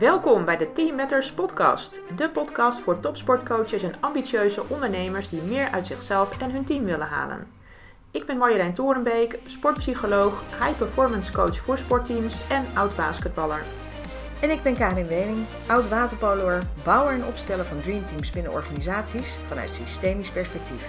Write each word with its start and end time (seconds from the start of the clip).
Welkom 0.00 0.44
bij 0.44 0.56
de 0.56 0.72
Team 0.72 0.96
Matters 0.96 1.32
podcast. 1.32 2.00
De 2.16 2.30
podcast 2.30 2.80
voor 2.80 3.00
topsportcoaches 3.00 3.82
en 3.82 3.92
ambitieuze 4.00 4.62
ondernemers 4.68 5.28
die 5.28 5.42
meer 5.42 5.68
uit 5.70 5.86
zichzelf 5.86 6.38
en 6.38 6.50
hun 6.50 6.64
team 6.64 6.84
willen 6.84 7.06
halen. 7.06 7.46
Ik 8.10 8.26
ben 8.26 8.36
Marjolein 8.36 8.74
Torenbeek, 8.74 9.38
sportpsycholoog, 9.44 10.42
high 10.60 10.78
performance 10.78 11.32
coach 11.32 11.56
voor 11.56 11.78
sportteams 11.78 12.48
en 12.48 12.64
oud 12.74 12.96
basketballer. 12.96 13.62
En 14.40 14.50
ik 14.50 14.62
ben 14.62 14.74
Karin 14.74 15.06
Wening, 15.06 15.46
oud 15.66 15.88
waterpoloer, 15.88 16.58
bouwer 16.84 17.12
en 17.12 17.24
opsteller 17.24 17.64
van 17.64 17.80
dreamteams 17.80 18.30
binnen 18.30 18.52
organisaties 18.52 19.38
vanuit 19.46 19.70
systemisch 19.70 20.30
perspectief. 20.30 20.86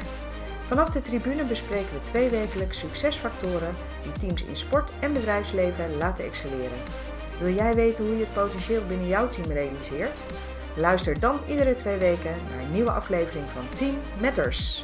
Vanaf 0.67 0.89
de 0.89 1.01
tribune 1.01 1.43
bespreken 1.43 1.93
we 1.93 2.01
twee 2.01 2.29
wekelijks 2.29 2.79
succesfactoren 2.79 3.75
die 4.03 4.11
teams 4.11 4.45
in 4.45 4.57
sport 4.57 4.91
en 4.99 5.13
bedrijfsleven 5.13 5.97
laten 5.97 6.25
excelleren. 6.25 7.10
Wil 7.39 7.53
jij 7.53 7.73
weten 7.73 8.05
hoe 8.05 8.17
je 8.17 8.23
het 8.23 8.33
potentieel 8.33 8.83
binnen 8.87 9.07
jouw 9.07 9.29
team 9.29 9.51
realiseert? 9.51 10.23
Luister 10.77 11.19
dan 11.19 11.39
iedere 11.49 11.73
twee 11.73 11.97
weken 11.97 12.35
naar 12.49 12.63
een 12.63 12.71
nieuwe 12.71 12.91
aflevering 12.91 13.45
van 13.45 13.69
Team 13.75 13.97
Matters. 14.21 14.83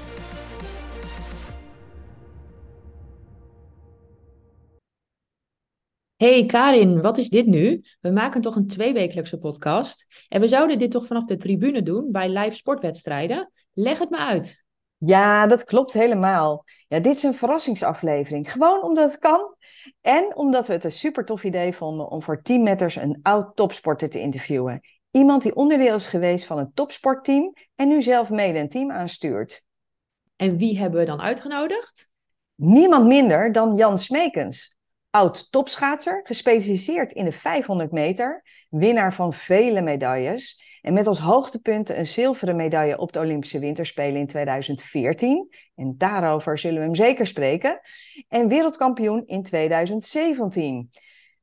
Hey 6.16 6.46
Karin, 6.46 7.02
wat 7.02 7.18
is 7.18 7.30
dit 7.30 7.46
nu? 7.46 7.82
We 8.02 8.12
maken 8.12 8.42
toch 8.42 8.56
een 8.56 8.68
tweewekelijkse 8.68 9.38
podcast. 9.38 10.26
En 10.28 10.42
we 10.42 10.48
zouden 10.48 10.80
dit 10.80 10.92
toch 10.92 11.06
vanaf 11.06 11.26
de 11.26 11.36
tribune 11.36 11.84
doen 11.84 12.12
bij 12.12 12.30
live 12.30 12.56
sportwedstrijden? 12.56 13.52
Leg 13.74 14.00
het 14.00 14.10
me 14.10 14.18
uit. 14.18 14.66
Ja, 14.98 15.48
dat 15.48 15.64
klopt 15.64 15.94
helemaal. 15.94 16.66
Ja, 16.88 17.00
dit 17.00 17.16
is 17.16 17.24
een 17.24 17.34
verrassingsaflevering. 17.34 18.52
Gewoon 18.52 18.84
omdat 18.84 19.12
het 19.12 19.20
kan. 19.20 19.56
En 20.02 20.36
omdat 20.36 20.68
we 20.68 20.74
het 20.74 20.84
een 20.84 20.92
super 20.92 21.26
tof 21.26 21.44
idee 21.44 21.74
vonden 21.74 22.10
om 22.10 22.24
voor 22.24 22.42
teammatters 22.42 22.96
een 22.96 23.20
oud 23.22 23.56
topsporter 23.56 24.10
te 24.10 24.20
interviewen. 24.20 24.82
Iemand 25.12 25.44
die 25.44 25.56
onderdeel 25.56 25.96
is 25.96 26.08
geweest 26.08 26.46
van 26.46 26.58
een 26.58 26.74
topsportteam 26.74 27.54
en 27.76 27.88
nu 27.88 28.02
zelf 28.02 28.30
mede 28.30 28.60
een 28.60 28.70
team 28.70 28.92
aanstuurt. 28.92 29.62
En 30.36 30.58
wie 30.58 30.80
hebben 30.80 31.00
we 31.00 31.06
dan 31.06 31.22
uitgenodigd? 31.22 32.10
Niemand 32.56 33.06
minder 33.08 33.52
dan 33.52 33.76
Jan 33.76 34.00
Smekens. 34.00 34.76
Oud 35.10 35.52
topschaatser, 35.52 36.20
gespecialiseerd 36.24 37.14
in 37.14 37.26
de 37.26 37.32
500 37.32 37.92
meter, 37.92 38.44
winnaar 38.70 39.14
van 39.14 39.34
vele 39.34 39.82
medailles 39.82 40.77
en 40.88 40.94
met 40.94 41.08
als 41.08 41.20
hoogtepunt 41.20 41.90
een 41.90 42.06
zilveren 42.06 42.56
medaille 42.56 42.98
op 42.98 43.12
de 43.12 43.20
Olympische 43.20 43.60
Winterspelen 43.60 44.20
in 44.20 44.28
2014. 44.28 45.50
En 45.76 45.96
daarover 45.98 46.58
zullen 46.58 46.78
we 46.78 46.84
hem 46.84 46.96
zeker 46.96 47.28
spreken. 47.28 47.80
En 48.28 48.48
wereldkampioen 48.48 49.24
in 49.26 49.44
2017. 49.44 50.90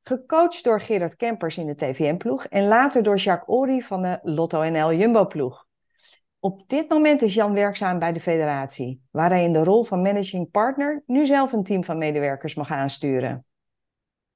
Gecoacht 0.02 0.64
door 0.64 0.80
Gerard 0.80 1.16
Kempers 1.16 1.56
in 1.56 1.66
de 1.66 1.74
TVM-ploeg 1.74 2.46
en 2.46 2.66
later 2.66 3.02
door 3.02 3.16
Jacques 3.16 3.56
Ory 3.58 3.80
van 3.80 4.02
de 4.02 4.18
Lotto 4.22 4.62
NL 4.62 4.92
Jumbo-ploeg. 4.92 5.66
Op 6.38 6.68
dit 6.68 6.88
moment 6.88 7.22
is 7.22 7.34
Jan 7.34 7.54
werkzaam 7.54 7.98
bij 7.98 8.12
de 8.12 8.20
federatie, 8.20 9.02
waar 9.10 9.30
hij 9.30 9.44
in 9.44 9.52
de 9.52 9.64
rol 9.64 9.84
van 9.84 10.02
managing 10.02 10.50
partner 10.50 11.02
nu 11.06 11.26
zelf 11.26 11.52
een 11.52 11.62
team 11.62 11.84
van 11.84 11.98
medewerkers 11.98 12.54
mag 12.54 12.70
aansturen. 12.70 13.44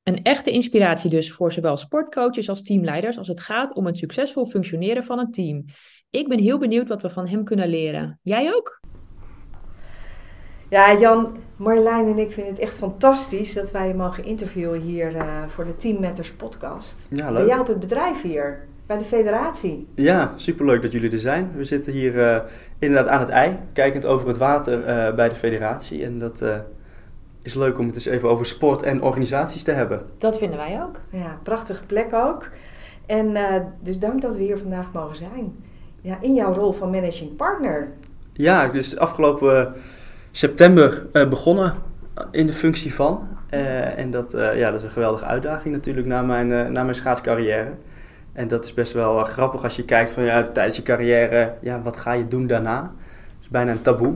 Een 0.08 0.22
echte 0.22 0.50
inspiratie 0.50 1.10
dus 1.10 1.32
voor 1.32 1.52
zowel 1.52 1.76
sportcoaches 1.76 2.48
als 2.48 2.62
teamleiders 2.62 3.18
als 3.18 3.28
het 3.28 3.40
gaat 3.40 3.74
om 3.74 3.86
het 3.86 3.96
succesvol 3.96 4.46
functioneren 4.46 5.04
van 5.04 5.18
een 5.18 5.30
team. 5.30 5.64
Ik 6.10 6.28
ben 6.28 6.38
heel 6.38 6.58
benieuwd 6.58 6.88
wat 6.88 7.02
we 7.02 7.10
van 7.10 7.28
hem 7.28 7.44
kunnen 7.44 7.68
leren. 7.68 8.18
Jij 8.22 8.54
ook? 8.54 8.80
Ja, 10.68 10.98
Jan, 10.98 11.36
Marjolein 11.56 12.06
en 12.06 12.18
ik 12.18 12.32
vinden 12.32 12.52
het 12.52 12.62
echt 12.62 12.78
fantastisch 12.78 13.54
dat 13.54 13.70
wij 13.70 13.88
je 13.88 13.94
mogen 13.94 14.24
interviewen 14.24 14.80
hier 14.80 15.14
uh, 15.14 15.48
voor 15.48 15.64
de 15.64 15.76
Team 15.76 16.00
Matters 16.00 16.32
podcast. 16.32 17.06
Ja, 17.10 17.26
leuk. 17.26 17.38
Bij 17.38 17.46
jou 17.46 17.60
op 17.60 17.66
het 17.66 17.78
bedrijf 17.78 18.22
hier, 18.22 18.66
bij 18.86 18.98
de 18.98 19.04
federatie. 19.04 19.88
Ja, 19.94 20.32
superleuk 20.36 20.82
dat 20.82 20.92
jullie 20.92 21.10
er 21.10 21.18
zijn. 21.18 21.52
We 21.54 21.64
zitten 21.64 21.92
hier 21.92 22.14
uh, 22.14 22.40
inderdaad 22.78 23.08
aan 23.08 23.20
het 23.20 23.28
ei, 23.28 23.56
kijkend 23.72 24.06
over 24.06 24.28
het 24.28 24.36
water 24.36 24.78
uh, 24.78 25.14
bij 25.14 25.28
de 25.28 25.34
federatie. 25.34 26.04
En 26.04 26.18
dat 26.18 26.42
is 27.48 27.54
leuk 27.54 27.78
om 27.78 27.86
het 27.86 27.94
eens 27.94 28.06
even 28.06 28.28
over 28.28 28.46
sport 28.46 28.82
en 28.82 29.02
organisaties 29.02 29.62
te 29.62 29.70
hebben. 29.70 30.02
Dat 30.18 30.38
vinden 30.38 30.58
wij 30.58 30.82
ook. 30.82 31.00
Ja, 31.10 31.38
prachtige 31.42 31.86
plek 31.86 32.14
ook. 32.14 32.48
En 33.06 33.26
uh, 33.30 33.54
dus 33.80 33.98
dank 33.98 34.22
dat 34.22 34.36
we 34.36 34.42
hier 34.42 34.58
vandaag 34.58 34.86
mogen 34.92 35.16
zijn. 35.16 35.64
Ja, 36.00 36.18
in 36.20 36.34
jouw 36.34 36.52
rol 36.52 36.72
van 36.72 36.90
managing 36.90 37.36
partner. 37.36 37.88
Ja, 38.32 38.68
dus 38.68 38.96
afgelopen 38.96 39.74
september 40.30 41.06
uh, 41.12 41.28
begonnen 41.28 41.74
in 42.30 42.46
de 42.46 42.52
functie 42.52 42.94
van. 42.94 43.28
Uh, 43.50 43.98
en 43.98 44.10
dat, 44.10 44.32
ja, 44.32 44.70
dat 44.70 44.74
is 44.74 44.82
een 44.82 44.90
geweldige 44.90 45.24
uitdaging 45.24 45.74
natuurlijk 45.74 46.06
na 46.06 46.22
mijn, 46.22 46.48
na 46.48 46.82
mijn 46.82 46.94
schaatscarrière. 46.94 47.72
En 48.32 48.48
dat 48.48 48.64
is 48.64 48.74
best 48.74 48.92
wel 48.92 49.24
grappig 49.24 49.62
als 49.62 49.76
je 49.76 49.84
kijkt 49.84 50.10
van 50.10 50.22
ja, 50.22 50.42
tijdens 50.42 50.76
je 50.76 50.82
carrière, 50.82 51.54
ja, 51.60 51.82
wat 51.82 51.96
ga 51.96 52.12
je 52.12 52.28
doen 52.28 52.46
daarna? 52.46 52.80
Dat 52.80 53.40
is 53.40 53.48
bijna 53.48 53.70
een 53.70 53.82
taboe. 53.82 54.14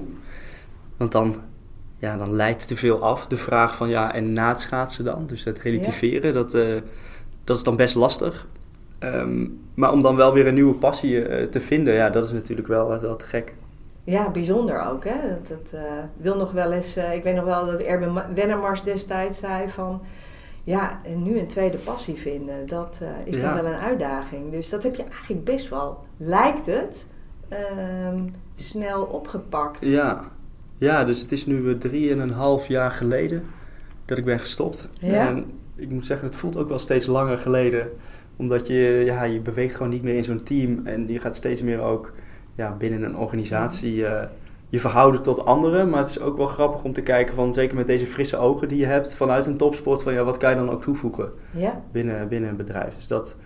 Want 0.97 1.13
dan 1.13 1.37
ja, 2.03 2.17
dan 2.17 2.33
leidt 2.33 2.69
te 2.69 2.77
veel 2.77 3.03
af. 3.03 3.27
De 3.27 3.37
vraag 3.37 3.77
van 3.77 3.89
ja, 3.89 4.15
en 4.15 4.33
na 4.33 4.49
het 4.49 4.61
schaatsen 4.61 5.05
dan? 5.05 5.27
Dus 5.27 5.45
het 5.45 5.59
relativeren, 5.59 6.33
dat, 6.33 6.55
uh, 6.55 6.81
dat 7.45 7.57
is 7.57 7.63
dan 7.63 7.77
best 7.77 7.95
lastig. 7.95 8.47
Um, 9.01 9.61
maar 9.75 9.93
om 9.93 10.03
dan 10.03 10.17
wel 10.17 10.33
weer 10.33 10.47
een 10.47 10.55
nieuwe 10.55 10.75
passie 10.75 11.29
uh, 11.29 11.47
te 11.47 11.61
vinden, 11.61 11.95
ja, 11.95 12.11
dat 12.11 12.25
is 12.25 12.33
natuurlijk 12.33 12.69
wel, 12.69 13.01
wel 13.01 13.17
te 13.17 13.27
gek. 13.27 13.55
Ja, 14.05 14.31
bijzonder 14.31 14.91
ook. 14.91 15.05
Hè? 15.05 15.19
Dat 15.49 15.73
uh, 15.75 15.81
wil 16.17 16.37
nog 16.37 16.53
wel 16.53 16.73
eens. 16.73 16.97
ik 16.97 17.23
weet 17.23 17.35
nog 17.35 17.45
wel 17.45 17.67
dat 17.67 17.81
Erwin 17.81 18.21
Wennemars 18.35 18.83
destijds 18.83 19.39
zei 19.39 19.69
van. 19.69 20.03
Ja, 20.65 21.01
en 21.05 21.23
nu 21.23 21.39
een 21.39 21.49
tweede 21.49 21.79
passie 21.79 22.17
vinden, 22.17 22.67
dat 22.67 23.03
is 23.25 23.37
ja. 23.37 23.43
nog 23.43 23.63
wel 23.63 23.73
een 23.73 23.81
uitdaging. 23.81 24.51
Dus 24.51 24.69
dat 24.69 24.83
heb 24.83 24.95
je 24.95 25.05
eigenlijk 25.05 25.45
best 25.45 25.69
wel, 25.69 26.05
lijkt 26.17 26.67
het, 26.67 27.07
ehm, 27.49 28.19
snel 28.55 29.03
opgepakt. 29.03 29.87
Ja, 29.87 30.25
ja, 30.83 31.05
dus 31.05 31.21
het 31.21 31.33
is 31.33 31.47
nu 31.47 31.79
drieënhalf 31.79 32.67
jaar 32.67 32.91
geleden 32.91 33.43
dat 34.05 34.19
ik 34.19 34.25
ben 34.25 34.39
gestopt. 34.39 34.89
Ja. 34.99 35.29
En 35.29 35.45
ik 35.77 35.91
moet 35.91 36.07
zeggen, 36.07 36.27
het 36.27 36.37
voelt 36.37 36.57
ook 36.57 36.69
wel 36.69 36.79
steeds 36.79 37.07
langer 37.07 37.39
geleden. 37.39 37.89
Omdat 38.37 38.67
je, 38.67 39.03
ja, 39.05 39.23
je 39.23 39.41
beweegt 39.41 39.75
gewoon 39.75 39.93
niet 39.93 40.03
meer 40.03 40.15
in 40.15 40.25
zo'n 40.25 40.43
team. 40.43 40.87
En 40.87 41.09
je 41.09 41.19
gaat 41.19 41.37
steeds 41.37 41.63
meer 41.63 41.81
ook 41.81 42.13
ja, 42.55 42.77
binnen 42.79 43.03
een 43.03 43.17
organisatie 43.17 43.95
uh, 43.95 44.23
je 44.69 44.81
verhouden 44.81 45.23
tot 45.23 45.45
anderen. 45.45 45.91
Maar 45.91 45.99
het 45.99 46.09
is 46.09 46.21
ook 46.21 46.37
wel 46.37 46.47
grappig 46.47 46.85
om 46.85 46.93
te 46.93 47.03
kijken 47.03 47.35
van, 47.35 47.55
zeker 47.55 47.77
met 47.77 47.87
deze 47.87 48.07
frisse 48.07 48.37
ogen 48.37 48.69
die 48.69 48.79
je 48.79 48.87
hebt 48.87 49.15
vanuit 49.15 49.47
een 49.47 49.57
topsport, 49.57 50.03
van 50.03 50.13
ja, 50.13 50.25
wat 50.25 50.37
kan 50.37 50.51
je 50.51 50.57
dan 50.57 50.71
ook 50.71 50.83
toevoegen 50.83 51.33
ja. 51.57 51.83
binnen, 51.93 52.29
binnen 52.29 52.51
een 52.51 52.57
bedrijf. 52.57 52.95
Dus 52.95 53.07
dat, 53.07 53.37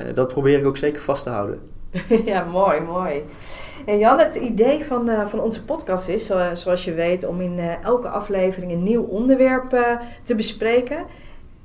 uh, 0.00 0.14
dat 0.14 0.28
probeer 0.28 0.58
ik 0.58 0.66
ook 0.66 0.76
zeker 0.76 1.02
vast 1.02 1.24
te 1.24 1.30
houden. 1.30 1.58
ja, 2.24 2.44
mooi, 2.44 2.80
mooi. 2.80 3.22
En 3.86 3.98
Jan, 3.98 4.18
het 4.18 4.36
idee 4.36 4.84
van, 4.84 5.08
uh, 5.08 5.26
van 5.26 5.40
onze 5.40 5.64
podcast 5.64 6.08
is, 6.08 6.30
zoals 6.52 6.84
je 6.84 6.94
weet, 6.94 7.26
om 7.26 7.40
in 7.40 7.58
uh, 7.58 7.84
elke 7.84 8.08
aflevering 8.08 8.72
een 8.72 8.82
nieuw 8.82 9.02
onderwerp 9.02 9.68
te 10.22 10.34
bespreken. 10.34 11.04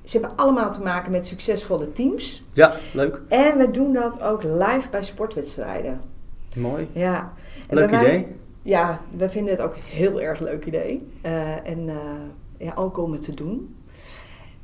Ze 0.04 0.20
hebben 0.20 0.38
allemaal 0.38 0.72
te 0.72 0.82
maken 0.82 1.12
met 1.12 1.28
succesvolle 1.28 1.92
teams. 1.92 2.44
Ja, 2.54 2.74
leuk. 2.94 3.22
En 3.28 3.58
we 3.58 3.72
doen 3.72 3.94
dat 3.94 4.22
ook 4.22 4.44
live 4.44 4.90
bij 4.92 5.04
sportwedstrijden. 5.04 6.02
Mooi. 6.56 6.88
Ja. 6.92 7.34
En 7.70 7.76
leuk 7.76 7.90
wij, 7.90 8.00
idee. 8.00 8.28
Ja, 8.62 9.02
we 9.18 9.30
vinden 9.30 9.54
het 9.54 9.62
ook 9.62 9.74
een 9.74 9.82
heel 9.82 10.22
erg 10.22 10.40
leuk 10.40 10.66
idee. 10.66 11.12
en 11.64 11.90
ja, 12.58 12.72
ook 12.76 12.98
om 12.98 13.12
het 13.12 13.22
te 13.22 13.34
doen. 13.34 13.76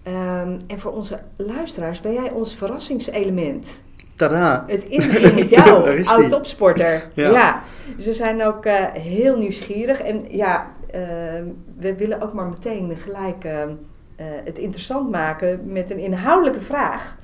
Um, 0.08 0.58
en 0.68 0.80
voor 0.80 0.92
onze 0.92 1.20
luisteraars 1.36 2.02
ben 2.02 2.14
jij 2.14 2.32
ons 2.32 2.56
verrassingselement. 2.56 3.84
Tada! 4.28 4.64
Het 4.68 4.86
inbrengen 4.86 5.36
met 5.36 5.50
jou, 5.58 6.04
oud 6.04 6.30
topsporter. 6.30 7.10
Ja. 7.14 7.30
ja. 7.30 7.64
Dus 7.96 8.06
we 8.06 8.14
zijn 8.14 8.44
ook 8.44 8.66
uh, 8.66 8.74
heel 8.94 9.38
nieuwsgierig. 9.38 10.02
En 10.02 10.26
ja, 10.30 10.72
uh, 10.96 11.02
we 11.78 11.96
willen 11.96 12.22
ook 12.22 12.34
maar 12.34 12.48
meteen 12.48 12.96
gelijk 12.98 13.46
uh, 13.46 13.52
het 14.44 14.58
interessant 14.58 15.12
maken 15.12 15.60
met 15.66 15.92
een 15.92 16.00
inhoudelijke 16.00 16.62
vraag. 16.62 17.16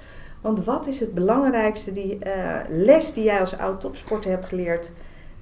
Want 0.41 0.65
wat 0.65 0.87
is 0.87 0.99
het 0.99 1.13
belangrijkste 1.13 1.91
die, 1.91 2.17
les 2.69 3.13
die 3.13 3.23
jij 3.23 3.39
als 3.39 3.57
oud 3.57 3.81
topsporter 3.81 4.31
hebt 4.31 4.45
geleerd 4.45 4.91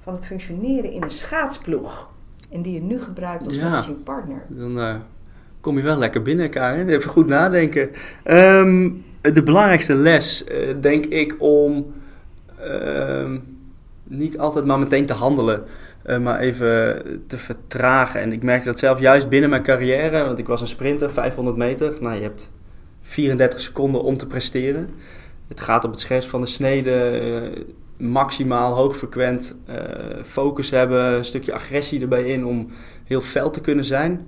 van 0.02 0.12
het 0.12 0.26
functioneren 0.26 0.90
in 0.92 1.02
een 1.02 1.10
schaatsploeg? 1.10 2.08
En 2.50 2.62
die 2.62 2.74
je 2.74 2.80
nu 2.80 3.02
gebruikt 3.02 3.46
als 3.46 3.54
ja. 3.54 3.62
managing 3.62 4.02
partner? 4.02 4.42
Dan 4.48 5.02
kom 5.60 5.76
je 5.76 5.82
wel 5.82 5.96
lekker 5.96 6.22
binnen, 6.22 6.50
Karin. 6.50 6.88
Even 6.88 7.10
goed 7.10 7.26
nadenken. 7.26 7.90
Um, 8.24 9.04
de 9.20 9.42
belangrijkste 9.42 9.94
les, 9.94 10.44
uh, 10.48 10.74
denk 10.80 11.06
ik, 11.06 11.36
om 11.38 11.94
uh, 12.66 13.30
niet 14.04 14.38
altijd 14.38 14.64
maar 14.64 14.78
meteen 14.78 15.06
te 15.06 15.12
handelen, 15.12 15.64
uh, 16.06 16.18
maar 16.18 16.38
even 16.38 17.02
te 17.26 17.38
vertragen. 17.38 18.20
En 18.20 18.32
ik 18.32 18.42
merkte 18.42 18.68
dat 18.68 18.78
zelf 18.78 19.00
juist 19.00 19.28
binnen 19.28 19.50
mijn 19.50 19.62
carrière, 19.62 20.24
want 20.24 20.38
ik 20.38 20.46
was 20.46 20.60
een 20.60 20.68
sprinter, 20.68 21.10
500 21.10 21.56
meter. 21.56 21.96
Nou, 22.00 22.14
je 22.14 22.22
hebt 22.22 22.50
34 23.00 23.60
seconden 23.60 24.02
om 24.02 24.16
te 24.16 24.26
presteren. 24.26 24.88
Het 25.48 25.60
gaat 25.60 25.84
op 25.84 25.90
het 25.90 26.00
scherpst 26.00 26.28
van 26.28 26.40
de 26.40 26.46
snede, 26.46 26.92
eh, 26.92 27.62
maximaal 28.06 28.74
hoogfrequent 28.74 29.54
focus 30.26 30.70
hebben, 30.70 31.04
een 31.04 31.24
stukje 31.24 31.52
agressie 31.52 32.00
erbij 32.00 32.22
in 32.22 32.46
om 32.46 32.70
heel 33.04 33.20
fel 33.20 33.50
te 33.50 33.60
kunnen 33.60 33.84
zijn. 33.84 34.26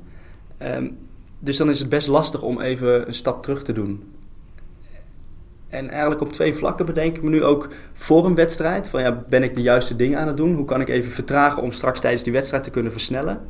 Um, 0.62 0.98
dus 1.38 1.56
dan 1.56 1.70
is 1.70 1.78
het 1.78 1.88
best 1.88 2.08
lastig 2.08 2.42
om 2.42 2.60
even 2.60 3.06
een 3.06 3.14
stap 3.14 3.42
terug 3.42 3.62
te 3.62 3.72
doen 3.72 4.02
En 5.70 5.90
eigenlijk 5.90 6.20
op 6.20 6.32
twee 6.32 6.54
vlakken 6.54 6.86
bedenk 6.86 7.16
ik 7.16 7.22
me 7.22 7.30
nu 7.30 7.44
ook 7.44 7.68
voor 7.92 8.26
een 8.26 8.34
wedstrijd. 8.34 8.88
Van 8.88 9.00
ja, 9.02 9.22
ben 9.28 9.42
ik 9.42 9.54
de 9.54 9.62
juiste 9.62 9.96
dingen 9.96 10.18
aan 10.18 10.26
het 10.26 10.36
doen? 10.36 10.54
Hoe 10.54 10.64
kan 10.64 10.80
ik 10.80 10.88
even 10.88 11.10
vertragen 11.10 11.62
om 11.62 11.72
straks 11.72 12.00
tijdens 12.00 12.22
die 12.22 12.32
wedstrijd 12.32 12.64
te 12.64 12.70
kunnen 12.70 12.92
versnellen? 12.92 13.40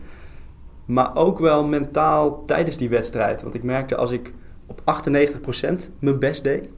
Maar 0.85 1.17
ook 1.17 1.39
wel 1.39 1.65
mentaal 1.65 2.45
tijdens 2.47 2.77
die 2.77 2.89
wedstrijd. 2.89 3.43
Want 3.43 3.55
ik 3.55 3.63
merkte 3.63 3.97
als 3.97 4.11
ik 4.11 4.33
op 4.67 4.81
98% 4.81 5.91
mijn 5.99 6.19
best 6.19 6.43
deed, 6.45 6.69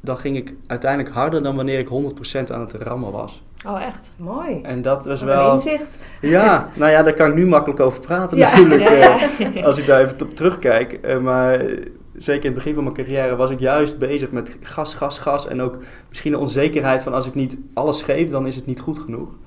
dan 0.00 0.16
ging 0.16 0.36
ik 0.36 0.54
uiteindelijk 0.66 1.14
harder 1.14 1.42
dan 1.42 1.56
wanneer 1.56 1.78
ik 1.78 1.88
100% 1.88 2.52
aan 2.52 2.60
het 2.60 2.72
rammen 2.72 3.12
was. 3.12 3.42
Oh, 3.66 3.82
echt? 3.82 4.12
Mooi. 4.16 4.60
En 4.62 4.82
dat 4.82 5.04
was 5.04 5.20
Wat 5.20 5.30
een 5.30 5.36
wel. 5.36 5.52
inzicht. 5.52 5.98
Ja, 6.20 6.68
nou 6.74 6.90
ja, 6.90 7.02
daar 7.02 7.12
kan 7.14 7.28
ik 7.28 7.34
nu 7.34 7.46
makkelijk 7.46 7.80
over 7.80 8.00
praten 8.00 8.38
Ja. 8.38 8.50
natuurlijk. 8.50 8.80
Ja, 8.82 8.88
eh, 8.88 9.54
ja. 9.54 9.62
als 9.62 9.78
ik 9.78 9.86
daar 9.86 10.00
even 10.00 10.22
op 10.22 10.34
terugkijk. 10.34 10.92
Eh, 10.92 11.18
maar 11.18 11.64
zeker 12.22 12.44
in 12.44 12.50
het 12.50 12.58
begin 12.58 12.74
van 12.74 12.82
mijn 12.82 12.96
carrière 12.96 13.36
was 13.36 13.50
ik 13.50 13.60
juist 13.60 13.98
bezig 13.98 14.30
met 14.30 14.56
gas, 14.60 14.94
gas, 14.94 15.18
gas. 15.18 15.46
En 15.46 15.60
ook 15.60 15.78
misschien 16.08 16.32
de 16.32 16.38
onzekerheid 16.38 17.02
van 17.02 17.14
als 17.14 17.26
ik 17.26 17.34
niet 17.34 17.56
alles 17.74 18.02
geef, 18.02 18.30
dan 18.30 18.46
is 18.46 18.56
het 18.56 18.66
niet 18.66 18.80
goed 18.80 18.98
genoeg. 18.98 19.38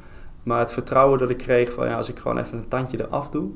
Maar 0.43 0.59
het 0.59 0.71
vertrouwen 0.71 1.19
dat 1.19 1.29
ik 1.29 1.37
kreeg 1.37 1.73
van 1.73 1.87
ja, 1.87 1.95
als 1.95 2.09
ik 2.09 2.19
gewoon 2.19 2.37
even 2.37 2.57
een 2.57 2.67
tandje 2.67 2.99
eraf 3.01 3.29
doe, 3.29 3.49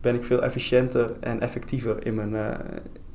ben 0.00 0.14
ik 0.14 0.24
veel 0.24 0.42
efficiënter 0.42 1.12
en 1.20 1.40
effectiever 1.40 2.06
in 2.06 2.14
mijn, 2.14 2.36
eh, 2.36 2.58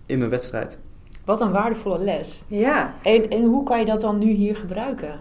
in 0.06 0.18
mijn 0.18 0.30
wedstrijd. 0.30 0.78
Wat 1.26 1.42
een 1.42 1.52
waardevolle 1.52 2.00
les. 2.00 2.44
Ja. 2.48 2.94
En, 3.04 3.30
en 3.30 3.44
hoe 3.44 3.64
kan 3.64 3.80
je 3.80 3.86
dat 3.86 4.02
dan 4.02 4.18
nu 4.18 4.32
hier 4.32 4.56
gebruiken 4.56 5.20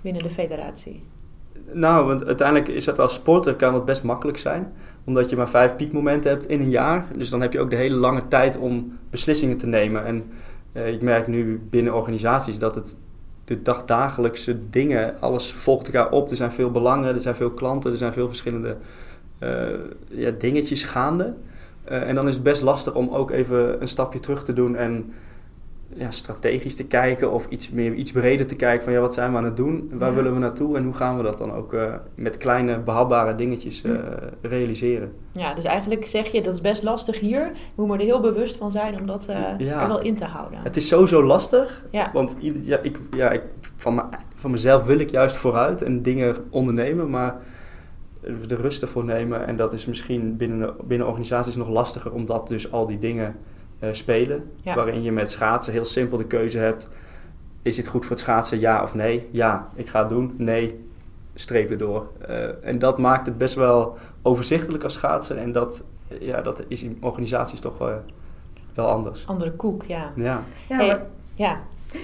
binnen 0.00 0.22
de 0.22 0.30
federatie? 0.30 1.02
Nou, 1.72 2.06
want 2.06 2.24
uiteindelijk 2.24 2.68
is 2.68 2.84
dat 2.84 2.98
als 2.98 3.14
sporter 3.14 3.56
kan 3.56 3.74
het 3.74 3.84
best 3.84 4.02
makkelijk 4.02 4.38
zijn. 4.38 4.72
Omdat 5.06 5.30
je 5.30 5.36
maar 5.36 5.48
vijf 5.48 5.76
piekmomenten 5.76 6.30
hebt 6.30 6.48
in 6.48 6.60
een 6.60 6.70
jaar. 6.70 7.06
Dus 7.16 7.28
dan 7.28 7.40
heb 7.40 7.52
je 7.52 7.60
ook 7.60 7.70
de 7.70 7.76
hele 7.76 7.96
lange 7.96 8.28
tijd 8.28 8.56
om 8.56 8.98
beslissingen 9.10 9.56
te 9.56 9.66
nemen. 9.66 10.04
En 10.04 10.24
eh, 10.72 10.92
ik 10.92 11.02
merk 11.02 11.26
nu 11.26 11.60
binnen 11.70 11.94
organisaties 11.94 12.58
dat 12.58 12.74
het 12.74 12.96
de 13.44 13.62
dagdagelijkse 13.62 14.70
dingen, 14.70 15.20
alles 15.20 15.52
volgt 15.52 15.86
elkaar 15.86 16.10
op. 16.10 16.30
Er 16.30 16.36
zijn 16.36 16.52
veel 16.52 16.70
belangen, 16.70 17.14
er 17.14 17.20
zijn 17.20 17.34
veel 17.34 17.50
klanten, 17.50 17.90
er 17.90 17.96
zijn 17.96 18.12
veel 18.12 18.26
verschillende 18.26 18.76
eh, 19.38 19.66
ja, 20.08 20.30
dingetjes 20.30 20.84
gaande. 20.84 21.34
Eh, 21.84 22.08
en 22.08 22.14
dan 22.14 22.28
is 22.28 22.34
het 22.34 22.42
best 22.42 22.62
lastig 22.62 22.94
om 22.94 23.08
ook 23.08 23.30
even 23.30 23.80
een 23.80 23.88
stapje 23.88 24.20
terug 24.20 24.44
te 24.44 24.52
doen 24.52 24.76
en 24.76 25.12
ja, 25.94 26.10
strategisch 26.10 26.74
te 26.76 26.86
kijken 26.86 27.32
of 27.32 27.46
iets, 27.48 27.70
meer, 27.70 27.92
iets 27.94 28.12
breder 28.12 28.46
te 28.46 28.56
kijken 28.56 28.84
van 28.84 28.92
ja, 28.92 29.00
wat 29.00 29.14
zijn 29.14 29.30
we 29.30 29.36
aan 29.36 29.44
het 29.44 29.56
doen, 29.56 29.90
waar 29.92 30.08
Ja. 30.08 30.14
willen 30.14 30.32
we 30.32 30.38
naartoe 30.38 30.76
en 30.76 30.84
hoe 30.84 30.92
gaan 30.92 31.16
we 31.16 31.22
dat 31.22 31.38
dan 31.38 31.52
ook 31.52 31.72
eh, 31.74 31.94
met 32.14 32.36
kleine 32.36 32.80
behapbare 32.80 33.34
dingetjes 33.34 33.82
eh, 33.82 33.92
realiseren. 34.42 35.12
Ja, 35.32 35.54
dus 35.54 35.64
eigenlijk 35.64 36.06
zeg 36.06 36.26
je 36.26 36.42
dat 36.42 36.54
is 36.54 36.60
best 36.60 36.82
lastig 36.82 37.20
hier. 37.20 37.40
Je 37.44 37.52
moet 37.74 37.86
me 37.88 37.94
er 37.96 38.00
heel 38.04 38.20
bewust 38.20 38.56
van 38.56 38.70
zijn 38.70 39.00
om 39.00 39.06
dat 39.06 39.26
eh, 39.28 39.38
Ja. 39.58 39.82
er 39.82 39.88
wel 39.88 40.00
in 40.02 40.14
te 40.14 40.24
houden. 40.24 40.58
Het 40.62 40.76
is 40.76 40.88
sowieso 40.88 41.22
lastig, 41.22 41.84
Ja, 41.90 42.10
want 42.12 42.36
ja, 42.40 42.78
ik, 42.82 42.98
ja, 43.16 43.30
ik, 43.30 43.42
van, 43.76 43.94
me, 43.94 44.02
van 44.34 44.50
mezelf 44.50 44.82
wil 44.84 44.98
ik 44.98 45.10
juist 45.10 45.36
vooruit 45.36 45.82
en 45.82 46.02
dingen 46.02 46.36
ondernemen, 46.50 47.10
maar 47.10 47.36
de 48.46 48.54
rust 48.56 48.82
ervoor 48.82 49.04
nemen 49.04 49.46
en 49.46 49.56
dat 49.56 49.72
is 49.72 49.86
misschien 49.86 50.36
binnen, 50.36 50.74
binnen 50.84 51.06
organisaties 51.06 51.56
nog 51.56 51.68
lastiger 51.68 52.12
omdat 52.12 52.48
dus 52.48 52.72
al 52.72 52.86
die 52.86 52.98
dingen 52.98 53.36
eh, 53.78 53.88
spelen, 53.92 54.50
Ja. 54.62 54.74
waarin 54.74 55.02
je 55.02 55.12
met 55.12 55.30
schaatsen 55.30 55.72
heel 55.72 55.84
simpel 55.84 56.16
de 56.18 56.24
keuze 56.26 56.58
hebt, 56.58 56.88
is 57.62 57.76
dit 57.76 57.86
goed 57.88 58.02
voor 58.02 58.10
het 58.10 58.20
schaatsen, 58.20 58.60
ja 58.60 58.82
of 58.82 58.94
nee? 58.94 59.28
Ja, 59.32 59.68
ik 59.74 59.86
ga 59.88 60.00
het 60.00 60.08
doen, 60.08 60.34
nee, 60.38 60.84
streep 61.34 61.70
erdoor. 61.70 62.08
Eh, 62.26 62.64
en 62.68 62.78
dat 62.78 62.98
maakt 62.98 63.26
het 63.26 63.38
best 63.38 63.54
wel 63.54 63.96
overzichtelijk 64.22 64.84
als 64.84 64.92
schaatser 64.94 65.36
en 65.36 65.52
dat, 65.52 65.84
eh, 66.08 66.20
ja, 66.20 66.40
dat 66.42 66.64
is 66.68 66.82
in 66.82 66.96
organisaties 67.00 67.60
toch 67.60 67.78
wel 68.74 68.86
anders. 68.88 69.26
andere 69.26 69.52
koek, 69.52 69.82
ja. 69.84 70.12
Ja. 70.16 70.42
Ja, 70.68 70.76
Hey, 70.76 70.86
maar- 70.86 71.02
ja. 71.34 71.60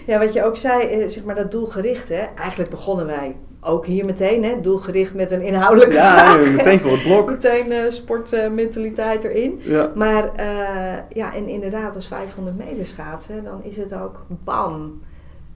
Ja, 0.06 0.18
wat 0.18 0.32
je 0.32 0.44
ook 0.44 0.56
zei, 0.56 1.10
zeg 1.10 1.24
maar 1.24 1.34
dat 1.34 1.50
doelgericht, 1.50 2.08
hè. 2.08 2.24
Eigenlijk 2.36 2.70
begonnen 2.70 3.06
wij 3.06 3.36
ook 3.64 3.86
hier 3.86 4.04
meteen, 4.04 4.44
hè. 4.44 4.60
Doelgericht 4.60 5.14
met 5.14 5.30
een 5.30 5.42
inhoudelijke 5.42 5.94
Ja, 5.94 6.14
vraag. 6.14 6.50
meteen 6.56 6.80
voor 6.80 6.90
het 6.92 7.02
blok. 7.02 7.30
meteen 7.30 7.72
eh, 7.72 7.90
sportmentaliteit 7.90 9.24
erin. 9.24 9.60
Ja. 9.62 9.92
Maar 9.94 10.34
eh, 10.34 10.98
ja, 11.16 11.34
en 11.34 11.48
inderdaad, 11.48 11.94
als 11.94 12.06
500 12.06 12.56
meter 12.58 12.86
schaatsen, 12.86 13.44
dan 13.44 13.64
is 13.64 13.76
het 13.76 13.94
ook 13.94 14.24
bam. 14.28 15.00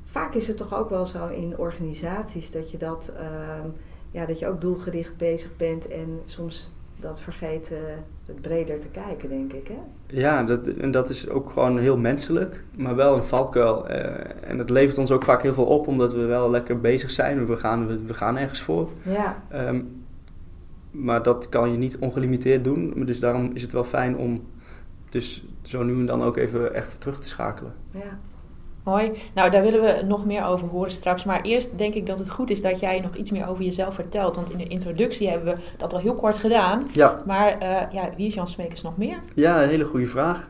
Vaak 0.04 0.34
is 0.34 0.46
het 0.46 0.56
toch 0.56 0.78
ook 0.78 0.90
wel 0.90 1.06
zo 1.06 1.26
in 1.28 1.54
organisaties 1.56 2.50
dat 2.50 2.70
je 2.70 2.76
dat, 2.78 3.10
ehm, 3.16 3.68
ja, 4.10 4.26
dat 4.26 4.38
je 4.38 4.46
ook 4.48 4.60
doelgericht 4.60 5.16
bezig 5.16 5.56
bent 5.56 5.88
en 5.88 6.20
soms 6.24 6.70
dat 7.00 7.20
vergeet 7.20 7.72
eh, 7.72 7.78
het 8.26 8.40
breder 8.40 8.78
te 8.78 8.88
kijken, 8.88 9.28
denk 9.28 9.52
ik. 9.52 9.68
Hè? 9.68 9.78
Ja, 10.06 10.42
dat, 10.42 10.66
en 10.66 10.90
dat 10.90 11.08
is 11.08 11.28
ook 11.28 11.50
gewoon 11.50 11.78
heel 11.78 11.96
menselijk, 11.98 12.64
maar 12.76 12.96
wel 12.96 13.16
een 13.16 13.24
valkuil. 13.24 13.88
eh, 13.88 14.50
en 14.50 14.58
het 14.58 14.70
levert 14.70 14.98
ons 14.98 15.10
ook 15.10 15.24
vaak 15.24 15.42
heel 15.42 15.54
veel 15.54 15.64
op, 15.66 15.86
omdat 15.86 16.12
we 16.12 16.24
wel 16.24 16.50
lekker 16.50 16.80
bezig 16.80 17.10
zijn. 17.10 17.46
We 17.46 17.56
gaan, 17.56 17.86
we, 17.86 18.04
we 18.04 18.14
gaan 18.14 18.36
ergens 18.36 18.62
voor. 18.62 18.90
Ja, 19.02 19.42
Ehm, 19.48 19.80
maar 20.90 21.22
dat 21.22 21.48
kan 21.48 21.70
je 21.70 21.76
niet 21.76 21.98
ongelimiteerd 21.98 22.64
doen. 22.64 23.04
Dus 23.04 23.20
daarom 23.20 23.50
is 23.54 23.62
het 23.62 23.72
wel 23.72 23.84
fijn 23.84 24.16
om 24.16 24.42
dus 25.08 25.44
zo 25.62 25.82
nu 25.82 25.92
en 25.94 26.06
dan 26.06 26.22
ook 26.22 26.36
even 26.36 26.74
echt 26.74 27.00
terug 27.00 27.18
te 27.20 27.28
schakelen. 27.28 27.72
ja. 27.90 28.18
Mooi. 28.86 29.12
Nou, 29.34 29.50
daar 29.50 29.62
willen 29.62 29.80
we 29.80 30.02
nog 30.04 30.26
meer 30.26 30.44
over 30.44 30.68
horen 30.68 30.90
straks. 30.90 31.24
Maar 31.24 31.42
eerst 31.42 31.78
denk 31.78 31.94
ik 31.94 32.06
dat 32.06 32.18
het 32.18 32.30
goed 32.30 32.50
is 32.50 32.62
dat 32.62 32.80
jij 32.80 33.00
nog 33.00 33.14
iets 33.14 33.30
meer 33.30 33.48
over 33.48 33.64
jezelf 33.64 33.94
vertelt. 33.94 34.36
Want 34.36 34.50
in 34.50 34.58
de 34.58 34.66
introductie 34.66 35.28
hebben 35.28 35.54
we 35.54 35.60
dat 35.76 35.92
al 35.92 35.98
heel 35.98 36.14
kort 36.14 36.36
gedaan. 36.36 36.82
Ja, 36.92 37.22
Maar 37.26 37.58
eh, 37.58 37.92
ja, 37.92 38.10
wie 38.16 38.26
is 38.26 38.34
Jan 38.34 38.48
Smekers 38.48 38.82
nog 38.82 38.96
meer? 38.96 39.16
ja 39.34 39.62
een 39.62 39.68
hele 39.68 39.84
goede 39.84 40.06
vraag. 40.06 40.48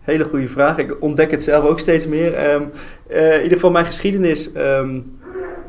Hele 0.00 0.24
goede 0.24 0.48
vraag. 0.48 0.78
Ik 0.78 1.02
ontdek 1.02 1.30
het 1.30 1.44
zelf 1.44 1.64
ook 1.64 1.78
steeds 1.78 2.06
meer. 2.06 2.34
Ehm, 2.34 2.64
eh, 3.06 3.34
in 3.34 3.42
ieder 3.42 3.56
geval 3.56 3.70
mijn 3.70 3.84
geschiedenis 3.84 4.52
ehm, 4.52 5.00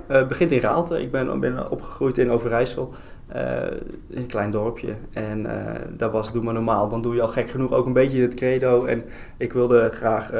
eh, 0.07 0.27
begint 0.27 0.51
in 0.51 0.59
Raalte. 0.59 1.01
Ik 1.01 1.11
ben, 1.11 1.39
ben 1.39 1.71
opgegroeid 1.71 2.17
in 2.17 2.31
Overijssel. 2.31 2.93
in 4.09 4.17
een 4.17 4.27
klein 4.27 4.51
dorpje. 4.51 4.93
En 5.13 5.47
daar 5.97 6.11
was 6.11 6.31
doe 6.31 6.43
maar 6.43 6.53
normaal. 6.53 6.89
Dan 6.89 7.01
doe 7.01 7.15
je 7.15 7.21
al 7.21 7.27
gek 7.27 7.49
genoeg 7.49 7.71
ook 7.71 7.85
een 7.85 7.93
beetje 7.93 8.21
het 8.21 8.33
credo. 8.33 8.85
En 8.85 9.03
ik 9.37 9.53
wilde 9.53 9.89
graag 9.89 10.31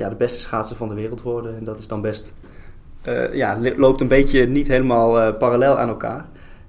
ja, 0.00 0.08
de 0.08 0.14
beste 0.14 0.40
schaatser 0.40 0.76
van 0.76 0.88
de 0.88 0.94
wereld 0.94 1.22
worden. 1.22 1.56
En 1.56 1.64
dat 1.64 1.78
is 1.78 1.86
dan 1.86 2.00
best... 2.00 2.34
eh, 3.02 3.34
ja, 3.34 3.58
loopt 3.76 4.00
een 4.00 4.08
beetje 4.08 4.46
niet 4.46 4.68
helemaal 4.68 5.20
eh, 5.20 5.38
parallel 5.38 5.78
aan 5.78 5.88
elkaar. 5.88 6.24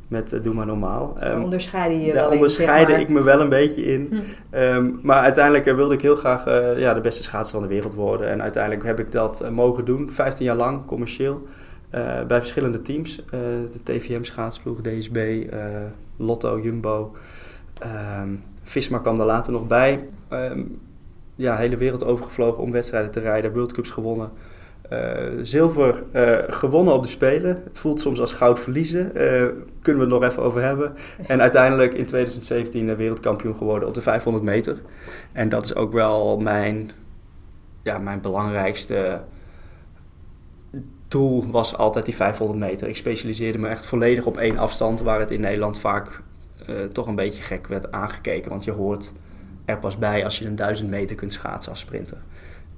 Met 0.07 0.33
eh, 0.33 0.43
doe 0.43 0.53
maar 0.53 0.65
normaal. 0.65 1.17
Daar 1.19 1.31
Ehm, 1.31 1.43
onderscheiden 1.43 1.99
je 2.01 2.13
daar 2.13 2.23
wel 2.23 2.31
onderscheidde 2.31 2.91
zeg 2.91 3.01
maar. 3.01 3.09
ik 3.09 3.09
me 3.09 3.23
wel 3.23 3.41
een 3.41 3.49
beetje 3.49 3.83
in. 3.83 4.07
Hm. 4.09 4.19
Ehm, 4.49 4.89
maar 5.01 5.21
uiteindelijk 5.21 5.65
wilde 5.65 5.93
ik 5.93 6.01
heel 6.01 6.15
graag 6.15 6.45
ja, 6.77 6.93
de 6.93 7.01
beste 7.01 7.23
schaatser 7.23 7.59
van 7.59 7.67
de 7.67 7.73
wereld 7.73 7.93
worden. 7.93 8.29
En 8.29 8.41
uiteindelijk 8.41 8.83
heb 8.83 8.99
ik 8.99 9.11
dat 9.11 9.49
mogen 9.51 9.85
doen, 9.85 10.11
15 10.11 10.45
jaar 10.45 10.55
lang, 10.55 10.85
commercieel. 10.85 11.47
bij 12.27 12.37
verschillende 12.37 12.81
teams. 12.81 13.23
De 13.71 13.83
TVM 13.83 14.23
schaatsploeg, 14.23 14.81
DSB, 14.81 15.45
Lotto, 16.17 16.59
Jumbo. 16.59 17.15
Ehm 17.79 18.29
Visma 18.63 18.97
kwam 18.99 19.15
daar 19.17 19.25
later 19.25 19.51
nog 19.51 19.67
bij. 19.67 20.07
Ja, 21.41 21.55
hele 21.55 21.77
wereld 21.77 22.03
overgevlogen 22.05 22.63
om 22.63 22.71
wedstrijden 22.71 23.11
te 23.11 23.19
rijden, 23.19 23.53
World 23.53 23.71
Cups 23.71 23.89
gewonnen. 23.89 24.31
Eh, 24.89 25.27
zilver 25.41 26.03
eh, 26.11 26.37
gewonnen 26.47 26.93
op 26.93 27.03
de 27.03 27.09
Spelen. 27.09 27.61
Het 27.63 27.79
voelt 27.79 27.99
soms 27.99 28.19
als 28.19 28.33
goud 28.33 28.59
verliezen. 28.59 29.15
Eh, 29.15 29.45
kunnen 29.81 30.07
we 30.07 30.13
het 30.13 30.21
nog 30.21 30.23
even 30.23 30.43
over 30.43 30.61
hebben. 30.61 30.93
En 31.27 31.41
uiteindelijk 31.41 31.93
in 31.93 32.05
2017 32.05 32.89
eh, 32.89 32.95
wereldkampioen 32.95 33.55
geworden 33.55 33.87
op 33.87 33.93
de 33.93 34.01
500 34.01 34.43
meter. 34.43 34.77
En 35.33 35.49
dat 35.49 35.65
is 35.65 35.75
ook 35.75 35.93
wel 35.93 36.39
mijn, 36.39 36.91
ja, 37.83 37.97
mijn 37.97 38.21
belangrijkste 38.21 39.21
doel 41.07 41.51
was 41.51 41.77
altijd 41.77 42.05
die 42.05 42.15
500 42.15 42.59
meter. 42.59 42.87
Ik 42.87 42.95
specialiseerde 42.95 43.57
me 43.57 43.67
echt 43.67 43.85
volledig 43.85 44.25
op 44.25 44.37
één 44.37 44.57
afstand, 44.57 45.01
waar 45.01 45.19
het 45.19 45.31
in 45.31 45.41
Nederland 45.41 45.79
vaak 45.79 46.23
toch 46.91 47.07
een 47.07 47.15
beetje 47.15 47.43
gek 47.43 47.67
werd 47.67 47.91
aangekeken. 47.91 48.49
Want 48.49 48.63
je 48.63 48.71
hoort 48.71 49.13
er 49.65 49.77
pas 49.77 49.97
bij 49.97 50.23
als 50.23 50.39
je 50.39 50.45
een 50.45 50.55
1000 50.55 50.89
meter 50.89 51.15
kunt 51.15 51.33
schaatsen 51.33 51.71
als 51.71 51.79
sprinter. 51.79 52.17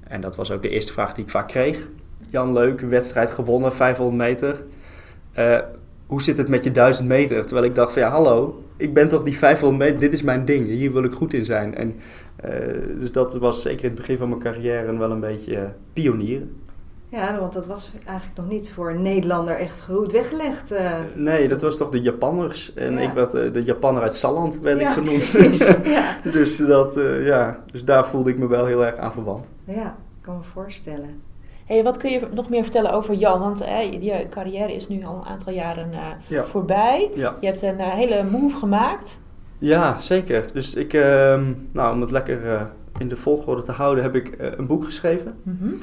En 0.08 0.22
dat 0.22 0.36
was 0.36 0.52
ook 0.52 0.62
de 0.62 0.70
eerste 0.70 0.94
vraag 0.94 1.14
die 1.14 1.24
ik 1.24 1.30
vaak 1.30 1.48
kreeg. 1.48 1.88
Jan, 2.30 2.54
leuk, 2.54 2.80
wedstrijd 2.80 3.32
gewonnen, 3.32 3.74
500 3.74 4.18
meter. 4.18 4.64
Eh, 5.34 5.60
hoe 6.06 6.22
zit 6.22 6.38
het 6.38 6.50
met 6.50 6.64
je 6.64 6.72
1000 6.72 7.08
meter? 7.08 7.46
Terwijl 7.46 7.68
ik 7.68 7.76
dacht 7.76 7.94
van 7.94 8.02
ja, 8.02 8.10
hallo, 8.10 8.64
ik 8.78 8.94
ben 8.94 9.08
toch 9.08 9.24
die 9.24 9.38
500 9.38 9.84
meter, 9.84 10.00
dit 10.00 10.14
is 10.14 10.22
mijn 10.22 10.46
ding, 10.46 10.68
hier 10.68 10.94
wil 10.94 11.04
ik 11.04 11.14
goed 11.14 11.34
in 11.34 11.46
zijn. 11.46 11.76
En, 11.76 11.96
eh, 12.36 12.52
dus 13.00 13.12
dat 13.12 13.34
was 13.34 13.62
zeker 13.62 13.84
in 13.84 13.90
het 13.90 14.00
begin 14.00 14.18
van 14.18 14.30
mijn 14.30 14.42
carrière 14.42 14.98
wel 14.98 15.12
een 15.12 15.20
beetje 15.20 15.56
eh, 15.56 15.70
pionieren. 15.94 16.62
Ja, 17.16 17.40
want 17.40 17.54
dat 17.54 17.66
was 17.68 17.92
eigenlijk 18.06 18.38
nog 18.38 18.48
niet 18.50 18.72
voor 18.72 18.90
een 18.90 19.02
Nederlander 19.02 19.56
echt 19.56 19.82
goed 19.82 20.12
weggelegd. 20.12 20.72
eh. 20.72 20.92
Nee, 21.16 21.48
dat 21.48 21.62
was 21.62 21.78
toch 21.78 21.90
de 21.90 22.02
Japanners. 22.02 22.74
En 22.74 22.94
Ja. 22.94 23.00
ik 23.00 23.12
werd 23.12 23.34
eh, 23.34 23.54
de 23.54 23.64
Japanner 23.64 24.02
uit 24.04 24.16
Salland, 24.16 24.60
werd 24.60 24.80
Ja, 24.82 24.88
ik 24.88 24.94
genoemd. 24.94 25.18
precies. 25.32 25.68
ja. 25.98 26.18
dus, 26.32 26.58
dat, 26.58 26.98
eh, 26.98 27.26
ja, 27.26 27.60
dus 27.72 27.86
daar 27.86 28.06
voelde 28.06 28.30
ik 28.30 28.38
me 28.40 28.48
wel 28.48 28.66
heel 28.66 28.86
erg 28.86 28.98
aan 28.98 29.12
verwant. 29.12 29.52
ja, 29.66 29.86
ik 29.96 30.22
kan 30.22 30.38
me 30.38 30.44
voorstellen. 30.54 31.22
Hey, 31.66 31.84
wat 31.84 31.98
kun 31.98 32.12
je 32.12 32.28
nog 32.34 32.50
meer 32.50 32.64
vertellen 32.64 32.92
over 32.94 33.14
Jan? 33.14 33.40
Want 33.40 33.62
eh, 33.62 33.92
je 34.04 34.26
carrière 34.30 34.74
is 34.74 34.88
nu 34.88 35.04
al 35.06 35.16
een 35.16 35.26
aantal 35.32 35.54
jaren 35.54 35.92
eh, 35.92 36.00
Ja. 36.28 36.46
voorbij. 36.46 37.10
Ja. 37.16 37.36
Je 37.40 37.48
hebt 37.48 37.62
een 37.62 37.80
hele 37.80 38.24
move 38.24 38.58
gemaakt. 38.58 39.20
Ja, 39.58 40.00
zeker. 40.00 40.46
Dus 40.54 40.76
ik, 40.76 40.94
ehm, 40.94 41.54
nou, 41.72 41.94
om 41.94 42.02
het 42.02 42.12
lekker 42.12 42.54
eh, 42.54 42.62
in 42.98 43.08
de 43.08 43.16
volgorde 43.16 43.62
te 43.62 43.72
houden, 43.72 44.04
heb 44.04 44.16
ik 44.16 44.36
een 44.58 44.68
boek 44.68 44.86
geschreven. 44.86 45.36
Mhm. 45.44 45.74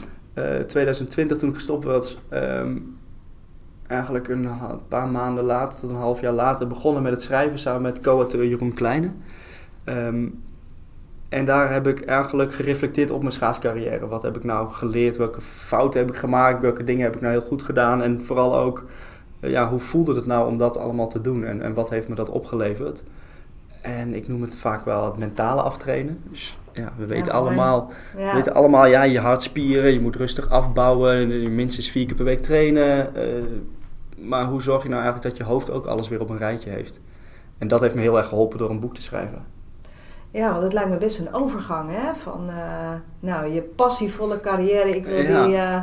2020 0.67 1.37
toen 1.37 1.49
ik 1.49 1.55
gestopt 1.55 1.85
was, 1.85 2.19
ehm, 2.29 2.79
eigenlijk 3.87 4.29
een, 4.29 4.49
paar 4.89 5.09
maanden 5.09 5.45
later, 5.45 5.81
tot 5.81 5.91
een 5.91 5.97
half 5.97 6.21
jaar 6.21 6.33
later, 6.33 6.67
begonnen 6.67 7.03
met 7.03 7.13
het 7.13 7.23
schrijven 7.23 7.59
samen 7.59 7.83
met 7.83 8.01
co-auteur 8.01 8.47
Jeroen 8.47 8.75
Kleine. 8.75 9.11
Ehm, 9.85 10.27
en 11.29 11.45
daar 11.45 11.73
heb 11.73 11.87
ik 11.87 12.01
eigenlijk 12.01 12.53
gereflecteerd 12.53 13.11
op 13.11 13.21
mijn 13.21 13.33
schaatscarrière. 13.33 14.07
Wat 14.07 14.23
heb 14.23 14.37
ik 14.37 14.45
nou 14.45 14.69
geleerd? 14.69 15.17
Welke 15.17 15.41
fouten 15.41 16.01
heb 16.01 16.11
ik 16.11 16.17
gemaakt? 16.17 16.63
Welke 16.63 16.85
dingen 16.85 17.03
heb 17.03 17.15
ik 17.15 17.21
nou 17.21 17.33
heel 17.33 17.47
goed 17.47 17.63
gedaan? 17.63 18.03
En 18.03 18.25
vooral 18.25 18.57
ook, 18.57 18.85
eh, 19.41 19.51
ja, 19.51 19.69
hoe 19.69 19.81
voelde 19.81 20.15
het 20.15 20.27
nou 20.27 20.49
om 20.49 20.59
dat 20.59 20.77
allemaal 20.77 21.09
te 21.09 21.21
doen? 21.21 21.45
En, 21.45 21.63
en 21.63 21.75
wat 21.75 21.91
heeft 21.91 22.09
me 22.09 22.15
dat 22.15 22.31
opgeleverd? 22.31 23.03
En 23.83 24.15
ik 24.15 24.29
noem 24.29 24.43
het 24.43 24.57
vaak 24.57 24.85
wel 24.85 25.05
het 25.05 25.17
mentale 25.17 25.63
aftrainen. 25.63 26.23
Dus 26.31 26.59
ja, 26.81 26.93
we 26.97 27.07
weten, 27.07 27.33
allemaal, 27.33 27.91
ja. 28.17 28.35
weten 28.35 28.55
allemaal, 28.55 28.87
ja, 28.87 29.03
je 29.03 29.19
hartspieren, 29.19 29.93
je 29.93 30.01
moet 30.01 30.17
rustig 30.17 30.51
afbouwen, 30.51 31.55
minstens 31.55 31.91
vier 31.91 32.07
keer 32.07 32.17
per 32.17 32.25
week 32.25 32.43
trainen. 32.43 33.11
Uh, 33.17 33.45
maar 34.17 34.45
hoe 34.45 34.63
zorg 34.63 34.83
je 34.83 34.89
nou 34.89 35.03
eigenlijk 35.03 35.31
dat 35.31 35.47
je 35.47 35.53
hoofd 35.53 35.71
ook 35.71 35.87
alles 35.87 36.09
weer 36.09 36.21
op 36.21 36.31
een 36.31 36.39
rijtje 36.39 36.71
heeft? 36.71 37.01
En 37.59 37.69
dat 37.69 37.81
heeft 37.81 37.95
me 37.95 38.01
heel 38.01 38.17
erg 38.17 38.29
geholpen 38.29 38.59
door 38.59 38.71
een 38.71 38.81
boek 38.81 38.95
te 38.95 39.03
schrijven. 39.03 39.45
Ja, 40.31 40.51
want 40.51 40.63
het 40.63 40.73
lijkt 40.73 40.91
me 40.91 40.97
best 40.97 41.19
een 41.19 41.35
overgang, 41.35 41.91
hè? 41.93 42.15
Van, 42.15 42.49
uh, 42.49 42.93
nou, 43.21 43.53
je 43.53 43.63
passievolle 43.63 44.41
carrière. 44.41 44.97
Ik 44.97 45.05
wil 45.05 45.23
ja. 45.23 45.45
die, 45.45 45.55
uh, 45.55 45.83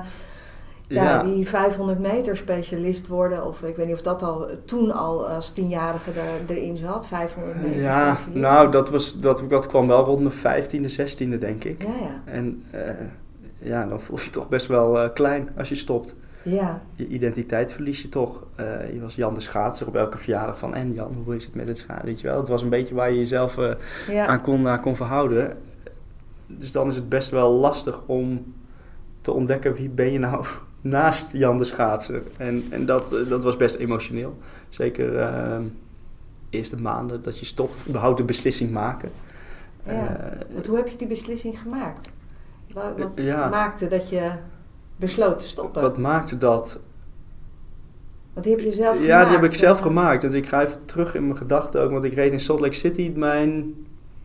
ja, 0.87 1.23
die 1.23 1.47
500 1.47 1.99
meter 1.99 2.37
specialist 2.37 3.07
worden. 3.07 3.45
Of 3.45 3.61
ik 3.61 3.75
weet 3.75 3.85
niet 3.85 3.95
of 3.95 4.01
dat 4.01 4.23
al 4.23 4.49
toen 4.65 4.91
al 4.91 5.27
als 5.27 5.51
tienjarige 5.51 6.11
er, 6.11 6.55
erin 6.55 6.77
zat, 6.77 7.07
500 7.07 7.61
meter 7.61 7.81
Ja, 7.81 8.13
specialist. 8.13 8.41
nou, 8.41 8.71
dat, 8.71 8.89
was, 8.89 9.19
dat, 9.19 9.43
dat 9.49 9.67
kwam 9.67 9.87
wel 9.87 10.03
rond 10.03 10.41
mijn 10.43 10.63
15e, 10.63 10.91
16e, 10.99 11.37
denk 11.37 11.63
ik. 11.63 11.81
Ja, 11.83 11.89
ja. 11.99 12.21
En 12.25 12.63
uh, 12.75 12.81
ja, 13.59 13.85
dan 13.85 14.01
voel 14.01 14.17
je 14.17 14.23
je 14.23 14.29
toch 14.29 14.49
best 14.49 14.67
wel 14.67 15.11
klein 15.11 15.49
als 15.57 15.69
je 15.69 15.75
stopt. 15.75 16.15
Ja. 16.43 16.81
Je 16.95 17.07
identiteit 17.07 17.73
verlies 17.73 18.01
je 18.01 18.09
toch. 18.09 18.43
Uh, 18.59 18.93
je 18.93 18.99
was 19.01 19.15
Jan 19.15 19.33
de 19.33 19.39
Schaatser 19.39 19.87
op 19.87 19.95
elke 19.95 20.17
verjaardag 20.17 20.57
van... 20.57 20.75
En 20.75 20.93
Jan, 20.93 21.21
hoe 21.23 21.35
is 21.35 21.45
het 21.45 21.55
met 21.55 21.67
het 21.67 21.77
schaatsen? 21.77 22.05
Weet 22.05 22.21
je 22.21 22.27
wel? 22.27 22.37
Het 22.37 22.47
was 22.47 22.61
een 22.61 22.69
beetje 22.69 22.95
waar 22.95 23.11
je 23.11 23.17
jezelf 23.17 23.57
uh, 23.57 23.71
ja. 24.09 24.25
aan, 24.25 24.41
kon, 24.41 24.67
aan 24.67 24.81
kon 24.81 24.95
verhouden. 24.95 25.57
Dus 26.47 26.71
dan 26.71 26.87
is 26.87 26.95
het 26.95 27.09
best 27.09 27.29
wel 27.29 27.51
lastig 27.51 28.01
om 28.05 28.53
te 29.21 29.31
ontdekken... 29.31 29.73
wie 29.73 29.89
ben 29.89 30.11
je 30.11 30.19
nou 30.19 30.45
naast 30.81 31.31
Jan 31.31 31.57
de 31.57 31.63
Schaatser? 31.63 32.21
En, 32.37 32.65
en 32.69 32.85
dat, 32.85 33.13
uh, 33.13 33.29
dat 33.29 33.43
was 33.43 33.55
best 33.55 33.75
emotioneel. 33.75 34.37
Zeker 34.69 35.17
ehm, 35.17 35.63
eerste 36.49 36.81
maanden 36.81 37.21
dat 37.21 37.39
je 37.39 37.45
stopt. 37.45 37.77
Überhaupt 37.87 38.17
de 38.17 38.23
beslissing 38.23 38.71
maken. 38.71 39.11
Ja. 39.85 40.33
Want 40.53 40.67
hoe 40.67 40.77
heb 40.77 40.87
je 40.87 40.97
die 40.97 41.07
beslissing 41.07 41.59
gemaakt? 41.59 42.09
Wat, 42.73 42.99
wat 42.99 43.49
maakte 43.49 43.87
dat 43.87 44.09
je 44.09 44.31
besloot 44.95 45.39
te 45.39 45.47
stoppen. 45.47 45.81
Wat 45.81 45.97
maakte 45.97 46.37
dat? 46.37 46.79
Want 48.33 48.45
die 48.45 48.55
heb 48.55 48.65
je 48.65 48.71
zelf 48.71 48.95
gemaakt? 48.95 49.11
Ja, 49.11 49.23
die 49.23 49.33
heb 49.33 49.43
ik 49.43 49.53
zelf 49.53 49.79
gemaakt. 49.79 50.23
En 50.23 50.33
ik 50.33 50.47
ga 50.47 50.61
even 50.61 50.85
terug 50.85 51.15
in 51.15 51.23
mijn 51.23 51.37
gedachten 51.37 51.81
ook. 51.81 51.91
Want 51.91 52.03
ik 52.03 52.13
reed 52.13 52.31
in 52.31 52.39
Salt 52.39 52.59
Lake 52.59 52.73
City 52.73 53.11
mijn, 53.15 53.73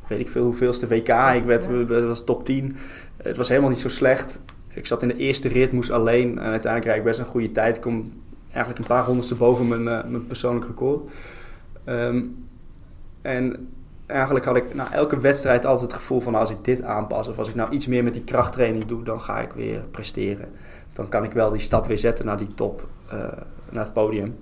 weet 0.07 0.21
ik 0.21 0.29
veel 0.29 0.45
hoeveelste 0.45 0.87
WK. 0.87 1.09
Ik 1.35 1.45
werd, 1.45 1.69
ja. 1.71 2.07
was 2.07 2.25
top 2.25 2.45
10. 2.45 2.77
Het 3.17 3.37
was 3.37 3.49
helemaal 3.49 3.71
niet 3.71 3.79
zo 3.79 3.89
slecht. 3.89 4.41
Ik 4.75 4.87
zat 4.87 5.03
in 5.03 5.09
de 5.09 5.17
eerste 5.17 5.49
rit, 5.49 5.73
moest 5.73 5.91
alleen. 5.91 6.39
En 6.39 6.45
uiteindelijk 6.45 6.85
rijd 6.85 6.99
ik 6.99 7.05
best 7.05 7.19
een 7.19 7.25
goede 7.25 7.51
tijd. 7.51 7.77
Ik 7.77 7.83
kom 7.83 8.13
eigenlijk 8.51 8.79
een 8.79 8.95
paar 8.95 9.05
honderdste 9.05 9.35
boven 9.35 9.69
mijn, 9.69 9.81
uh, 9.81 10.11
mijn 10.11 10.27
persoonlijk 10.27 10.67
record. 10.67 11.11
Um, 11.87 12.47
en 13.23 13.69
eigenlijk 14.07 14.45
had 14.45 14.57
ik 14.57 14.75
na 14.75 14.93
elke 14.93 15.21
wedstrijd 15.21 15.65
altijd 15.65 15.91
het 15.91 16.01
gevoel 16.01 16.21
van 16.21 16.35
als 16.35 16.51
ik 16.51 16.65
dit 16.65 16.83
aanpas 16.83 17.29
of 17.29 17.39
als 17.39 17.49
ik 17.49 17.55
nou 17.55 17.71
iets 17.71 17.87
meer 17.87 18.05
met 18.05 18.15
die 18.15 18.25
krachttraining 18.25 18.85
doe, 18.85 19.03
dan 19.03 19.21
ga 19.21 19.41
ik 19.41 19.53
weer 19.53 19.81
presteren. 19.91 20.49
Dan 20.93 21.09
kan 21.09 21.25
ik 21.25 21.33
wel 21.33 21.51
die 21.51 21.61
stap 21.61 21.87
weer 21.87 21.99
zetten 21.99 22.27
naar 22.27 22.39
die 22.39 22.55
top, 22.55 22.89
uh, 23.07 23.13
naar 23.71 23.85
het 23.85 23.93
podium. 23.93 24.37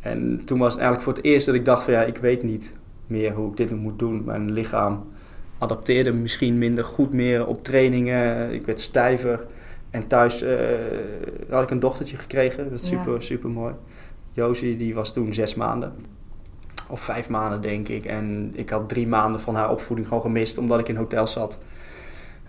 En 0.00 0.44
toen 0.44 0.58
was 0.58 0.72
het 0.72 0.82
eigenlijk 0.82 1.02
voor 1.02 1.12
het 1.12 1.32
eerst 1.32 1.46
dat 1.46 1.54
ik 1.54 1.64
dacht 1.64 1.84
van 1.84 1.92
ja, 1.92 2.02
ik 2.02 2.16
weet 2.16 2.42
niet 2.42 2.72
meer 3.06 3.32
hoe 3.32 3.50
ik 3.50 3.56
dit 3.56 3.76
moet 3.76 3.98
doen. 3.98 4.24
Mijn 4.24 4.52
lichaam 4.52 5.06
adapteerde 5.58 6.12
misschien 6.12 6.58
minder 6.58 6.84
goed 6.84 7.12
meer 7.12 7.46
op 7.46 7.64
trainingen. 7.64 8.52
Ik 8.52 8.66
werd 8.66 8.80
stijver. 8.80 9.46
En 9.90 10.06
thuis 10.06 10.42
uh, 10.42 10.58
had 11.50 11.62
ik 11.62 11.70
een 11.70 11.80
dochtertje 11.80 12.16
gekregen. 12.16 12.70
Dat 12.70 12.80
is 12.80 12.86
super, 12.86 13.12
ja. 13.12 13.20
super 13.20 13.50
mooi. 13.50 13.74
Josie 14.32 14.76
die 14.76 14.94
was 14.94 15.12
toen 15.12 15.32
zes 15.32 15.54
maanden 15.54 15.92
of 16.88 17.00
vijf 17.00 17.28
maanden 17.28 17.60
denk 17.60 17.88
ik. 17.88 18.04
En 18.04 18.50
ik 18.54 18.70
had 18.70 18.88
drie 18.88 19.06
maanden 19.06 19.40
van 19.40 19.54
haar 19.54 19.70
opvoeding 19.70 20.08
gewoon 20.08 20.22
gemist 20.22 20.58
omdat 20.58 20.78
ik 20.78 20.88
in 20.88 20.96
hotel 20.96 21.26
zat. 21.26 21.58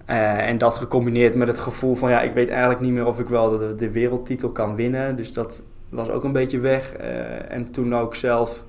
Uh, 0.09 0.47
en 0.47 0.57
dat 0.57 0.75
gecombineerd 0.75 1.35
met 1.35 1.47
het 1.47 1.57
gevoel 1.57 1.95
van 1.95 2.09
ja, 2.09 2.21
ik 2.21 2.31
weet 2.31 2.49
eigenlijk 2.49 2.79
niet 2.79 2.91
meer 2.91 3.05
of 3.05 3.19
ik 3.19 3.27
wel 3.27 3.57
de, 3.57 3.75
de 3.75 3.91
wereldtitel 3.91 4.49
kan 4.49 4.75
winnen. 4.75 5.15
Dus 5.15 5.33
dat 5.33 5.63
was 5.89 6.09
ook 6.09 6.23
een 6.23 6.31
beetje 6.31 6.59
weg. 6.59 6.93
Uh, 6.99 7.51
en 7.51 7.71
toen 7.71 7.95
ook 7.95 8.15
zelf 8.15 8.63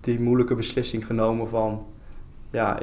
die 0.00 0.20
moeilijke 0.20 0.54
beslissing 0.54 1.06
genomen 1.06 1.48
van 1.48 1.86
ja, 2.50 2.78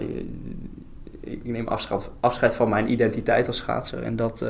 ik 1.20 1.44
neem 1.44 1.68
afscheid, 1.68 2.10
afscheid 2.20 2.56
van 2.56 2.70
mijn 2.70 2.92
identiteit 2.92 3.48
als 3.48 3.58
schaatser. 3.58 4.04
En 4.04 4.16
dat 4.16 4.46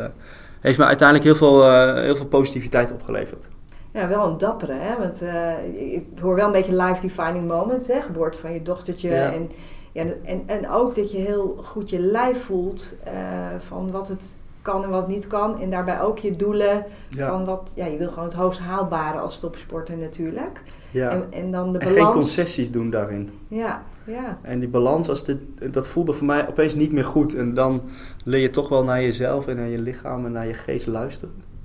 heeft 0.60 0.78
me 0.78 0.86
uiteindelijk 0.86 1.28
heel 1.28 1.36
veel, 1.36 1.72
heel 1.96 2.16
veel 2.16 2.26
positiviteit 2.26 2.94
opgeleverd 2.94 3.50
ja, 3.98 4.08
wel 4.08 4.28
een 4.28 4.38
dappere, 4.38 4.74
hè? 4.74 4.98
Want 4.98 5.22
uh, 5.22 5.94
ik 5.94 6.06
hoor 6.22 6.36
wel 6.36 6.46
een 6.46 6.52
beetje 6.52 6.76
life 6.76 7.02
defining 7.02 7.48
moments, 7.48 7.88
hè? 7.88 8.02
Geboorte 8.02 8.38
van 8.38 8.54
je 8.54 8.62
dochtertje. 8.62 9.10
Ja. 9.10 9.32
En, 9.32 9.52
ja, 9.92 10.06
en, 10.24 10.44
en 10.46 10.70
ook 10.70 10.96
dat 10.96 11.12
je 11.12 11.18
heel 11.18 11.60
goed 11.64 11.90
je 11.90 12.00
lijf 12.00 12.44
voelt 12.44 12.96
uh, 13.08 13.14
van 13.60 13.92
wat 13.92 14.08
het 14.08 14.36
kan 14.62 14.84
en 14.84 14.90
wat 14.90 15.08
niet 15.08 15.28
kan. 15.28 15.62
En 15.62 15.70
daarbij 15.70 16.02
ook 16.02 16.20
je 16.20 16.36
doelen 16.36 16.86
ja. 17.10 17.30
van 17.30 17.46
wat... 17.46 17.74
Ja, 17.76 17.86
je 17.86 17.98
wil 17.98 18.10
gewoon 18.10 18.28
het 18.28 18.34
hoogst 18.34 18.60
haalbare 18.60 19.20
als 19.20 19.40
topsporter 19.40 19.98
natuurlijk. 19.98 20.62
Ja. 20.92 21.10
En, 21.10 21.26
en 21.30 21.52
dan 21.52 21.74
de 21.74 21.80
en 21.80 21.86
balans... 21.88 22.04
geen 22.06 22.14
concessies 22.14 22.72
doen 22.72 22.90
daarin. 22.90 23.30
Ja, 23.48 23.84
ja. 24.08 24.40
En 24.42 24.60
die 24.60 24.70
balans, 24.70 25.10
als 25.10 25.24
dit, 25.24 25.38
dat 25.72 25.88
voelde 25.88 26.14
voor 26.14 26.26
mij 26.26 26.48
opeens 26.48 26.76
niet 26.76 26.92
meer 26.92 27.06
goed. 27.06 27.36
En 27.36 27.54
dan 27.54 27.82
leer 28.26 28.42
je 28.42 28.50
toch 28.50 28.70
wel 28.70 28.84
naar 28.84 29.02
jezelf 29.02 29.48
en 29.48 29.56
naar 29.56 29.68
je 29.68 29.82
lichaam 29.82 30.26
en 30.26 30.32
naar 30.32 30.48
je 30.48 30.54
geest 30.54 30.88
luisteren. 30.88 31.56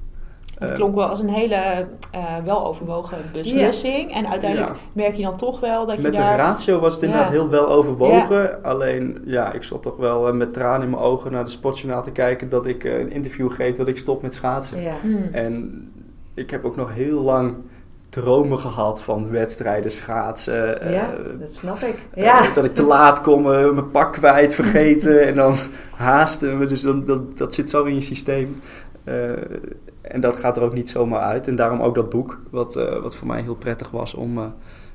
Het 0.59 0.73
klonk 0.73 0.95
wel 0.95 1.07
als 1.07 1.21
een 1.21 1.29
hele 1.29 1.87
uh, 2.15 2.37
weloverwogen 2.45 3.19
beslissing. 3.33 4.11
Ja. 4.11 4.17
En 4.17 4.29
uiteindelijk 4.29 4.71
ja. 4.71 4.77
merk 4.93 5.15
je 5.15 5.23
dan 5.23 5.37
toch 5.37 5.61
wel 5.61 5.87
dat 5.87 5.97
je 5.97 6.03
met 6.03 6.15
daar... 6.15 6.37
De 6.37 6.43
ratio 6.43 6.79
was 6.79 6.95
het 6.95 7.03
inderdaad 7.03 7.29
ja. 7.29 7.33
heel 7.33 7.49
wel 7.49 7.69
overwogen. 7.69 8.63
Alleen, 8.63 9.23
ja, 9.25 9.53
ik 9.53 9.63
zat 9.63 9.83
toch 9.83 9.97
wel 9.97 10.29
uh, 10.29 10.35
met 10.35 10.53
tranen 10.53 10.83
in 10.83 10.91
mijn 10.91 11.03
ogen 11.03 11.33
naar 11.33 11.45
de 11.45 11.51
sportjournaal 11.51 12.03
te 12.03 12.11
kijken... 12.11 12.49
dat 12.49 12.67
ik 12.67 12.85
uh, 12.85 12.99
een 12.99 13.11
interview 13.11 13.51
geef 13.51 13.77
dat 13.77 13.89
ik 13.89 13.99
stop 13.99 14.23
met 14.23 14.35
schaatsen. 14.35 14.79
Hmm. 15.01 15.29
En 15.33 15.85
ik 16.35 16.51
heb 16.51 16.65
ook 16.65 16.77
nog 16.77 16.95
heel 16.95 17.23
lang 17.23 17.55
dromen 18.13 18.59
gehad 18.59 19.03
van 19.03 19.31
wedstrijden 19.31 19.91
schaatsen. 19.91 20.93
Ja, 20.93 21.11
dat 21.41 21.55
snap 21.55 21.79
ik. 21.79 22.07
Ja. 22.15 22.53
dat 22.55 22.65
ik 22.65 22.75
te 22.75 22.83
laat 22.83 23.21
kom, 23.21 23.43
mijn 23.43 23.91
pak 23.91 24.13
kwijt, 24.13 24.55
vergeten 24.55 25.23
en 25.29 25.35
dan 25.35 25.57
haasten. 25.95 26.69
Dus 26.69 26.83
dan, 26.83 27.05
dat, 27.05 27.39
dat 27.39 27.55
zit 27.55 27.71
zo 27.71 27.85
in 27.85 27.95
je 27.95 28.01
systeem. 28.01 28.61
En 30.03 30.21
dat 30.21 30.37
gaat 30.37 30.57
er 30.57 30.63
ook 30.63 30.73
niet 30.73 30.91
zomaar 30.91 31.21
uit. 31.21 31.49
En 31.49 31.57
daarom 31.57 31.81
ook 31.81 31.95
dat 31.95 32.11
boek, 32.11 32.41
wat, 32.51 32.77
uh, 32.77 33.03
wat 33.03 33.17
voor 33.17 33.27
mij 33.27 33.43
heel 33.43 33.55
prettig 33.55 33.91
was 33.91 34.15
om 34.15 34.39
uh, 34.39 34.45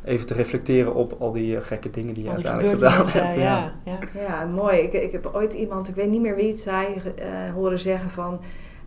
even 0.03 0.25
te 0.25 0.33
reflecteren 0.33 0.93
op 0.93 1.15
al 1.19 1.31
die 1.31 1.55
uh, 1.55 1.61
gekke 1.61 1.89
dingen 1.89 2.13
die 2.13 2.23
je 2.23 2.29
uiteindelijk 2.29 2.73
gedaan 2.73 2.95
hebt. 2.95 3.13
Ja, 3.13 3.31
ja. 3.31 3.73
ja. 3.85 3.97
ja 4.13 4.45
mooi. 4.45 4.77
Ik, 4.77 4.93
ik 4.93 5.11
heb 5.11 5.29
ooit 5.33 5.53
iemand, 5.53 5.87
ik 5.87 5.95
weet 5.95 6.09
niet 6.09 6.21
meer 6.21 6.35
wie 6.35 6.49
het 6.49 6.59
zei, 6.59 7.01
horen 7.53 7.79
zeggen 7.79 8.09
van... 8.09 8.39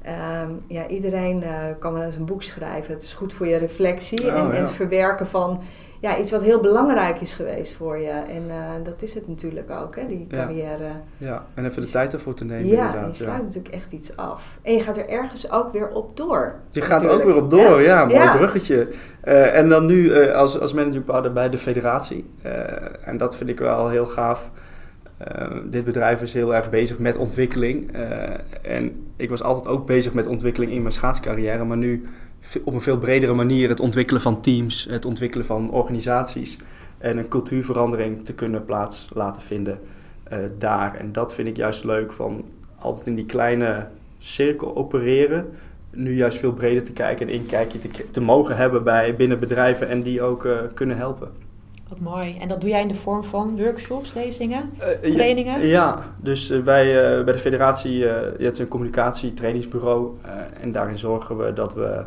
Um, 0.07 0.62
ja, 0.66 0.87
iedereen 0.87 1.45
kan 1.78 1.92
wel 1.92 2.02
eens 2.02 2.16
een 2.16 2.25
boek 2.25 2.42
schrijven. 2.42 2.92
Het 2.92 3.02
is 3.02 3.12
goed 3.12 3.33
voor 3.33 3.47
je 3.47 3.57
reflectie 3.57 4.26
oh, 4.26 4.38
en, 4.38 4.47
ja. 4.47 4.52
en 4.52 4.61
het 4.61 4.71
verwerken 4.71 5.26
van 5.26 5.62
ja, 6.00 6.19
iets 6.19 6.30
wat 6.30 6.42
heel 6.42 6.61
belangrijk 6.61 7.21
is 7.21 7.35
geweest 7.35 7.75
voor 7.75 7.99
je. 7.99 8.11
En 8.11 8.45
uh, 8.49 8.54
dat 8.85 9.02
is 9.02 9.14
het 9.14 9.28
natuurlijk 9.28 9.71
ook, 9.71 9.97
hè, 9.97 10.07
die 10.07 10.26
carrière. 10.30 10.85
Ja, 10.85 11.26
ja. 11.26 11.45
en 11.54 11.66
even 11.66 11.83
de 11.83 11.90
tijd 11.90 12.12
ervoor 12.12 12.35
te 12.35 12.45
nemen 12.45 12.66
ja, 12.66 12.87
inderdaad. 12.87 13.16
je 13.16 13.23
sluit 13.23 13.42
natuurlijk 13.42 13.75
echt 13.75 13.92
iets 13.92 14.16
af. 14.16 14.42
En 14.62 14.75
je 14.75 14.80
gaat 14.80 14.97
er 14.97 15.09
ergens 15.09 15.50
ook 15.50 15.73
weer 15.73 15.88
op 15.88 16.16
door. 16.16 16.54
Je 16.71 16.80
gaat 16.80 17.04
er 17.04 17.11
ook 17.11 17.23
weer 17.23 17.37
op 17.37 17.50
door, 17.50 17.80
ja. 17.83 18.04
mooi 18.04 18.30
bruggetje. 18.30 18.88
Uh, 19.25 19.57
en 19.57 19.69
dan 19.69 19.87
nu 19.87 20.30
als, 20.33 20.61
als 20.61 20.73
managing 20.73 21.04
partner 21.04 21.33
bij 21.33 21.49
de 21.49 21.59
federatie. 21.59 22.30
en 23.04 23.16
dat 23.16 23.37
vind 23.37 23.50
ik 23.50 23.59
wel 23.59 23.88
heel 23.88 24.07
gaaf. 24.07 24.50
Dit 25.65 25.85
bedrijf 25.85 26.23
is 26.23 26.33
heel 26.33 26.55
erg 26.55 26.71
bezig 26.71 26.99
met 26.99 27.17
ontwikkeling. 27.17 27.93
en 28.62 29.07
ik 29.17 29.29
was 29.29 29.43
altijd 29.43 29.67
ook 29.67 29.87
bezig 29.87 30.15
met 30.15 30.27
ontwikkeling 30.27 30.73
in 30.73 30.83
mijn 30.83 30.95
schaatscarrière. 30.95 31.65
Maar 31.65 31.77
nu 31.77 32.09
op 32.65 32.73
een 32.73 32.81
veel 32.81 32.99
bredere 32.99 33.33
manier 33.33 33.69
het 33.69 33.81
ontwikkelen 33.81 34.23
van 34.23 34.41
teams, 34.41 34.87
het 34.91 35.05
ontwikkelen 35.05 35.47
van 35.47 35.71
organisaties 35.71 36.59
en 36.99 37.19
een 37.19 37.29
cultuurverandering 37.29 38.25
te 38.25 38.35
kunnen 38.35 38.65
plaats 38.65 39.11
laten 39.12 39.43
vinden 39.43 39.79
uh, 40.33 40.39
daar. 40.59 40.95
En 40.95 41.12
dat 41.12 41.35
vind 41.35 41.49
ik 41.49 41.57
juist 41.57 41.85
leuk 41.85 42.12
van 42.12 42.45
altijd 42.79 43.07
in 43.07 43.15
die 43.15 43.27
kleine 43.27 43.87
cirkel 44.19 44.77
opereren. 44.77 45.49
Nu 45.91 46.15
juist 46.15 46.39
veel 46.39 46.53
breder 46.53 46.83
te 46.83 46.93
kijken 46.93 47.29
en 47.29 47.35
inkijkje 47.35 47.79
te, 47.79 48.11
te 48.11 48.21
mogen 48.21 48.57
hebben 48.57 48.85
bij 48.85 49.17
binnen 49.17 49.39
bedrijven 49.39 49.89
en 49.89 50.03
die 50.03 50.23
ook 50.23 50.45
uh, 50.45 50.59
kunnen 50.75 50.97
helpen. 50.97 51.29
Wat 51.90 52.00
mooi. 52.00 52.37
En 52.38 52.49
dat 52.49 52.61
doe 52.61 52.70
jij 52.70 52.80
in 52.80 52.88
de 52.88 52.94
vorm 52.94 53.25
van 53.25 53.62
workshops, 53.62 54.14
lezingen, 54.14 54.70
Uh, 55.04 55.12
trainingen? 55.12 55.61
Ja, 55.61 55.66
ja. 55.66 56.02
dus 56.20 56.50
uh, 56.50 56.62
wij 56.62 56.87
uh, 56.87 57.25
bij 57.25 57.32
de 57.32 57.38
federatie, 57.38 58.04
het 58.04 58.52
is 58.52 58.59
een 58.59 58.68
communicatie, 58.68 59.35
trainingsbureau. 59.35 60.18
en 60.61 60.73
daarin 60.73 60.99
zorgen 60.99 61.37
we 61.38 61.52
dat 61.52 61.75
we, 61.75 62.04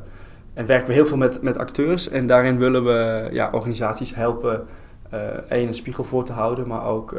en 0.53 0.65
werken 0.65 0.87
we 0.87 0.93
heel 0.93 1.05
veel 1.05 1.17
met, 1.17 1.41
met 1.41 1.57
acteurs. 1.57 2.09
En 2.09 2.27
daarin 2.27 2.57
willen 2.57 2.83
we 2.83 3.29
ja, 3.31 3.49
organisaties 3.51 4.15
helpen, 4.15 4.67
één, 5.49 5.67
een 5.67 5.73
spiegel 5.73 6.03
voor 6.03 6.25
te 6.25 6.33
houden, 6.33 6.67
maar 6.67 6.85
ook 6.85 7.15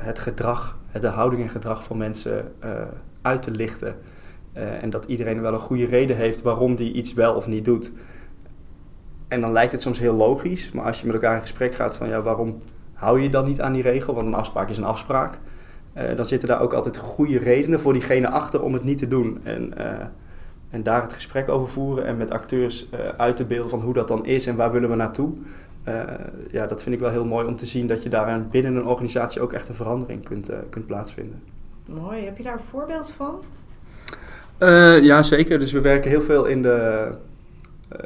het 0.00 0.18
gedrag, 0.18 0.78
de 1.00 1.06
houding 1.06 1.42
en 1.42 1.48
gedrag 1.48 1.84
van 1.84 1.96
mensen 1.96 2.52
uit 3.22 3.42
te 3.42 3.50
lichten. 3.50 3.96
en 4.52 4.90
dat 4.90 5.04
iedereen 5.04 5.40
wel 5.40 5.52
een 5.52 5.58
goede 5.58 5.86
reden 5.86 6.16
heeft 6.16 6.42
waarom 6.42 6.76
die 6.76 6.92
iets 6.92 7.14
wel 7.14 7.34
of 7.34 7.46
niet 7.46 7.64
doet. 7.64 7.92
En 9.28 9.40
dan 9.40 9.52
lijkt 9.52 9.72
het 9.72 9.80
soms 9.80 9.98
heel 9.98 10.14
logisch, 10.14 10.70
maar 10.72 10.84
als 10.84 11.00
je 11.00 11.06
met 11.06 11.14
elkaar 11.14 11.34
in 11.34 11.40
gesprek 11.40 11.74
gaat 11.74 11.96
van 11.96 12.08
ja, 12.08 12.22
waarom 12.22 12.62
hou 12.92 13.20
je 13.20 13.28
dan 13.28 13.44
niet 13.44 13.60
aan 13.60 13.72
die 13.72 13.82
regel? 13.82 14.14
Want 14.14 14.26
een 14.26 14.34
afspraak 14.34 14.68
is 14.68 14.76
een 14.76 14.84
afspraak. 14.84 15.38
Uh, 15.96 16.16
dan 16.16 16.24
zitten 16.24 16.48
daar 16.48 16.60
ook 16.60 16.72
altijd 16.72 16.96
goede 16.96 17.38
redenen 17.38 17.80
voor 17.80 17.92
diegene 17.92 18.30
achter 18.30 18.62
om 18.62 18.72
het 18.72 18.84
niet 18.84 18.98
te 18.98 19.08
doen. 19.08 19.40
En, 19.42 19.72
uh, 19.78 19.84
en 20.70 20.82
daar 20.82 21.02
het 21.02 21.12
gesprek 21.12 21.48
over 21.48 21.68
voeren 21.68 22.04
en 22.04 22.16
met 22.16 22.30
acteurs 22.30 22.86
uh, 22.94 23.08
uit 23.08 23.36
te 23.36 23.44
beelden 23.44 23.70
van 23.70 23.80
hoe 23.80 23.92
dat 23.92 24.08
dan 24.08 24.26
is 24.26 24.46
en 24.46 24.56
waar 24.56 24.72
willen 24.72 24.90
we 24.90 24.96
naartoe. 24.96 25.32
ja, 26.50 26.66
dat 26.66 26.82
vind 26.82 26.94
ik 26.94 27.00
wel 27.00 27.10
heel 27.10 27.24
mooi 27.24 27.46
om 27.46 27.56
te 27.56 27.66
zien 27.66 27.86
dat 27.86 28.02
je 28.02 28.08
daar 28.08 28.48
binnen 28.50 28.76
een 28.76 28.86
organisatie 28.86 29.40
ook 29.40 29.52
echt 29.52 29.68
een 29.68 29.74
verandering 29.74 30.24
kunt, 30.24 30.50
kunt 30.70 30.86
plaatsvinden. 30.86 31.42
Mooi, 31.86 32.24
heb 32.24 32.36
je 32.36 32.42
daar 32.42 32.52
een 32.52 32.64
voorbeeld 32.68 33.10
van? 33.10 33.42
ja, 35.02 35.22
zeker. 35.22 35.58
Dus 35.58 35.72
we 35.72 35.80
werken 35.80 36.10
heel 36.10 36.22
veel 36.22 36.44
in 36.44 36.62
de, 36.62 37.08
uh, 37.92 37.98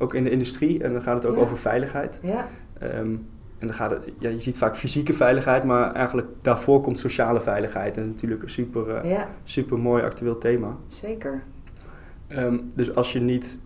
ook 0.00 0.14
in 0.14 0.24
de 0.24 0.30
industrie. 0.30 0.82
En 0.82 0.92
dan 0.92 1.02
gaat 1.02 1.14
het 1.14 1.26
ook 1.26 1.36
Ja. 1.36 1.40
over 1.42 1.56
veiligheid. 1.58 2.20
Ja, 2.22 2.46
Ehm, 2.78 2.90
en 3.58 3.66
dan 3.66 3.72
gaat 3.74 3.90
het, 3.90 4.00
ja, 4.18 4.28
je 4.28 4.40
ziet 4.40 4.58
vaak 4.58 4.76
fysieke 4.76 5.14
veiligheid, 5.14 5.64
maar 5.64 5.92
eigenlijk 5.92 6.28
daarvoor 6.42 6.80
komt 6.80 6.98
sociale 6.98 7.40
veiligheid. 7.40 7.96
En 7.96 8.02
dat 8.02 8.04
is 8.06 8.14
natuurlijk 8.14 8.42
een 8.42 8.50
super, 8.50 8.88
eh, 8.94 9.10
ja, 9.10 9.28
super 9.44 9.78
mooi 9.80 10.02
actueel 10.02 10.38
thema. 10.38 10.76
zeker. 10.88 11.42
Ehm, 12.26 12.58
dus 12.74 12.94
als 12.94 13.12
je 13.12 13.20
niet 13.20 13.58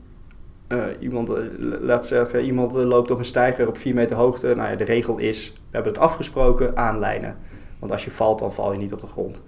eh, 0.69 0.85
iemand, 1.01 1.29
eh, 1.31 1.37
laat 1.81 2.07
zeggen, 2.07 2.45
iemand 2.45 2.75
loopt 2.75 3.11
op 3.11 3.19
een 3.19 3.25
steiger 3.25 3.69
op 3.69 3.77
4 3.79 3.95
meter 3.95 4.17
hoogte. 4.17 4.47
Nou 4.55 4.71
ja, 4.71 4.77
de 4.77 4.85
regel 4.85 5.19
is, 5.19 5.53
we 5.53 5.59
hebben 5.71 5.93
het 5.93 6.01
afgesproken, 6.03 6.77
aanlijnen. 6.77 7.37
Want 7.79 7.93
als 7.93 8.05
je 8.05 8.11
valt, 8.11 8.39
dan 8.39 8.53
val 8.55 8.73
je 8.73 8.79
niet 8.79 8.93
op 8.93 9.01
de 9.01 9.07
grond. 9.07 9.43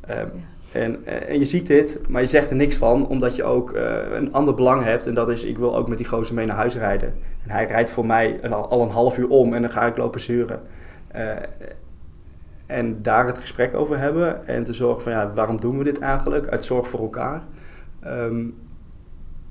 Ehm, 0.00 0.28
en, 0.78 1.06
eh, 1.06 1.28
en 1.28 1.38
je 1.38 1.44
ziet 1.44 1.66
dit, 1.66 2.00
maar 2.08 2.20
je 2.20 2.26
zegt 2.26 2.50
er 2.50 2.56
niks 2.56 2.76
van, 2.76 3.06
omdat 3.06 3.36
je 3.36 3.44
ook 3.44 3.72
eh, 3.72 3.96
een 4.10 4.32
ander 4.32 4.54
belang 4.54 4.84
hebt. 4.84 5.06
En 5.06 5.14
dat 5.14 5.28
is, 5.28 5.44
ik 5.44 5.58
wil 5.58 5.76
ook 5.76 5.88
met 5.88 5.98
die 5.98 6.06
gozer 6.06 6.34
mee 6.34 6.46
naar 6.46 6.56
huis 6.56 6.76
rijden. 6.76 7.14
En 7.44 7.50
hij 7.50 7.66
rijdt 7.66 7.90
voor 7.90 8.06
mij 8.06 8.50
al, 8.50 8.82
een 8.82 8.90
half 8.90 9.18
uur 9.18 9.28
om 9.28 9.54
en 9.54 9.62
dan 9.62 9.70
ga 9.70 9.86
ik 9.86 9.96
lopen 9.96 10.20
zeuren. 10.20 10.60
Eh, 11.08 11.30
en 12.66 13.02
daar 13.02 13.26
het 13.26 13.38
gesprek 13.38 13.74
over 13.74 13.98
hebben 13.98 14.46
en 14.46 14.64
te 14.64 14.72
zorgen 14.72 15.02
van, 15.02 15.12
ja, 15.12 15.32
waarom 15.34 15.60
doen 15.60 15.78
we 15.78 15.84
dit 15.84 15.98
eigenlijk? 15.98 16.48
Uit 16.48 16.64
zorg 16.64 16.88
voor 16.88 17.00
elkaar. 17.00 17.42
Ehm, 18.00 18.44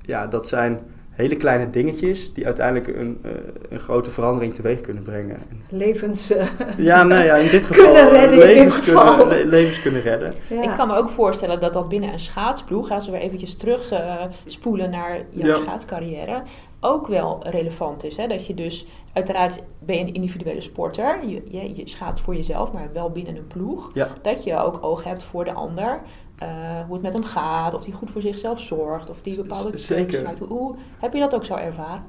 ja, 0.02 0.26
dat 0.26 0.48
zijn 0.48 0.80
hele 1.18 1.36
kleine 1.36 1.70
dingetjes 1.70 2.32
die 2.34 2.46
uiteindelijk 2.46 2.96
een, 2.96 3.18
eh, 3.22 3.30
een 3.68 3.78
grote 3.78 4.10
verandering 4.10 4.54
teweeg 4.54 4.80
kunnen 4.80 5.02
brengen. 5.02 5.38
Levens. 5.70 6.30
eh, 6.30 6.46
Ja, 6.76 7.02
nou 7.02 7.24
ja, 7.24 7.34
in 7.36 7.50
dit 7.50 7.64
geval 7.68 7.84
Kunnen 7.84 8.10
redden 8.10 8.32
in 8.32 8.38
dit 8.38 8.46
levens, 8.56 8.78
geval. 8.80 9.16
Kunnen, 9.16 9.38
le- 9.38 9.44
levens 9.44 9.80
kunnen 9.82 10.00
redden. 10.02 10.32
ja. 10.48 10.62
Ik 10.62 10.70
kan 10.76 10.88
me 10.88 10.96
ook 10.96 11.10
voorstellen 11.10 11.60
dat 11.60 11.72
dat 11.72 11.88
binnen 11.88 12.12
een 12.12 12.18
schaatsploeg, 12.18 12.90
als 12.90 13.06
we 13.06 13.12
weer 13.12 13.20
eventjes 13.20 13.54
terug 13.56 13.90
eh, 13.90 14.14
spoelen 14.46 14.90
naar 14.90 15.20
jouw 15.30 15.46
Ja. 15.56 15.62
schaatscarrière, 15.62 16.42
ook 16.80 17.06
wel 17.06 17.40
relevant 17.50 18.04
is. 18.04 18.16
Hè? 18.16 18.26
Dat 18.26 18.46
je 18.46 18.54
dus, 18.54 18.86
uiteraard 19.12 19.62
ben 19.78 19.96
je 19.96 20.02
een 20.02 20.14
individuele 20.14 20.60
sporter, 20.60 21.18
je, 21.26 21.42
je, 21.50 21.74
je 21.76 21.88
schaats 21.88 22.20
voor 22.20 22.34
jezelf, 22.36 22.72
maar 22.72 22.88
wel 22.92 23.10
binnen 23.10 23.36
een 23.36 23.46
ploeg. 23.46 23.90
Ja. 23.94 24.08
Dat 24.22 24.44
je 24.44 24.56
ook 24.56 24.78
oog 24.84 25.04
hebt 25.04 25.22
voor 25.22 25.44
de 25.44 25.52
ander, 25.52 26.00
eh, 26.38 26.48
hoe 26.84 26.92
het 26.92 27.02
met 27.02 27.12
hem 27.12 27.24
gaat, 27.24 27.74
of 27.74 27.84
die 27.84 27.92
goed 27.92 28.10
voor 28.10 28.22
zichzelf 28.22 28.60
zorgt, 28.60 29.10
of 29.10 29.22
die 29.22 29.36
bepaalde 29.36 29.78
zeker. 29.78 30.22
maakt. 30.22 30.38
Hoe, 30.38 30.74
heb 30.98 31.12
je 31.12 31.20
dat 31.20 31.34
ook 31.34 31.44
zo 31.44 31.54
ervaren? 31.54 32.02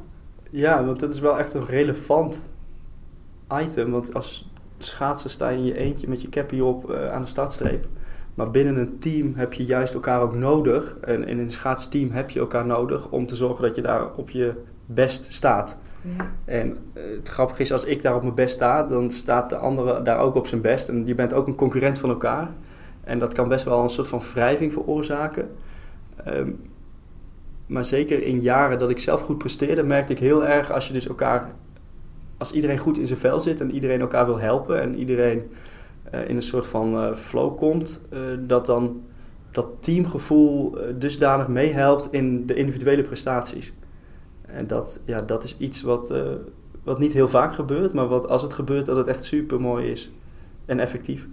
Ja, 0.50 0.86
want 0.86 1.00
dat 1.00 1.14
is 1.14 1.20
wel 1.20 1.40
echt 1.40 1.54
een 1.54 1.66
relevant 1.66 2.50
item. 3.54 3.92
Want 3.92 4.14
als 4.14 4.50
schaatser 4.78 5.30
sta 5.30 5.50
je 5.50 5.58
in 5.58 5.66
je 5.66 5.78
eentje 5.78 6.08
met 6.08 6.22
je 6.22 6.30
cappy 6.30 6.60
op 6.60 6.92
eh, 6.92 7.12
aan 7.12 7.22
de 7.22 7.28
startstreep. 7.28 7.88
Maar 8.34 8.52
binnen 8.52 8.78
een 8.78 9.00
team 9.00 9.34
heb 9.36 9.54
je 9.54 9.66
juist 9.66 9.94
elkaar 9.94 10.22
ook 10.22 10.36
nodig. 10.36 10.98
En 11.02 11.28
in 11.28 11.40
een 11.40 11.50
schaatsteam 11.50 12.12
heb 12.12 12.30
je 12.30 12.40
elkaar 12.40 12.66
nodig 12.66 13.10
om 13.10 13.28
te 13.28 13.36
zorgen 13.36 13.64
dat 13.64 13.76
je 13.76 13.82
daar 13.82 14.14
op 14.16 14.30
je 14.30 14.54
best 14.86 15.34
staat. 15.34 15.78
Ja. 16.02 16.32
En 16.46 16.78
eh, 16.94 17.04
het 17.16 17.28
grappige 17.28 17.62
is, 17.62 17.72
als 17.72 17.84
ik 17.84 18.02
daar 18.02 18.16
op 18.16 18.22
mijn 18.22 18.36
best 18.36 18.54
sta, 18.54 18.84
dan 18.84 19.12
staat 19.12 19.50
de 19.50 19.58
andere 19.58 20.02
daar 20.02 20.20
ook 20.20 20.36
op 20.36 20.48
zijn 20.48 20.62
best. 20.62 20.90
En 20.90 21.06
je 21.06 21.16
bent 21.16 21.34
ook 21.34 21.48
een 21.48 21.56
concurrent 21.56 22.00
van 22.00 22.10
elkaar. 22.10 22.50
En 23.10 23.20
dat 23.20 23.34
kan 23.34 23.48
best 23.48 23.66
wel 23.66 23.84
een 23.84 23.90
soort 23.90 24.08
van 24.08 24.22
wrijving 24.34 24.74
veroorzaken. 24.74 25.50
Ehm, 26.26 26.52
maar 27.66 27.86
zeker 27.86 28.24
in 28.24 28.40
jaren 28.40 28.80
dat 28.80 28.90
ik 28.90 29.00
zelf 29.00 29.22
goed 29.22 29.38
presteerde, 29.38 29.84
merkte 29.84 30.14
ik 30.14 30.20
heel 30.20 30.46
erg 30.46 30.72
als 30.72 30.88
je 30.88 30.94
dus 30.94 31.08
elkaar, 31.08 31.54
als 32.38 32.52
iedereen 32.52 32.78
goed 32.78 32.98
in 32.98 33.08
zijn 33.08 33.20
vel 33.20 33.40
zit 33.40 33.62
en 33.62 33.72
iedereen 33.72 34.02
elkaar 34.02 34.26
wil 34.26 34.40
helpen 34.40 34.82
en 34.82 34.96
iedereen 34.96 35.52
eh, 36.12 36.30
in 36.30 36.36
een 36.36 36.42
soort 36.42 36.68
van 36.68 36.98
eh, 36.98 37.14
flow 37.14 37.58
komt, 37.58 38.02
eh, 38.10 38.20
dat 38.40 38.66
dan 38.66 39.02
dat 39.52 39.68
teamgevoel 39.80 40.78
dusdanig 40.98 41.48
meehelpt 41.48 42.08
in 42.12 42.46
de 42.46 42.54
individuele 42.54 43.02
prestaties. 43.02 43.74
En 44.42 44.68
dat, 44.68 45.00
ja, 45.06 45.22
dat 45.22 45.44
is 45.44 45.58
iets 45.58 45.82
wat, 45.82 46.14
wat 46.84 47.00
niet 47.00 47.14
heel 47.14 47.28
vaak 47.28 47.54
gebeurt, 47.54 47.94
maar 47.94 48.08
wat 48.08 48.28
als 48.28 48.42
het 48.42 48.54
gebeurt, 48.54 48.86
dat 48.86 48.98
het 48.98 49.08
echt 49.08 49.24
super 49.24 49.62
mooi 49.62 49.92
is 49.92 50.12
en 50.66 50.80
effectief. 50.80 51.28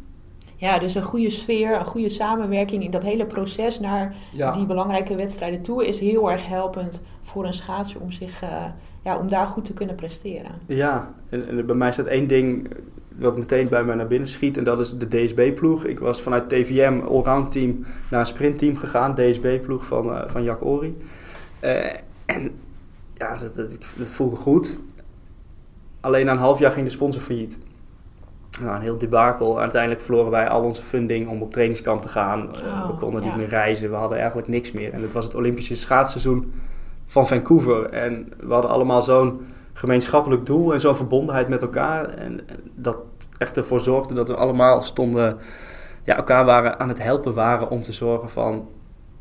Ja, 0.56 0.78
dus 0.78 0.94
een 0.94 1.02
goede 1.02 1.30
sfeer, 1.30 1.78
een 1.78 1.86
goede 1.86 2.08
samenwerking 2.08 2.84
in 2.84 2.90
dat 2.90 3.02
hele 3.02 3.26
proces 3.26 3.80
naar 3.80 4.14
Ja. 4.32 4.52
die 4.52 4.66
belangrijke 4.66 5.14
wedstrijden 5.14 5.62
toe 5.62 5.86
is 5.86 5.98
heel 5.98 6.30
erg 6.30 6.46
helpend 6.48 7.02
voor 7.22 7.44
een 7.46 7.54
schaatser 7.54 8.00
om, 8.00 8.10
zich, 8.12 8.42
eh, 8.42 8.64
ja, 9.04 9.18
om 9.18 9.28
daar 9.28 9.46
goed 9.46 9.64
te 9.64 9.72
kunnen 9.72 9.94
presteren. 9.94 10.50
Ja, 10.66 11.14
en, 11.28 11.48
en 11.48 11.66
bij 11.66 11.76
mij 11.76 11.92
staat 11.92 12.06
één 12.06 12.26
ding 12.26 12.68
wat 13.18 13.38
meteen 13.38 13.68
bij 13.68 13.84
mij 13.84 13.94
naar 13.94 14.06
binnen 14.06 14.28
schiet. 14.28 14.56
En 14.56 14.64
dat 14.64 14.80
is 14.80 14.98
de 14.98 15.08
DSB-ploeg. 15.08 15.84
Ik 15.84 15.98
was 15.98 16.22
vanuit 16.22 16.48
TVM 16.48 17.00
allround 17.08 17.52
team 17.52 17.84
naar 18.10 18.20
een 18.20 18.26
sprintteam 18.26 18.76
gegaan. 18.76 19.14
DSB-ploeg 19.14 19.84
van, 19.86 20.12
eh, 20.12 20.28
van 20.30 20.42
Jack 20.42 20.64
Ori. 20.64 20.96
Eh, 21.60 21.84
en 22.26 22.50
ja, 23.14 23.36
dat, 23.38 23.54
dat, 23.54 23.78
dat 23.96 24.08
voelde 24.08 24.36
goed. 24.36 24.78
Alleen 26.00 26.26
na 26.26 26.32
een 26.32 26.38
half 26.38 26.58
jaar 26.58 26.70
ging 26.70 26.86
de 26.86 26.92
sponsor 26.92 27.22
failliet. 27.22 27.58
Nou, 28.62 28.74
een 28.74 28.80
heel 28.82 28.98
debakel. 28.98 29.60
Uiteindelijk 29.60 30.00
verloren 30.02 30.30
wij 30.30 30.48
al 30.48 30.62
onze 30.62 30.82
funding 30.82 31.28
om 31.28 31.42
op 31.42 31.52
trainingskamp 31.52 32.02
te 32.02 32.08
gaan. 32.08 32.54
Eh, 32.54 32.64
Oh, 32.66 32.86
we 32.86 32.94
konden 32.94 33.22
ja. 33.22 33.28
niet 33.28 33.36
meer 33.36 33.48
reizen. 33.48 33.90
We 33.90 33.96
hadden 33.96 34.18
eigenlijk 34.18 34.48
niks 34.48 34.72
meer. 34.72 34.92
En 34.92 35.02
het 35.02 35.12
was 35.12 35.24
het 35.24 35.34
Olympische 35.34 35.76
schaatsseizoen 35.76 36.52
van 37.06 37.26
Vancouver. 37.26 37.88
En 37.88 38.32
we 38.40 38.52
hadden 38.52 38.70
allemaal 38.70 39.02
zo'n 39.02 39.46
gemeenschappelijk 39.72 40.46
doel 40.46 40.74
en 40.74 40.80
zo'n 40.80 40.96
verbondenheid 40.96 41.48
met 41.48 41.62
elkaar. 41.62 42.08
En 42.08 42.48
en 42.48 42.60
dat 42.74 42.98
echt 43.38 43.56
ervoor 43.56 43.80
zorgde 43.80 44.14
dat 44.14 44.28
we 44.28 44.36
allemaal 44.36 44.82
stonden, 44.82 45.36
ja, 46.04 46.16
elkaar 46.16 46.44
waren, 46.44 46.80
aan 46.80 46.88
het 46.88 47.02
helpen 47.02 47.34
waren 47.34 47.70
om 47.70 47.82
te 47.82 47.92
zorgen 47.92 48.28
van, 48.28 48.68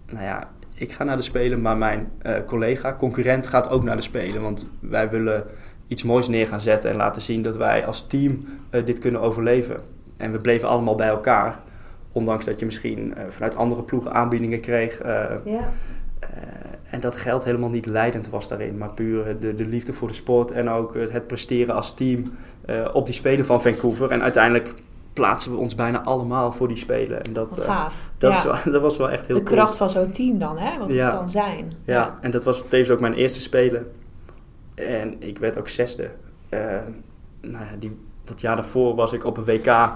nou 0.06 0.24
ja, 0.24 0.48
ik 0.76 0.92
ga 0.92 1.04
naar 1.04 1.18
de 1.18 1.24
Spelen, 1.24 1.62
maar 1.62 1.78
mijn 1.78 2.12
eh, 2.22 2.34
collega, 2.46 2.96
concurrent 2.96 3.48
gaat 3.48 3.70
ook 3.70 3.84
naar 3.84 3.96
de 3.96 4.02
Spelen. 4.02 4.42
Want 4.42 4.70
wij 4.80 5.10
willen 5.10 5.44
iets 5.88 6.04
moois 6.04 6.28
neer 6.28 6.46
gaan 6.46 6.62
zetten 6.62 6.90
en 6.92 6.96
laten 6.98 7.22
zien 7.22 7.42
dat 7.42 7.56
wij 7.56 7.86
als 7.86 8.08
team 8.08 8.46
eh, 8.70 8.86
dit 8.86 9.00
kunnen 9.00 9.22
overleven. 9.22 9.80
En 10.18 10.32
we 10.32 10.38
bleven 10.38 10.68
allemaal 10.70 10.96
bij 10.96 11.08
elkaar. 11.08 11.60
Ondanks 12.12 12.46
dat 12.46 12.60
je 12.60 12.66
misschien 12.66 13.16
eh, 13.16 13.24
vanuit 13.30 13.56
andere 13.56 13.84
ploegen 13.84 14.14
aanbiedingen 14.14 14.60
kreeg. 14.62 15.00
eh, 15.00 15.24
Ja. 15.46 15.70
en 16.90 17.00
dat 17.00 17.16
geld 17.16 17.44
helemaal 17.44 17.70
niet 17.70 17.86
leidend 17.86 18.30
was 18.30 18.48
daarin, 18.48 18.78
maar 18.78 18.94
puur 18.94 19.40
de, 19.40 19.56
de 19.56 19.66
liefde 19.66 19.94
voor 19.94 20.08
de 20.08 20.14
sport 20.14 20.52
en 20.52 20.70
ook 20.70 20.94
het 20.96 21.28
presteren 21.28 21.76
als 21.76 21.94
team 21.94 22.24
op 22.94 23.06
die 23.06 23.16
Spelen 23.16 23.46
van 23.46 23.62
Vancouver. 23.62 24.12
En 24.12 24.22
uiteindelijk 24.24 24.74
plaatsen 25.14 25.52
we 25.52 25.58
ons 25.58 25.76
bijna 25.76 26.04
allemaal 26.04 26.52
voor 26.52 26.68
die 26.68 26.78
Spelen. 26.78 27.24
En 27.24 27.34
dat, 27.34 27.56
dat, 27.56 27.66
ja. 27.66 28.32
is 28.32 28.44
wel, 28.44 28.56
dat 28.74 28.82
was 28.82 28.98
wel 28.98 29.10
echt 29.12 29.28
heel 29.28 29.36
de 29.38 29.44
cool. 29.44 29.56
kracht 29.58 29.78
van 29.78 29.90
zo'n 29.90 30.12
team 30.12 30.40
dan, 30.40 30.58
hè? 30.58 30.80
wat 30.80 30.92
Ja. 30.92 31.06
het 31.06 31.16
kan 31.16 31.30
zijn. 31.30 31.72
Ja, 31.86 32.18
en 32.22 32.32
dat 32.32 32.44
was 32.44 32.64
tevens 32.68 32.90
ook 32.90 33.00
mijn 33.00 33.14
eerste 33.14 33.42
Spelen. 33.42 33.86
En 34.76 35.16
ik 35.20 35.38
werd 35.38 35.58
ook 35.60 35.68
zesde. 35.68 36.10
Eh, 36.50 36.60
nou 37.42 37.64
ja, 37.66 37.72
die, 37.80 37.98
dat 38.24 38.42
jaar 38.42 38.56
daarvoor 38.56 38.96
was 38.96 39.14
ik 39.14 39.24
op 39.26 39.38
een 39.38 39.46
WK 39.46 39.92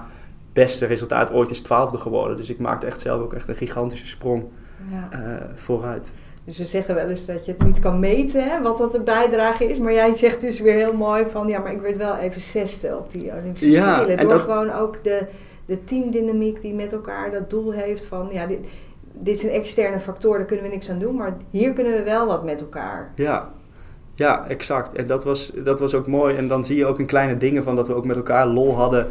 beste 0.52 0.86
resultaat 0.86 1.32
ooit 1.32 1.50
is 1.50 1.60
twaalfde 1.62 1.98
geworden. 1.98 2.36
Dus 2.36 2.50
ik 2.50 2.60
maakte 2.60 2.86
echt 2.86 3.00
zelf 3.00 3.22
ook 3.22 3.32
echt 3.34 3.48
een 3.48 3.54
gigantische 3.54 4.06
sprong 4.06 4.44
Ja. 4.90 5.08
eh, 5.10 5.44
vooruit. 5.54 6.12
Dus 6.44 6.58
we 6.58 6.64
zeggen 6.64 6.94
wel 6.94 7.08
eens 7.08 7.26
dat 7.26 7.44
je 7.46 7.52
het 7.52 7.66
niet 7.66 7.78
kan 7.78 8.00
meten, 8.00 8.44
hè, 8.48 8.62
wat 8.62 8.78
dat 8.78 8.92
de 8.92 9.00
bijdrage 9.00 9.64
is. 9.64 9.78
Maar 9.78 9.92
jij 9.92 10.12
zegt 10.14 10.40
dus 10.40 10.60
weer 10.60 10.74
heel 10.74 10.92
mooi 10.92 11.24
van, 11.30 11.48
ja, 11.48 11.58
maar 11.58 11.72
ik 11.72 11.80
werd 11.80 11.96
wel 11.96 12.16
even 12.16 12.40
zesde 12.40 12.96
op 12.98 13.12
die 13.12 13.32
Olympische 13.32 13.70
Ja, 13.70 13.96
Spelen. 13.98 14.18
en 14.18 14.24
Door 14.24 14.32
dat- 14.32 14.42
gewoon 14.42 14.70
ook 14.72 15.04
de, 15.04 15.26
de 15.66 15.84
teamdynamiek 15.84 16.60
die 16.60 16.74
met 16.74 16.92
elkaar 16.92 17.30
dat 17.30 17.50
doel 17.50 17.72
heeft 17.72 18.04
van, 18.06 18.28
ja, 18.32 18.46
dit, 18.46 18.58
dit 19.12 19.36
is 19.36 19.42
een 19.42 19.50
externe 19.50 20.00
factor, 20.00 20.36
daar 20.36 20.46
kunnen 20.46 20.64
we 20.64 20.70
niks 20.72 20.90
aan 20.90 20.98
doen. 20.98 21.14
Maar 21.16 21.36
hier 21.50 21.72
kunnen 21.72 21.92
we 21.92 22.02
wel 22.02 22.26
wat 22.26 22.44
met 22.44 22.60
elkaar. 22.60 23.12
Ja, 23.14 23.52
Ja, 24.20 24.44
exact. 24.48 24.92
En 24.92 25.06
dat 25.06 25.24
was, 25.24 25.52
dat 25.64 25.80
was 25.80 25.94
ook 25.94 26.06
mooi. 26.06 26.36
En 26.36 26.48
dan 26.48 26.64
zie 26.64 26.76
je 26.76 26.86
ook 26.86 26.98
in 26.98 27.06
kleine 27.06 27.36
dingen 27.36 27.62
van 27.62 27.76
dat 27.76 27.86
we 27.86 27.94
ook 27.94 28.04
met 28.04 28.16
elkaar 28.16 28.46
lol 28.46 28.74
hadden. 28.74 29.06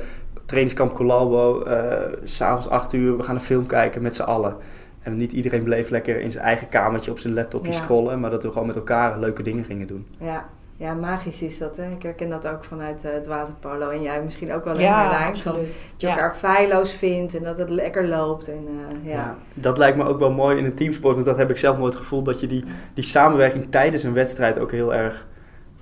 Trainingskamp 0.46 0.94
Colalbo, 0.94 1.64
eh 1.64 2.14
s'avonds 2.24 2.70
acht 2.70 2.94
uur, 2.94 3.18
we 3.18 3.24
gaan 3.24 3.36
een 3.36 3.42
film 3.42 3.66
kijken 3.66 4.02
met 4.02 4.16
z'n 4.16 4.22
allen. 4.22 4.56
En 5.02 5.18
niet 5.18 5.32
iedereen 5.32 5.64
bleef 5.64 5.90
lekker 5.90 6.22
in 6.22 6.32
zijn 6.32 6.44
eigen 6.44 6.70
kamertje 6.70 7.12
op 7.12 7.20
zijn 7.20 7.34
laptopje 7.34 7.72
Ja. 7.72 7.78
scrollen, 7.78 8.20
maar 8.20 8.30
dat 8.30 8.44
we 8.44 8.52
gewoon 8.52 8.68
met 8.68 8.76
elkaar 8.76 9.20
leuke 9.20 9.44
dingen 9.44 9.64
gingen 9.64 9.88
doen. 9.88 10.08
Ja. 10.20 10.50
Ja, 10.80 10.94
magisch 10.94 11.42
is 11.42 11.58
dat. 11.58 11.76
Hè? 11.78 11.90
Ik 11.90 12.04
herken 12.04 12.30
dat 12.30 12.48
ook 12.48 12.64
vanuit 12.64 13.04
eh, 13.06 13.12
het 13.14 13.28
waterpolo. 13.28 13.90
En 13.90 14.02
jij 14.02 14.24
misschien 14.24 14.54
ook 14.54 14.64
wel 14.64 14.74
in 14.76 14.82
Ja. 14.82 15.34
Van 15.36 15.56
dat 15.56 15.82
je 15.98 16.08
Ja. 16.08 16.14
elkaar 16.14 16.36
feilloos 16.36 16.94
vindt 16.94 17.36
en 17.36 17.44
dat 17.44 17.58
het 17.58 17.70
lekker 17.70 18.08
loopt. 18.08 18.48
En, 18.48 18.68
eh, 18.68 19.10
ja. 19.10 19.16
Ja, 19.16 19.38
dat 19.54 19.78
lijkt 19.78 19.98
me 19.98 20.04
ook 20.06 20.20
wel 20.20 20.32
mooi 20.32 20.58
in 20.58 20.66
een 20.66 20.76
teamsport. 20.76 21.14
Want 21.14 21.26
dat 21.26 21.38
heb 21.38 21.50
ik 21.50 21.58
zelf 21.58 21.78
nooit 21.78 21.96
gevoeld. 21.96 22.26
Dat 22.26 22.40
je 22.40 22.48
die, 22.48 22.64
die 22.94 23.04
samenwerking 23.04 23.72
tijdens 23.72 24.04
een 24.04 24.14
wedstrijd 24.14 24.60
ook 24.60 24.72
heel 24.72 24.94
erg 24.94 25.28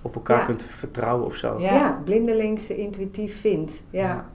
op 0.02 0.16
elkaar 0.16 0.40
Ja. 0.40 0.46
kunt 0.46 0.64
vertrouwen 0.64 1.26
of 1.26 1.36
zo. 1.36 1.60
Ja. 1.60 1.74
Ja. 1.74 2.02
blindelings 2.06 2.70
intuïtief 2.70 3.40
vindt. 3.42 3.82
Ja. 3.90 4.02
Ja. 4.02 4.26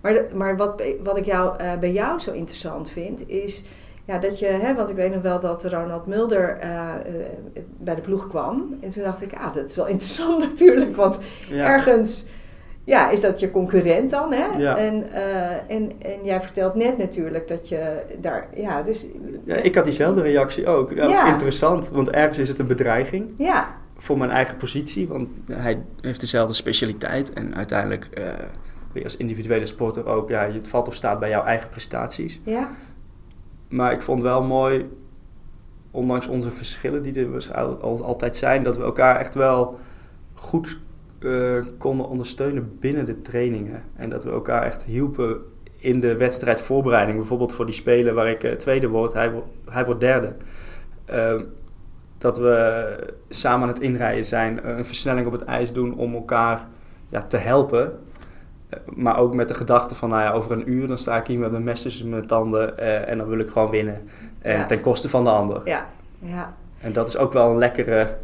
Maar, 0.00 0.12
de- 0.12 0.28
maar 0.34 0.56
wat, 0.56 0.82
wat 1.02 1.16
ik 1.16 1.24
jou, 1.24 1.58
eh, 1.58 1.78
bij 1.78 1.92
jou 1.92 2.18
zo 2.18 2.32
interessant 2.32 2.90
vind, 2.90 3.28
is 3.28 3.64
ja, 4.06 4.18
dat 4.18 4.38
je, 4.38 4.46
hè, 4.46 4.74
want 4.74 4.90
ik 4.90 4.96
weet 4.96 5.12
nog 5.12 5.22
wel 5.22 5.40
dat 5.40 5.64
Ronald 5.64 6.06
Mulder 6.06 6.58
eh, 6.60 6.70
eh, 6.70 7.62
bij 7.78 7.94
de 7.94 8.00
ploeg 8.00 8.28
kwam. 8.28 8.76
En 8.80 8.90
toen 8.90 9.02
dacht 9.02 9.22
ik, 9.22 9.32
ah, 9.32 9.54
dat 9.54 9.68
is 9.68 9.76
wel 9.76 9.86
interessant 9.96 10.38
natuurlijk, 10.38 10.96
want 10.96 11.18
Ja. 11.48 11.66
ergens 11.66 12.26
ja, 12.84 13.10
is 13.10 13.20
dat 13.20 13.40
je 13.40 13.50
concurrent 13.50 14.10
dan. 14.10 14.32
Hè? 14.32 14.46
Ja. 14.58 14.76
En, 14.76 15.12
eh, 15.12 15.50
en, 15.76 15.92
en 15.98 16.24
jij 16.24 16.40
vertelt 16.40 16.74
net 16.74 16.98
natuurlijk 16.98 17.48
dat 17.48 17.68
je 17.68 18.02
daar, 18.20 18.48
ja, 18.54 18.82
dus 18.82 19.06
Ja, 19.44 19.54
ik 19.54 19.74
had 19.74 19.84
diezelfde 19.84 20.22
reactie 20.22 20.66
ook. 20.66 20.92
Ja, 20.92 21.08
Ja. 21.08 21.32
Interessant, 21.32 21.88
want 21.88 22.10
ergens 22.10 22.38
is 22.38 22.48
het 22.48 22.58
een 22.58 22.66
bedreiging 22.66 23.32
ja, 23.36 23.74
voor 23.96 24.18
mijn 24.18 24.30
eigen 24.30 24.56
positie. 24.56 25.08
Want 25.08 25.28
hij 25.46 25.82
heeft 26.00 26.20
dezelfde 26.20 26.54
specialiteit. 26.54 27.32
En 27.32 27.56
uiteindelijk 27.56 28.08
als 29.02 29.16
individuele 29.16 29.66
sporter 29.66 30.06
ook... 30.06 30.28
Ja, 30.28 30.50
het 30.50 30.68
valt 30.68 30.88
of 30.88 30.94
staat 30.94 31.18
bij 31.18 31.28
jouw 31.28 31.44
eigen 31.44 31.68
prestaties. 31.68 32.40
ja, 32.44 32.68
Maar 33.76 33.92
ik 33.92 34.02
vond 34.02 34.22
wel 34.22 34.42
mooi, 34.42 34.88
ondanks 35.90 36.26
onze 36.26 36.50
verschillen 36.50 37.02
die 37.02 37.26
er 37.26 37.54
altijd 37.82 38.36
zijn, 38.36 38.62
dat 38.62 38.76
we 38.76 38.82
elkaar 38.82 39.16
echt 39.16 39.34
wel 39.34 39.78
goed 40.34 40.78
eh, 41.18 41.64
konden 41.78 42.08
ondersteunen 42.08 42.76
binnen 42.80 43.04
de 43.04 43.22
trainingen. 43.22 43.82
En 43.96 44.10
dat 44.10 44.24
we 44.24 44.30
elkaar 44.30 44.62
echt 44.62 44.84
hielpen 44.84 45.38
in 45.76 46.00
de 46.00 46.16
wedstrijdvoorbereiding. 46.16 47.18
Bijvoorbeeld 47.18 47.52
voor 47.52 47.64
die 47.64 47.74
spelen 47.74 48.14
waar 48.14 48.30
ik 48.30 48.44
eh, 48.44 48.52
tweede 48.52 48.88
word, 48.88 49.12
hij, 49.12 49.42
hij 49.70 49.84
wordt 49.84 50.00
derde. 50.00 50.32
Ehm, 51.04 51.42
dat 52.18 52.38
we 52.38 53.14
samen 53.28 53.62
aan 53.62 53.74
het 53.74 53.82
inrijden 53.82 54.24
zijn, 54.24 54.68
een 54.68 54.84
versnelling 54.84 55.26
op 55.26 55.32
het 55.32 55.44
ijs 55.44 55.72
doen 55.72 55.94
om 55.94 56.14
elkaar 56.14 56.68
ja, 57.08 57.22
te 57.22 57.36
helpen. 57.36 57.98
Eh, 58.68 58.78
Maar 58.94 59.18
ook 59.18 59.34
met 59.34 59.48
de 59.48 59.54
gedachte 59.54 59.94
van, 59.94 60.08
nou 60.08 60.22
ja, 60.22 60.32
over 60.32 60.52
een 60.52 60.70
uur 60.70 60.86
dan 60.86 60.98
sta 60.98 61.16
ik 61.16 61.26
hier 61.26 61.38
met 61.38 61.50
mijn 61.50 61.64
mes 61.64 61.82
tussen 61.82 62.08
mijn 62.08 62.26
tanden 62.26 62.78
eh, 62.78 63.08
en 63.08 63.18
dan 63.18 63.28
wil 63.28 63.38
ik 63.38 63.48
gewoon 63.48 63.70
winnen. 63.70 64.02
En 64.42 64.56
Ja. 64.58 64.66
ten 64.66 64.80
koste 64.80 65.08
van 65.08 65.24
de 65.24 65.30
ander. 65.30 65.60
ja, 65.64 65.86
ja. 66.18 66.54
En 66.80 66.92
dat 66.92 67.08
is 67.08 67.16
ook 67.16 67.32
wel 67.32 67.50
een 67.50 67.58
lekkere, 67.58 68.16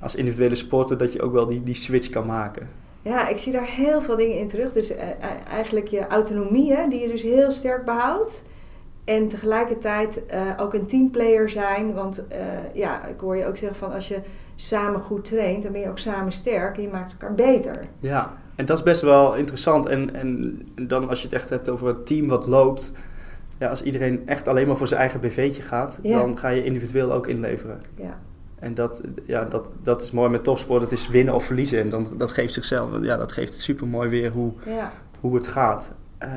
als 0.00 0.14
individuele 0.14 0.54
sporter, 0.54 0.98
dat 0.98 1.12
je 1.12 1.22
ook 1.22 1.32
wel 1.32 1.46
die, 1.46 1.62
die 1.62 1.74
switch 1.74 2.08
kan 2.10 2.26
maken. 2.26 2.68
Ja, 3.02 3.28
ik 3.28 3.36
zie 3.36 3.52
daar 3.52 3.66
heel 3.66 4.00
veel 4.02 4.16
dingen 4.16 4.38
in 4.38 4.48
terug. 4.48 4.72
Dus 4.72 4.90
eh, 4.94 5.02
eh, 5.10 5.16
eigenlijk 5.52 5.88
je 5.88 6.06
autonomie, 6.06 6.72
hè, 6.74 6.88
die 6.88 7.00
je 7.00 7.08
dus 7.08 7.22
heel 7.22 7.50
sterk 7.50 7.84
behoudt. 7.84 8.44
En 9.04 9.28
tegelijkertijd 9.28 10.26
eh, 10.26 10.40
ook 10.56 10.74
een 10.74 10.86
teamplayer 10.86 11.48
zijn. 11.48 11.94
Want 11.94 12.26
eh, 12.28 12.38
ja, 12.74 13.06
ik 13.06 13.20
hoor 13.20 13.36
je 13.36 13.46
ook 13.46 13.56
zeggen 13.56 13.78
van 13.78 13.92
als 13.92 14.08
je 14.08 14.18
samen 14.56 15.00
goed 15.00 15.24
traint, 15.24 15.62
dan 15.62 15.72
ben 15.72 15.80
je 15.80 15.88
ook 15.88 15.98
samen 15.98 16.32
sterk 16.32 16.76
en 16.76 16.82
je 16.82 16.88
maakt 16.88 17.12
elkaar 17.12 17.34
beter. 17.34 17.80
Ja, 18.00 18.32
en 18.56 18.66
dat 18.66 18.76
is 18.76 18.82
best 18.82 19.00
wel 19.02 19.34
interessant. 19.34 19.86
En, 19.86 20.14
en 20.14 20.60
dan 20.80 21.08
als 21.08 21.18
je 21.18 21.24
het 21.24 21.34
echt 21.34 21.50
hebt 21.50 21.68
over 21.68 21.86
het 21.86 22.06
team 22.06 22.28
wat 22.28 22.46
loopt. 22.46 22.92
Ja, 23.58 23.68
als 23.68 23.82
iedereen 23.82 24.22
echt 24.26 24.48
alleen 24.48 24.66
maar 24.66 24.76
voor 24.76 24.86
zijn 24.88 25.00
eigen 25.00 25.20
BV'tje 25.20 25.62
gaat, 25.62 25.98
Ja. 26.02 26.18
dan 26.18 26.38
ga 26.38 26.48
je 26.48 26.64
individueel 26.64 27.12
ook 27.12 27.26
inleveren. 27.26 27.80
Ja, 27.96 28.18
En 28.58 28.74
dat, 28.74 29.02
ja, 29.26 29.44
dat, 29.44 29.68
dat 29.82 30.02
is 30.02 30.10
mooi 30.10 30.30
met 30.30 30.44
topsport. 30.44 30.80
Het 30.80 30.92
is 30.92 31.08
winnen 31.08 31.34
of 31.34 31.44
verliezen. 31.44 31.80
En 31.80 31.90
dan, 31.90 32.08
dat 32.16 32.32
geeft 32.32 32.54
zichzelf, 32.54 32.90
ja, 33.02 33.16
dat 33.16 33.32
geeft 33.32 33.60
super 33.60 33.86
mooi 33.86 34.08
weer 34.08 34.30
hoe, 34.30 34.52
ja. 34.66 34.92
hoe 35.20 35.34
het 35.34 35.46
gaat. 35.46 35.92
Eh, 36.18 36.30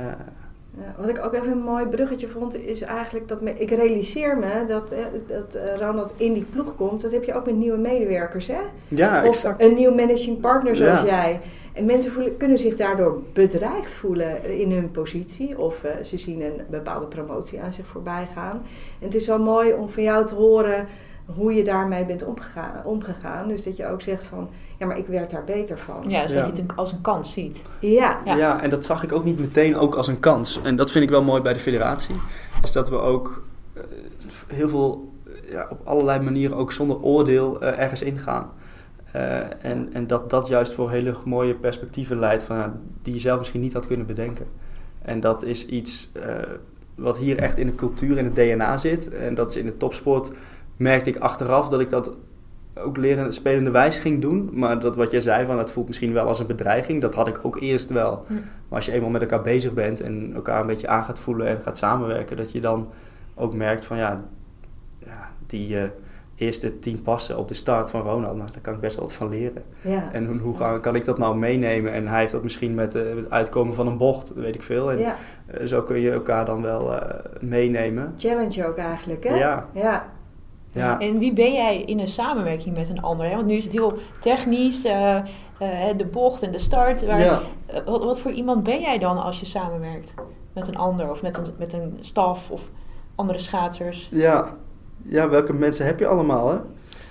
Ja, 0.77 0.95
wat 0.97 1.09
ik 1.09 1.25
ook 1.25 1.33
even 1.33 1.51
een 1.51 1.57
mooi 1.63 1.85
bruggetje 1.85 2.27
vond, 2.27 2.57
is 2.65 2.81
eigenlijk 2.81 3.27
dat 3.27 3.41
me, 3.41 3.53
ik 3.59 3.69
realiseer 3.69 4.37
me 4.37 4.65
dat, 4.67 4.91
eh, 4.91 4.99
dat 5.27 5.53
eh, 5.55 5.75
Ronald 5.79 6.13
in 6.17 6.33
die 6.33 6.45
ploeg 6.53 6.75
komt. 6.75 7.01
Dat 7.01 7.11
heb 7.11 7.23
je 7.23 7.33
ook 7.35 7.45
met 7.45 7.55
nieuwe 7.55 7.77
medewerkers, 7.77 8.47
hè? 8.47 8.59
ja, 8.87 9.19
of 9.21 9.27
exact. 9.27 9.61
een 9.61 9.75
nieuw 9.75 9.93
managing 9.95 10.39
partner 10.39 10.75
zoals 10.75 10.99
Ja. 10.99 11.05
jij. 11.05 11.39
En 11.75 11.85
mensen 11.85 12.11
voelen, 12.11 12.37
kunnen 12.37 12.57
zich 12.57 12.75
daardoor 12.75 13.21
bedreigd 13.33 13.93
voelen 13.93 14.59
in 14.59 14.71
hun 14.71 14.91
positie. 14.91 15.59
Of 15.59 15.83
eh, 15.83 16.03
ze 16.03 16.17
zien 16.17 16.41
een 16.41 16.61
bepaalde 16.69 17.05
promotie 17.05 17.61
aan 17.61 17.71
zich 17.71 17.85
voorbij 17.85 18.27
gaan. 18.33 18.61
En 18.99 19.05
het 19.05 19.15
is 19.15 19.27
wel 19.27 19.39
mooi 19.39 19.73
om 19.73 19.89
van 19.89 20.03
jou 20.03 20.25
te 20.25 20.35
horen 20.35 20.87
hoe 21.25 21.53
je 21.53 21.63
daarmee 21.63 22.05
bent 22.05 22.23
omgegaan. 22.25 22.81
omgegaan. 22.85 23.47
Dus 23.47 23.63
dat 23.63 23.77
je 23.77 23.87
ook 23.87 24.01
zegt 24.01 24.25
van, 24.25 24.49
ja, 24.79 24.85
maar 24.85 24.97
ik 24.97 25.07
werd 25.07 25.31
daar 25.31 25.43
beter 25.43 25.77
van. 25.77 26.03
Ja, 26.07 26.21
dus 26.23 26.31
Ja. 26.33 26.45
dat 26.45 26.55
je 26.55 26.61
het 26.61 26.71
als 26.75 26.91
een 26.91 27.01
kans 27.01 27.33
ziet. 27.33 27.61
Ja, 27.79 28.19
Ja. 28.25 28.35
Ja. 28.35 28.61
en 28.61 28.69
dat 28.69 28.85
zag 28.85 29.03
ik 29.03 29.11
ook 29.11 29.23
niet 29.23 29.39
meteen 29.39 29.77
ook 29.77 29.95
als 29.95 30.07
een 30.07 30.19
kans. 30.19 30.59
En 30.63 30.75
dat 30.75 30.91
vind 30.91 31.03
ik 31.03 31.09
wel 31.09 31.23
mooi 31.23 31.41
bij 31.41 31.53
de 31.53 31.59
federatie. 31.59 32.15
Is 32.63 32.71
dat 32.71 32.89
we 32.89 32.95
ook 32.97 33.43
eh, 33.73 33.81
heel 34.47 34.69
veel 34.69 35.11
eh, 35.25 35.51
ja, 35.51 35.67
op 35.69 35.79
allerlei 35.83 36.19
manieren 36.23 36.57
ook 36.57 36.71
zonder 36.71 37.01
oordeel 37.01 37.61
eh, 37.61 37.79
ergens 37.79 38.01
ingaan. 38.01 38.51
Eh, 39.15 39.39
en, 39.61 39.89
en 39.93 40.07
dat 40.07 40.29
dat 40.29 40.47
juist 40.47 40.73
voor 40.73 40.91
hele 40.91 41.15
mooie 41.25 41.55
perspectieven 41.55 42.19
leidt 42.19 42.43
van, 42.43 42.73
die 43.01 43.13
je 43.13 43.19
zelf 43.19 43.39
misschien 43.39 43.61
niet 43.61 43.73
had 43.73 43.87
kunnen 43.87 44.05
bedenken. 44.05 44.45
En 45.01 45.19
dat 45.19 45.43
is 45.43 45.65
iets 45.65 46.09
eh, 46.13 46.35
wat 46.95 47.17
hier 47.17 47.37
echt 47.37 47.57
in 47.57 47.67
de 47.67 47.75
cultuur, 47.75 48.17
in 48.17 48.25
het 48.25 48.35
DNA 48.35 48.77
zit. 48.77 49.09
En 49.09 49.35
dat 49.35 49.49
is 49.49 49.57
in 49.57 49.65
de 49.65 49.77
topsport, 49.77 50.31
merkte 50.77 51.09
ik 51.09 51.17
achteraf 51.17 51.69
dat 51.69 51.79
ik 51.79 51.89
dat 51.89 52.11
ook 52.75 52.97
leren 52.97 53.33
spelende 53.33 53.71
wijs 53.71 53.99
ging 53.99 54.21
doen. 54.21 54.49
Maar 54.53 54.79
dat 54.79 54.95
wat 54.95 55.11
jij 55.11 55.21
zei, 55.21 55.45
van 55.45 55.57
het 55.57 55.71
voelt 55.71 55.87
misschien 55.87 56.13
wel 56.13 56.27
als 56.27 56.39
een 56.39 56.47
bedreiging. 56.47 57.01
Dat 57.01 57.15
had 57.15 57.27
ik 57.27 57.39
ook 57.43 57.61
eerst 57.61 57.89
wel. 57.89 58.23
Hm. 58.27 58.33
Maar 58.33 58.43
als 58.69 58.85
je 58.85 58.91
eenmaal 58.91 59.09
met 59.09 59.21
elkaar 59.21 59.41
bezig 59.41 59.73
bent 59.73 60.01
en 60.01 60.31
elkaar 60.33 60.61
een 60.61 60.67
beetje 60.67 60.87
aan 60.87 61.03
gaat 61.03 61.19
voelen 61.19 61.47
en 61.47 61.61
gaat 61.61 61.77
samenwerken, 61.77 62.37
dat 62.37 62.51
je 62.51 62.61
dan 62.61 62.91
ook 63.35 63.55
merkt 63.55 63.85
van 63.85 63.97
ja, 63.97 64.19
ja 65.05 65.31
die 65.45 65.79
eh, 65.79 65.89
eerste 66.37 66.79
tien 66.79 67.01
passen 67.01 67.37
op 67.37 67.47
de 67.47 67.53
start 67.53 67.89
van 67.89 68.01
Ronald, 68.01 68.37
nou, 68.37 68.49
daar 68.51 68.61
kan 68.61 68.73
ik 68.73 68.79
best 68.79 68.95
wel 68.95 69.05
wat 69.05 69.13
van 69.13 69.29
leren. 69.29 69.63
ja. 69.81 70.09
En 70.11 70.25
hoe, 70.27 70.37
hoe 70.37 70.55
ga- 70.57 70.77
kan 70.79 70.95
ik 70.95 71.05
dat 71.05 71.17
nou 71.17 71.37
meenemen? 71.37 71.93
En 71.93 72.07
hij 72.07 72.19
heeft 72.19 72.31
dat 72.31 72.43
misschien 72.43 72.75
met, 72.75 72.95
eh, 72.95 73.15
het 73.15 73.29
uitkomen 73.29 73.73
van 73.75 73.87
een 73.87 73.97
bocht, 73.97 74.33
weet 74.33 74.55
ik 74.55 74.63
veel. 74.63 74.91
En 74.91 74.99
ja. 74.99 75.15
eh, 75.45 75.65
zo 75.65 75.81
kun 75.81 75.99
je 75.99 76.11
elkaar 76.11 76.45
dan 76.45 76.61
wel 76.61 76.93
eh, 77.01 77.19
meenemen. 77.39 78.13
Challenge 78.17 78.67
ook 78.67 78.77
eigenlijk, 78.77 79.23
hè? 79.23 79.35
Ja. 79.35 79.65
Ja, 79.71 80.13
Ja. 80.71 80.99
En 80.99 81.19
wie 81.19 81.33
ben 81.33 81.53
jij 81.53 81.81
in 81.81 81.99
een 81.99 82.07
samenwerking 82.07 82.77
met 82.77 82.89
een 82.89 83.01
ander? 83.01 83.25
Hè? 83.29 83.35
Want 83.35 83.47
nu 83.47 83.53
is 83.55 83.63
het 83.63 83.73
heel 83.73 83.93
technisch, 84.21 84.83
eh, 84.85 85.15
eh, 85.15 85.23
de 85.97 86.05
bocht 86.05 86.41
en 86.43 86.51
de 86.51 86.59
start. 86.59 87.05
Waar, 87.05 87.19
Ja. 87.19 87.41
wat, 87.85 88.03
wat 88.03 88.19
voor 88.19 88.31
iemand 88.31 88.63
ben 88.63 88.79
jij 88.81 88.97
dan 88.97 89.23
als 89.23 89.39
je 89.39 89.45
samenwerkt 89.45 90.13
met 90.53 90.67
een 90.67 90.77
ander 90.77 91.09
of 91.11 91.21
met 91.21 91.37
een, 91.37 91.45
met 91.57 91.73
een 91.73 91.97
staf 92.01 92.49
of 92.49 92.61
andere 93.15 93.39
schaatsers? 93.39 94.09
Ja. 94.11 94.55
Ja, 95.01 95.29
welke 95.29 95.53
mensen 95.53 95.85
heb 95.85 95.99
je 95.99 96.07
allemaal 96.07 96.49
hè? 96.51 96.57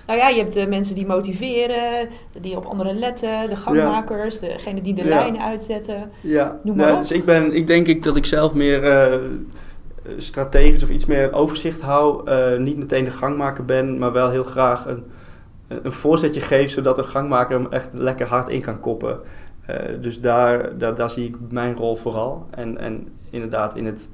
Nou 0.06 0.18
ja, 0.18 0.28
je 0.28 0.40
hebt 0.40 0.52
de 0.52 0.66
mensen 0.66 0.94
die 0.94 1.06
motiveren, 1.06 2.08
die 2.40 2.56
op 2.56 2.64
anderen 2.64 2.98
letten, 2.98 3.48
de 3.50 3.56
gangmakers, 3.56 4.38
degene 4.38 4.80
die 4.82 4.94
de 4.94 5.02
Ja. 5.04 5.08
lijnen 5.08 5.40
uitzetten. 5.42 6.10
Ja, 6.20 6.60
Noem 6.62 6.76
maar 6.76 6.86
Ja, 6.88 6.92
op. 6.94 7.00
dus 7.00 7.12
ik, 7.12 7.24
ben, 7.24 7.52
ik 7.52 7.66
denk 7.66 7.86
ik 7.86 8.02
dat 8.02 8.16
ik 8.16 8.26
zelf 8.26 8.54
meer 8.54 8.82
eh, 8.84 9.20
strategisch 10.16 10.82
of 10.82 10.90
iets 10.90 11.06
meer 11.06 11.32
overzicht 11.32 11.80
hou. 11.80 12.30
Eh, 12.30 12.58
niet 12.58 12.76
meteen 12.76 13.04
de 13.04 13.10
gangmaker 13.10 13.64
ben, 13.64 13.98
maar 13.98 14.12
wel 14.12 14.30
heel 14.30 14.44
graag 14.44 14.86
een, 14.86 15.04
een 15.68 15.92
voorzetje 15.92 16.40
geef, 16.40 16.70
zodat 16.70 16.98
een 16.98 17.04
gangmaker 17.04 17.56
hem 17.60 17.72
echt 17.72 17.88
lekker 17.92 18.26
hard 18.26 18.48
in 18.48 18.60
kan 18.62 18.80
koppen. 18.80 19.20
Eh, 19.66 19.76
dus 20.00 20.20
daar, 20.20 20.78
daar, 20.78 20.94
daar 20.94 21.10
zie 21.10 21.28
ik 21.28 21.36
mijn 21.50 21.76
rol 21.76 21.96
vooral. 21.96 22.46
En, 22.50 22.78
en 22.78 23.08
inderdaad 23.30 23.76
in 23.76 23.86
het, 23.86 24.08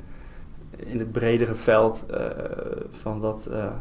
in 0.87 0.99
het 0.99 1.13
bredere 1.13 1.55
veld 1.55 2.07
eh, 2.11 2.27
van 2.91 3.21
wat, 3.21 3.47
eh, 3.47 3.73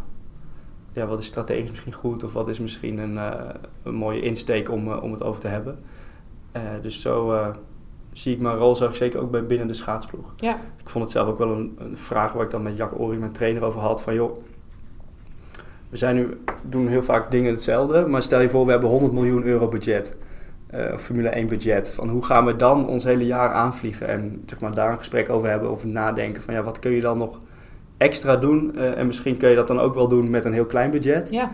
ja, 0.93 1.05
wat 1.05 1.19
is 1.19 1.25
strategisch 1.25 1.69
misschien 1.69 1.93
goed 1.93 2.23
of 2.23 2.33
wat 2.33 2.47
is 2.47 2.59
misschien 2.59 2.97
een, 2.97 3.17
eh, 3.17 3.49
een 3.83 3.93
mooie 3.93 4.21
insteek 4.21 4.71
om, 4.71 4.91
om 4.91 5.11
het 5.11 5.23
over 5.23 5.41
te 5.41 5.47
hebben. 5.47 5.79
Dus 6.81 7.01
zo 7.01 7.53
zie 8.11 8.33
ik 8.33 8.41
mijn 8.41 8.57
rol 8.57 8.75
zag 8.75 8.89
ik 8.89 8.95
zeker 8.95 9.19
ook 9.19 9.31
bij 9.31 9.45
binnen 9.45 9.67
de 9.67 9.73
schaatsploeg. 9.73 10.33
Ja, 10.37 10.57
Ik 10.77 10.89
vond 10.89 11.03
het 11.03 11.13
zelf 11.13 11.27
ook 11.27 11.37
wel 11.37 11.51
een, 11.51 11.75
een 11.79 11.97
vraag 11.97 12.33
waar 12.33 12.43
ik 12.43 12.51
dan 12.51 12.63
met 12.63 12.77
Jack 12.77 12.99
Ori, 12.99 13.17
mijn 13.17 13.31
trainer, 13.31 13.63
over 13.63 13.79
had. 13.79 14.01
Van 14.01 14.13
joh, 14.13 14.37
we 15.89 15.97
zijn 15.97 16.15
nu, 16.15 16.41
doen 16.63 16.87
heel 16.87 17.03
vaak 17.03 17.31
dingen 17.31 17.53
hetzelfde. 17.53 18.05
Maar 18.05 18.23
stel 18.23 18.41
je 18.41 18.49
voor, 18.49 18.65
we 18.65 18.71
hebben 18.71 18.89
100 18.89 19.13
miljoen 19.13 19.43
euro 19.43 19.67
budget. 19.67 20.17
Eh, 20.69 20.97
Formule 20.97 21.29
1 21.29 21.47
budget. 21.47 21.91
Van 21.93 22.09
hoe 22.09 22.25
gaan 22.25 22.45
we 22.45 22.55
dan 22.55 22.87
ons 22.87 23.03
hele 23.03 23.25
jaar 23.25 23.53
aanvliegen? 23.53 24.07
En 24.07 24.43
zeg 24.45 24.59
maar, 24.59 24.73
daar 24.73 24.91
een 24.91 24.97
gesprek 24.97 25.29
over 25.29 25.49
hebben, 25.49 25.69
over 25.69 25.87
nadenken. 25.87 26.41
Van 26.41 26.53
ja, 26.53 26.63
wat 26.63 26.79
kun 26.79 26.91
je 26.91 27.01
dan 27.01 27.17
nog 27.17 27.39
extra 27.97 28.35
doen? 28.35 28.75
Eh, 28.77 28.97
en 28.97 29.05
misschien 29.07 29.37
kun 29.37 29.49
je 29.49 29.55
dat 29.55 29.67
dan 29.67 29.79
ook 29.79 29.93
wel 29.93 30.07
doen 30.07 30.29
met 30.29 30.45
een 30.45 30.53
heel 30.53 30.65
klein 30.65 30.91
budget. 30.91 31.29
ja. 31.29 31.51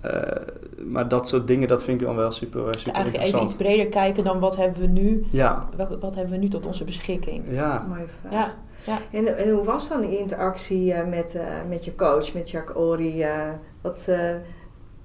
Eh, 0.00 0.20
maar 0.86 1.08
dat 1.08 1.28
soort 1.28 1.46
dingen, 1.46 1.68
dat 1.68 1.82
vind 1.84 2.00
ik 2.00 2.06
dan 2.06 2.16
wel 2.16 2.30
super, 2.30 2.60
super 2.60 2.92
Eigenlijk 2.92 3.06
even 3.06 3.12
interessant. 3.14 3.48
iets 3.48 3.56
breder 3.56 3.86
kijken 3.86 4.24
dan 4.24 4.38
wat 4.40 4.56
hebben 4.56 4.80
we 4.80 4.86
nu, 4.86 5.24
Ja, 5.30 5.68
wat, 5.76 5.98
wat 6.00 6.14
hebben 6.14 6.32
we 6.32 6.38
nu 6.38 6.48
tot 6.48 6.66
onze 6.66 6.84
beschikking. 6.84 7.44
ja. 7.48 7.86
Mooie 7.88 8.04
vraag. 8.20 8.32
Ja, 8.32 8.54
ja. 8.84 8.98
En, 9.18 9.36
en 9.38 9.50
hoe 9.50 9.64
was 9.64 9.88
dan 9.88 10.00
die 10.00 10.18
interactie 10.18 10.92
eh, 10.92 11.08
met, 11.08 11.34
eh, 11.34 11.42
met 11.68 11.84
je 11.84 11.94
coach, 11.94 12.34
met 12.34 12.50
Jacques 12.50 12.76
Ori? 12.76 13.22
eh, 13.22 13.30
wat, 13.80 14.04
eh, 14.08 14.30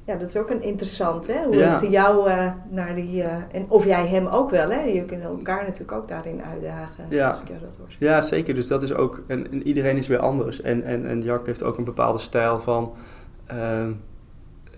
ja, 0.08 0.15
dat 0.15 0.28
is 0.28 0.38
ook 0.38 0.50
een 0.50 0.62
interessant, 0.63 1.28
hè? 1.28 1.43
Hoe 1.46 1.56
Ja. 1.56 1.80
hij 1.80 1.89
jou 1.89 2.30
eh, 2.30 2.52
naar 2.70 2.96
die... 2.96 3.24
eh, 3.24 3.36
en 3.52 3.65
of 3.67 3.86
jij 3.86 4.08
hem 4.08 4.28
ook 4.28 4.50
wel, 4.50 4.70
hè? 4.70 4.80
Je 4.82 5.06
kunt 5.06 5.24
elkaar 5.24 5.63
natuurlijk 5.63 5.91
ook 5.91 6.08
daarin 6.08 6.41
uitdagen. 6.43 7.06
Ja. 7.10 7.30
Als 7.30 7.39
ik 7.41 7.48
jou 7.48 7.60
dat 7.60 7.76
hoor. 7.78 7.88
Ja, 8.00 8.22
zeker. 8.22 8.54
Dus 8.54 8.67
dat 8.67 8.84
is 8.84 8.93
ook, 8.93 9.24
en, 9.28 9.52
en 9.52 9.63
iedereen 9.67 9.98
is 9.98 10.08
weer 10.08 10.20
anders. 10.20 10.62
En, 10.62 10.84
en, 10.84 11.06
en 11.06 11.22
Jack 11.22 11.46
heeft 11.46 11.63
ook 11.63 11.78
een 11.78 11.84
bepaalde 11.84 12.20
stijl 12.20 12.60
van 12.60 12.93
ehm, 13.46 13.91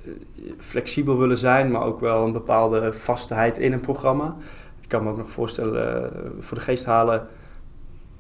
eh, 0.05 0.11
flexibel 0.57 1.17
willen 1.17 1.37
zijn, 1.37 1.71
maar 1.71 1.83
ook 1.83 1.99
wel 1.99 2.25
een 2.25 2.33
bepaalde 2.33 2.93
vastheid 2.93 3.57
in 3.57 3.73
een 3.73 3.81
programma. 3.81 4.35
Ik 4.81 4.87
kan 4.89 5.03
me 5.03 5.09
ook 5.09 5.17
nog 5.17 5.31
voorstellen, 5.31 6.03
eh, 6.13 6.19
voor 6.39 6.57
de 6.57 6.63
geest 6.63 6.85
halen, 6.85 7.27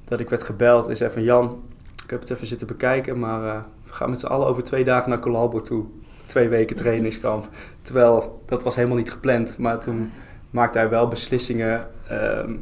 dat 0.05 0.19
ik 0.19 0.29
werd 0.29 0.43
gebeld 0.43 0.87
en 0.87 0.97
zei 0.97 1.11
van 1.11 1.23
Jan, 1.23 1.63
ik 2.03 2.09
heb 2.09 2.19
het 2.19 2.29
even 2.29 2.47
zitten 2.47 2.67
bekijken, 2.67 3.19
maar 3.19 3.65
we 3.85 3.93
gaan 3.93 4.09
met 4.09 4.19
z'n 4.19 4.25
allen 4.25 4.47
over 4.47 4.63
twee 4.63 4.83
dagen 4.83 5.09
naar 5.09 5.19
Colalbo 5.19 5.61
toe. 5.61 5.85
Twee 6.29 6.49
weken 6.49 6.75
trainingskamp. 6.75 7.47
Terwijl 7.81 8.41
dat 8.45 8.63
was 8.63 8.75
helemaal 8.75 8.97
niet 8.97 9.11
gepland, 9.11 9.57
maar 9.57 9.79
toen 9.79 10.11
maakte 10.49 10.77
hij 10.77 10.89
wel 10.89 11.07
beslissingen 11.07 11.87
ehm, 12.07 12.55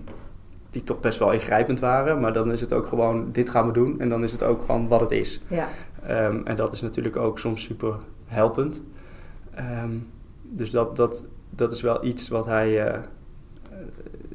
die 0.70 0.84
toch 0.84 1.00
best 1.00 1.20
wel 1.20 1.32
ingrijpend 1.32 1.80
waren. 1.80 2.20
Maar 2.20 2.34
dan 2.34 2.52
is 2.52 2.62
het 2.62 2.74
ook 2.74 2.88
gewoon, 2.88 3.32
dit 3.32 3.50
gaan 3.50 3.66
we 3.66 3.74
doen. 3.74 4.00
En 4.00 4.10
dan 4.10 4.24
is 4.24 4.32
het 4.32 4.44
ook 4.44 4.62
gewoon 4.62 4.88
wat 4.88 5.00
het 5.00 5.12
is. 5.12 5.42
Ja. 5.48 5.68
Ehm, 6.06 6.42
en 6.44 6.56
dat 6.56 6.74
is 6.74 6.82
natuurlijk 6.82 7.18
ook 7.18 7.40
soms 7.40 7.64
super 7.64 7.96
helpend. 8.26 8.84
Ehm, 9.54 9.98
dus 10.42 10.70
dat, 10.70 10.96
dat, 10.96 11.28
dat 11.50 11.72
is 11.72 11.82
wel 11.82 12.06
iets 12.06 12.30
wat 12.30 12.46
hij, 12.46 12.88
eh, 12.88 13.00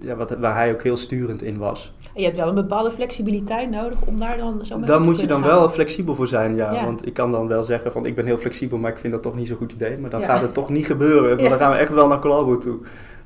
ja, 0.03 0.17
wat, 0.17 0.31
waar 0.39 0.55
hij 0.55 0.73
ook 0.73 0.83
heel 0.83 0.97
sturend 0.97 1.43
in 1.43 1.59
was. 1.59 1.93
En 2.15 2.21
je 2.21 2.27
hebt 2.27 2.39
wel 2.39 2.49
een 2.49 2.55
bepaalde 2.55 2.91
flexibiliteit 2.91 3.71
nodig 3.71 4.03
om 4.07 4.19
daar 4.19 4.37
dan 4.39 4.67
zo 4.67 4.77
mee 4.77 4.87
te 4.87 4.99
moet 4.99 5.21
je 5.21 5.27
dan 5.27 5.43
wel 5.43 5.69
flexibel 5.69 6.15
voor 6.15 6.27
zijn, 6.27 6.55
ja. 6.57 6.73
Ja. 6.73 6.85
Want 6.85 7.07
ik 7.07 7.15
kan 7.15 7.33
dan 7.33 7.49
wel 7.49 7.63
zeggen 7.63 7.93
van 7.93 8.07
ik 8.07 8.15
ben 8.15 8.25
heel 8.27 8.37
flexibel, 8.39 8.79
maar 8.79 8.91
ik 8.91 8.99
vind 8.99 9.13
dat 9.13 9.23
toch 9.23 9.35
niet 9.37 9.49
zo'n 9.49 9.57
goed 9.57 9.73
idee. 9.73 9.99
Maar 9.99 10.11
dan 10.11 10.21
Ja. 10.21 10.27
gaat 10.27 10.41
het 10.41 10.55
toch 10.55 10.69
niet 10.69 10.87
gebeuren. 10.87 11.29
Want 11.29 11.41
Ja. 11.41 11.49
dan 11.49 11.59
gaan 11.59 11.73
we 11.73 11.79
echt 11.79 11.93
wel 11.95 12.09
naar 12.09 12.19
Colabo 12.21 12.59
toe. 12.59 12.79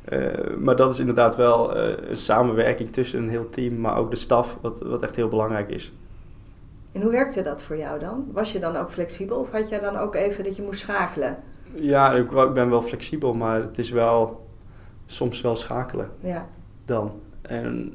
Eh, 0.04 0.20
maar 0.58 0.76
dat 0.76 0.92
is 0.92 0.98
inderdaad 0.98 1.36
wel 1.36 1.76
eh, 1.76 2.08
een 2.08 2.16
samenwerking 2.16 2.92
tussen 2.92 3.18
een 3.22 3.28
heel 3.28 3.48
team, 3.48 3.80
maar 3.80 3.96
ook 3.96 4.10
de 4.10 4.16
staf, 4.16 4.58
wat, 4.60 4.80
wat 4.80 5.02
echt 5.02 5.16
heel 5.16 5.28
belangrijk 5.28 5.70
is. 5.70 5.92
En 6.92 7.02
hoe 7.02 7.10
werkte 7.10 7.42
dat 7.42 7.62
voor 7.62 7.76
jou 7.78 7.98
dan? 7.98 8.24
Was 8.32 8.52
je 8.52 8.58
dan 8.58 8.76
ook 8.76 8.90
flexibel 8.90 9.38
of 9.38 9.50
had 9.50 9.68
jij 9.68 9.80
dan 9.80 9.96
ook 9.98 10.14
even 10.14 10.44
dat 10.44 10.56
je 10.56 10.62
moest 10.62 10.80
schakelen? 10.80 11.36
Ja, 11.74 12.12
ik, 12.12 12.30
ik 12.32 12.52
ben 12.52 12.70
wel 12.70 12.82
flexibel, 12.82 13.34
maar 13.34 13.60
het 13.60 13.78
is 13.78 13.90
wel 13.90 14.46
soms 15.06 15.40
wel 15.40 15.56
schakelen 15.56 16.08
Ja. 16.20 16.46
Dan. 16.86 17.10
En 17.42 17.92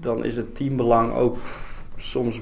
dan 0.00 0.24
is 0.24 0.36
het 0.36 0.56
teambelang 0.56 1.14
ook 1.14 1.36
soms, 1.96 2.40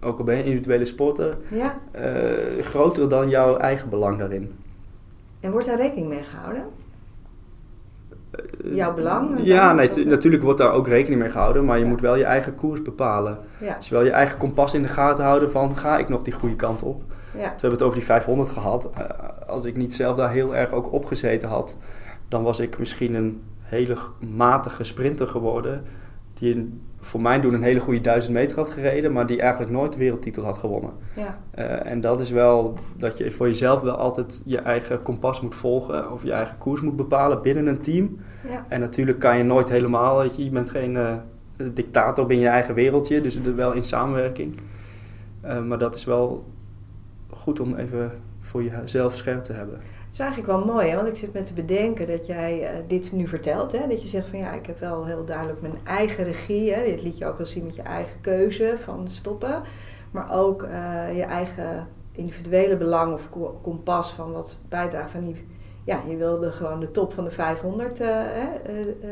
ook 0.00 0.18
al 0.18 0.24
ben 0.24 0.36
je 0.36 0.44
individuele 0.44 0.84
sporter, 0.84 1.36
Ja? 1.50 1.78
eh, 1.90 2.64
groter 2.64 3.08
dan 3.08 3.28
jouw 3.28 3.56
eigen 3.56 3.88
belang 3.88 4.18
daarin. 4.18 4.50
En 5.40 5.50
wordt 5.50 5.66
daar 5.66 5.76
rekening 5.76 6.08
mee 6.08 6.22
gehouden? 6.22 6.64
Eh, 8.30 8.74
Jouw 8.74 8.94
belang? 8.94 9.38
Ja, 9.42 9.72
nee, 9.72 9.88
tu- 9.88 10.04
natuurlijk 10.04 10.42
wordt 10.42 10.58
daar 10.58 10.72
ook 10.72 10.86
rekening 10.88 11.20
mee 11.20 11.30
gehouden, 11.30 11.64
maar 11.64 11.76
je 11.78 11.82
Ja. 11.84 11.88
moet 11.90 12.00
wel 12.00 12.16
je 12.16 12.24
eigen 12.24 12.54
koers 12.54 12.82
bepalen. 12.82 13.38
Ja. 13.60 13.74
Dus 13.74 13.88
wel 13.88 14.02
je 14.04 14.10
eigen 14.10 14.38
kompas 14.38 14.74
in 14.74 14.82
de 14.82 14.88
gaten 14.88 15.24
houden 15.24 15.50
van, 15.50 15.76
ga 15.76 15.98
ik 15.98 16.08
nog 16.08 16.22
die 16.22 16.32
goede 16.32 16.56
kant 16.56 16.82
op? 16.82 17.02
ja. 17.34 17.38
We 17.38 17.44
hebben 17.50 17.70
het 17.70 17.82
over 17.82 17.96
die 17.96 18.06
500 18.06 18.48
gehad. 18.48 18.90
Eh, 18.94 19.04
als 19.48 19.64
ik 19.64 19.76
niet 19.76 19.94
zelf 19.94 20.16
daar 20.16 20.30
heel 20.30 20.56
erg 20.56 20.70
ook 20.72 20.92
opgezeten 20.92 21.48
had, 21.48 21.76
dan 22.28 22.42
was 22.42 22.60
ik 22.60 22.78
misschien 22.78 23.14
een 23.14 23.42
hele 23.68 23.96
matige 24.36 24.84
sprinter 24.84 25.28
geworden. 25.28 25.82
Die 26.34 26.54
een- 26.54 26.80
voor 27.00 27.22
mijn 27.22 27.40
doen 27.40 27.54
een 27.54 27.62
hele 27.62 27.80
goede 27.80 28.00
1000 28.00 28.34
meter 28.34 28.56
had 28.56 28.70
gereden, 28.70 29.12
maar 29.12 29.26
die 29.26 29.40
eigenlijk 29.40 29.72
nooit 29.72 29.92
de 29.92 29.98
wereldtitel 29.98 30.44
had 30.44 30.58
gewonnen. 30.58 30.90
ja. 31.16 31.38
Eh, 31.50 31.90
en 31.90 32.00
dat 32.00 32.20
is 32.20 32.30
wel 32.30 32.78
dat 32.96 33.18
je 33.18 33.30
voor 33.30 33.46
jezelf 33.46 33.80
wel 33.80 33.96
altijd 33.96 34.42
je 34.44 34.58
eigen 34.58 35.02
kompas 35.02 35.40
moet 35.40 35.54
volgen 35.54 36.12
of 36.12 36.22
je 36.22 36.32
eigen 36.32 36.58
koers 36.58 36.80
moet 36.80 36.96
bepalen 36.96 37.42
binnen 37.42 37.66
een 37.66 37.80
team. 37.80 38.16
ja. 38.48 38.64
En 38.68 38.80
natuurlijk 38.80 39.18
kan 39.18 39.36
je 39.36 39.42
nooit 39.44 39.68
helemaal, 39.68 40.18
weet 40.18 40.36
je, 40.36 40.44
je 40.44 40.50
bent 40.50 40.70
geen 40.70 40.96
eh, 40.96 41.14
dictator 41.74 42.26
binnen 42.26 42.46
je 42.46 42.52
eigen 42.52 42.74
wereldje, 42.74 43.20
dus 43.20 43.40
wel 43.40 43.72
in 43.72 43.84
samenwerking. 43.84 44.56
Eh, 45.40 45.60
maar 45.62 45.78
dat 45.78 45.94
is 45.94 46.04
wel 46.04 46.44
goed 47.30 47.60
om 47.60 47.74
even 47.74 48.10
voor 48.40 48.62
jezelf 48.62 49.14
scherp 49.14 49.44
te 49.44 49.52
hebben. 49.52 49.80
Het 50.08 50.16
is 50.16 50.22
eigenlijk 50.22 50.52
wel 50.52 50.64
mooi, 50.74 50.88
hè? 50.88 50.96
want 50.96 51.08
ik 51.08 51.16
zit 51.16 51.32
met 51.32 51.46
te 51.46 51.52
bedenken 51.52 52.06
dat 52.06 52.26
jij 52.26 52.62
eh, 52.62 52.70
dit 52.86 53.12
nu 53.12 53.28
vertelt. 53.28 53.72
Hè? 53.72 53.88
Dat 53.88 54.02
je 54.02 54.08
zegt 54.08 54.28
van 54.28 54.38
ja, 54.38 54.52
ik 54.52 54.66
heb 54.66 54.80
wel 54.80 55.06
heel 55.06 55.24
duidelijk 55.24 55.60
mijn 55.60 55.78
eigen 55.84 56.24
regie. 56.24 56.72
Hè? 56.72 56.84
Dit 56.84 57.02
liet 57.02 57.18
je 57.18 57.26
ook 57.26 57.36
wel 57.38 57.46
zien 57.46 57.64
met 57.64 57.74
je 57.76 57.82
eigen 57.82 58.20
keuze 58.20 58.74
van 58.84 59.08
stoppen. 59.08 59.62
Maar 60.10 60.32
ook 60.34 60.62
eh, 60.62 61.16
je 61.16 61.22
eigen 61.22 61.86
individuele 62.12 62.76
belang 62.76 63.12
of 63.14 63.30
ko- 63.30 63.58
kompas 63.62 64.10
van 64.10 64.32
wat 64.32 64.58
bijdraagt 64.68 65.14
aan 65.14 65.24
die... 65.24 65.46
Ja, 65.84 66.00
je 66.08 66.16
wilde 66.16 66.52
gewoon 66.52 66.80
de 66.80 66.90
top 66.90 67.12
van 67.12 67.24
de 67.24 67.30
500, 67.30 68.00
eh, 68.00 68.06
hè? 68.10 68.48
eh, 68.72 69.08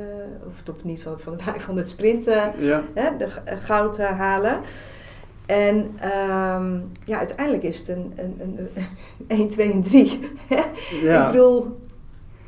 of 0.49 0.63
top 0.63 0.85
niet 0.85 1.03
van, 1.03 1.19
van 1.19 1.37
de 1.37 1.43
500 1.43 1.89
sprinten, 1.89 2.53
Ja, 2.95 3.11
de 3.11 3.29
goud 3.47 3.99
halen. 3.99 4.61
En 5.47 5.91
ehm, 6.01 6.79
ja, 7.05 7.19
uiteindelijk 7.19 7.65
is 7.65 7.79
het 7.79 7.89
een, 7.89 8.13
een, 8.17 8.37
een, 8.41 8.69
een 9.29 9.39
1, 9.39 9.49
2 9.49 9.73
en 9.73 9.83
3. 9.83 10.21
ja. 11.03 11.27
Ik 11.27 11.33
bedoel, 11.33 11.81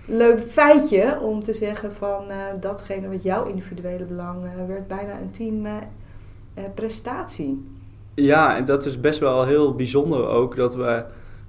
leuk 0.06 0.40
feitje 0.40 1.20
om 1.20 1.42
te 1.42 1.52
zeggen 1.52 1.92
van 1.92 2.30
eh, 2.30 2.36
datgene 2.60 3.08
wat 3.08 3.22
jouw 3.22 3.46
individuele 3.46 4.04
belang 4.04 4.44
eh, 4.44 4.66
werd 4.66 4.88
bijna 4.88 5.20
een 5.20 5.30
team 5.30 5.66
eh, 5.66 6.64
prestatie. 6.74 7.66
ja, 8.14 8.56
en 8.56 8.64
dat 8.64 8.84
is 8.84 9.00
best 9.00 9.18
wel 9.18 9.44
heel 9.44 9.74
bijzonder 9.74 10.26
ook 10.26 10.56
dat 10.56 10.74
we, 10.74 11.04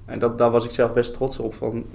en 0.05 0.19
dat, 0.19 0.38
daar 0.38 0.51
was 0.51 0.65
ik 0.65 0.71
zelf 0.71 0.93
best 0.93 1.13
trots 1.13 1.39
op, 1.39 1.53
van 1.53 1.85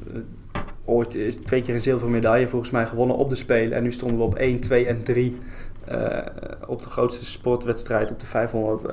ooit 0.85 1.15
is 1.15 1.37
twee 1.37 1.61
keer 1.61 1.75
een 1.75 1.81
zilveren 1.81 2.13
medaille 2.13 2.49
volgens 2.49 2.71
mij 2.71 2.87
gewonnen 2.87 3.17
op 3.17 3.29
de 3.29 3.35
Spelen 3.35 3.77
en 3.77 3.83
nu 3.83 3.93
stonden 3.93 4.19
we 4.19 4.25
op 4.25 4.35
1, 4.35 4.61
2 4.61 4.87
en 4.87 5.05
3 5.05 5.39
eh, 5.85 6.19
op 6.67 6.83
de 6.83 6.89
grootste 6.89 7.25
sportwedstrijd 7.25 8.11
op 8.11 8.21
de 8.21 8.27
500. 8.27 8.87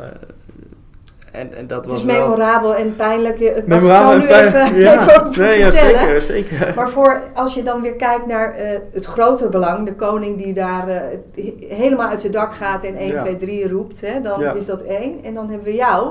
En, 1.32 1.54
en 1.54 1.68
dat 1.68 1.84
Het 1.84 1.94
was 1.94 2.02
is 2.02 2.06
wel... 2.08 2.22
memorabel 2.22 2.76
en 2.76 2.96
pijnlijk. 2.96 3.40
Je- 3.40 3.46
ik 3.56 3.68
Memorabel 3.68 4.08
zo 4.12 4.16
en 4.16 4.20
nu 4.22 4.28
pijn- 4.28 4.48
even, 4.48 4.80
ja, 4.80 4.94
even 5.02 5.28
over 5.28 5.42
nee, 5.42 5.60
ja, 5.60 5.72
vertellen. 5.72 6.22
zeker, 6.22 6.50
zeker. 6.50 6.74
Maar 6.76 6.90
voor, 6.90 7.22
als 7.34 7.54
je 7.54 7.64
dan 7.64 7.82
weer 7.82 7.96
kijkt 7.96 8.26
naar 8.28 8.56
eh, 8.56 8.80
het 8.94 9.06
grotere 9.06 9.50
belang, 9.50 9.86
de 9.86 9.94
koning 9.94 10.44
die 10.44 10.54
daar 10.54 10.88
eh, 10.88 11.00
he- 11.36 11.76
helemaal 11.76 12.08
uit 12.10 12.22
zijn 12.22 12.34
dak 12.34 12.54
gaat 12.54 12.84
en 12.84 12.96
1, 12.96 13.08
Ja. 13.08 13.22
2, 13.22 13.38
3 13.38 13.70
roept, 13.70 14.02
hè, 14.02 14.22
dan 14.22 14.40
Ja. 14.40 14.54
is 14.54 14.66
dat 14.66 14.82
één. 14.82 15.24
En 15.24 15.34
dan 15.34 15.48
hebben 15.50 15.66
we 15.66 15.74
jou. 15.76 16.10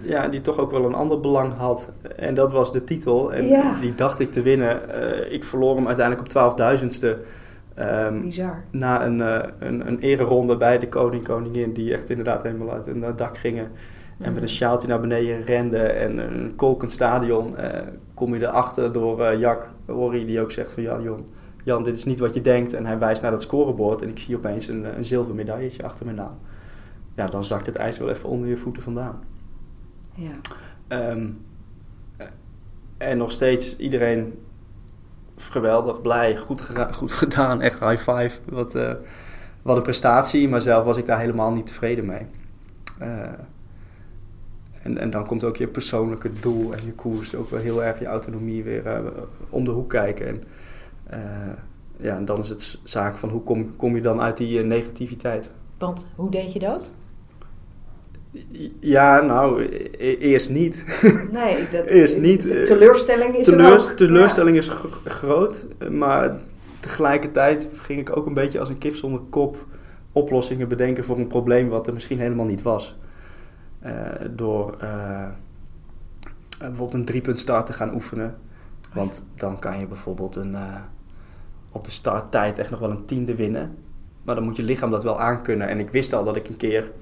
Ja, 0.00 0.28
die 0.28 0.40
toch 0.40 0.58
ook 0.58 0.70
wel 0.70 0.84
een 0.84 0.94
ander 0.94 1.20
belang 1.20 1.52
had. 1.56 1.88
En 2.16 2.34
dat 2.34 2.52
was 2.52 2.72
de 2.72 2.84
titel. 2.84 3.32
En 3.32 3.48
die 3.80 3.94
dacht 3.94 4.20
ik 4.20 4.32
te 4.32 4.42
winnen. 4.42 4.90
Eh, 4.94 5.32
ik 5.32 5.44
verloor 5.44 5.76
hem 5.76 5.86
uiteindelijk 5.86 6.26
op 6.26 6.32
12.000ste. 6.32 7.16
Ehm, 7.74 8.20
Bizar. 8.20 8.62
na 8.70 9.04
een, 9.06 9.20
een, 9.58 9.86
een 9.86 9.98
ereronde 10.00 10.56
bij 10.56 10.78
de 10.78 10.88
koning, 10.88 11.22
koningin, 11.24 11.72
die 11.72 11.92
echt 11.92 12.10
inderdaad 12.10 12.42
helemaal 12.42 12.72
uit 12.72 12.86
hun 12.86 13.04
dak 13.16 13.38
gingen. 13.38 13.68
En 14.18 14.32
met 14.32 14.42
een 14.42 14.48
sjaaltje 14.48 14.88
naar 14.88 15.00
beneden 15.00 15.44
renden 15.44 15.96
en 15.96 16.18
een 16.18 16.54
kolkend 16.54 16.90
stadion 16.90 17.56
eh, 17.56 17.80
kom 18.14 18.34
je 18.34 18.46
erachter 18.46 18.92
door 18.92 19.24
eh 19.24 19.40
Jack 19.40 19.70
Horry 19.86 20.24
die 20.24 20.40
ook 20.40 20.50
zegt 20.50 20.72
van 20.72 20.82
ja 20.82 21.00
Jan, 21.00 21.26
Jan, 21.64 21.82
dit 21.82 21.96
is 21.96 22.04
niet 22.04 22.18
wat 22.18 22.34
je 22.34 22.40
denkt. 22.40 22.72
En 22.72 22.86
hij 22.86 22.98
wijst 22.98 23.22
naar 23.22 23.30
dat 23.30 23.42
scorebord 23.42 24.02
en 24.02 24.08
ik 24.08 24.18
zie 24.18 24.36
opeens 24.36 24.68
een, 24.68 24.96
een 24.96 25.04
zilveren 25.04 25.36
medailletje 25.36 25.82
achter 25.82 26.04
mijn 26.04 26.16
naam. 26.16 26.38
Ja, 27.16 27.26
dan 27.26 27.44
zakt 27.44 27.66
het 27.66 27.76
ijs 27.76 27.98
wel 27.98 28.08
even 28.08 28.28
onder 28.28 28.48
je 28.48 28.56
voeten 28.56 28.82
vandaan. 28.82 29.20
Ja. 30.14 30.30
Ehm, 30.88 31.28
en 32.98 33.18
nog 33.18 33.32
steeds 33.32 33.76
iedereen 33.76 34.34
geweldig, 35.36 36.00
blij, 36.00 36.36
goed, 36.36 36.70
goed 36.92 37.12
gedaan, 37.12 37.60
echt 37.60 37.80
high 37.80 38.10
five. 38.10 38.38
Wat, 38.48 38.74
eh, 38.74 38.92
wat 39.62 39.76
een 39.76 39.82
prestatie, 39.82 40.48
maar 40.48 40.60
zelf 40.60 40.84
was 40.84 40.96
ik 40.96 41.06
daar 41.06 41.18
helemaal 41.18 41.52
niet 41.52 41.66
tevreden 41.66 42.06
mee. 42.06 42.26
Eh, 42.98 43.32
en, 44.86 44.98
en 44.98 45.10
dan 45.10 45.26
komt 45.26 45.44
ook 45.44 45.56
je 45.56 45.66
persoonlijke 45.66 46.30
doel 46.40 46.72
en 46.72 46.78
je 46.84 46.92
koers, 46.92 47.34
ook 47.34 47.50
wel 47.50 47.60
heel 47.60 47.84
erg 47.84 47.98
je 47.98 48.06
autonomie 48.06 48.64
weer 48.64 48.86
eh, 48.86 48.98
om 49.50 49.64
de 49.64 49.70
hoek 49.70 49.88
kijken. 49.88 50.26
En, 50.26 50.42
eh, 51.06 51.20
ja, 51.96 52.16
en 52.16 52.24
dan 52.24 52.38
is 52.38 52.48
het 52.48 52.78
zaak 52.82 53.18
van 53.18 53.28
hoe 53.28 53.42
kom, 53.42 53.76
kom 53.76 53.94
je 53.94 54.02
dan 54.02 54.20
uit 54.20 54.36
die 54.36 54.58
eh, 54.60 54.64
negativiteit? 54.66 55.50
Want 55.78 56.04
hoe 56.14 56.30
deed 56.30 56.52
je 56.52 56.58
dat? 56.58 56.90
Ja, 58.80 59.20
nou, 59.20 59.62
e- 59.98 60.16
eerst 60.16 60.50
niet. 60.50 60.84
Nee, 61.32 61.68
dat, 61.72 61.90
Is 61.90 62.16
niet, 62.16 62.42
de 62.42 62.62
teleurstelling 62.62 63.36
is 63.36 63.46
er 63.46 63.56
Teleurs- 63.56 63.90
ook. 63.90 63.96
teleurstelling 63.96 64.56
is 64.56 64.68
gro- 64.68 64.90
groot, 65.04 65.66
maar 65.90 66.40
tegelijkertijd 66.80 67.68
ging 67.72 68.00
ik 68.00 68.16
ook 68.16 68.26
een 68.26 68.34
beetje 68.34 68.60
als 68.60 68.68
een 68.68 68.78
kip 68.78 68.94
zonder 68.96 69.20
kop 69.30 69.66
oplossingen 70.12 70.68
bedenken 70.68 71.04
voor 71.04 71.18
een 71.18 71.26
probleem 71.26 71.68
wat 71.68 71.86
er 71.86 71.92
misschien 71.92 72.18
helemaal 72.18 72.46
niet 72.46 72.62
was. 72.62 72.96
Eh, 73.80 73.92
door 74.30 74.76
eh, 74.80 75.28
bijvoorbeeld 76.58 76.94
een 76.94 77.04
driepunt 77.04 77.38
start 77.38 77.66
te 77.66 77.72
gaan 77.72 77.94
oefenen. 77.94 78.36
Want 78.92 79.24
dan 79.34 79.58
kan 79.58 79.78
je 79.78 79.86
bijvoorbeeld 79.86 80.36
een, 80.36 80.52
uh, 80.52 80.74
op 81.72 81.84
de 81.84 81.90
starttijd 81.90 82.58
echt 82.58 82.70
nog 82.70 82.80
wel 82.80 82.90
een 82.90 83.04
tiende 83.04 83.34
winnen. 83.34 83.76
Maar 84.22 84.34
dan 84.34 84.44
moet 84.44 84.56
je 84.56 84.62
lichaam 84.62 84.90
dat 84.90 85.04
wel 85.04 85.20
aankunnen. 85.20 85.68
En 85.68 85.78
ik 85.78 85.90
wist 85.90 86.12
al 86.12 86.24
dat 86.24 86.36
ik 86.36 86.48
een 86.48 86.56
keer 86.56 86.92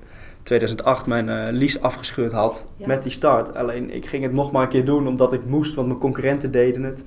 2008 0.42 1.06
mijn 1.06 1.28
uh, 1.28 1.58
lease 1.58 1.80
afgescheurd 1.80 2.32
had 2.32 2.68
met 2.76 3.02
die 3.02 3.12
start. 3.12 3.54
Alleen 3.54 3.90
ik 3.90 4.06
ging 4.06 4.22
het 4.22 4.32
nog 4.32 4.52
maar 4.52 4.62
een 4.62 4.68
keer 4.68 4.84
doen 4.84 5.06
omdat 5.06 5.32
ik 5.32 5.44
moest, 5.44 5.74
want 5.74 5.88
mijn 5.88 6.00
concurrenten 6.00 6.50
deden 6.50 6.82
het. 6.82 7.04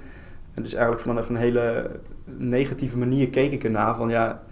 En 0.53 0.63
dus 0.63 0.73
eigenlijk 0.73 1.03
vanaf 1.03 1.29
een 1.29 1.35
hele 1.35 1.91
negatieve 2.25 2.97
manier 2.97 3.29
keek 3.29 3.51
ik 3.51 3.63
ernaar 3.63 3.95
van 3.95 4.09
ja, 4.09 4.43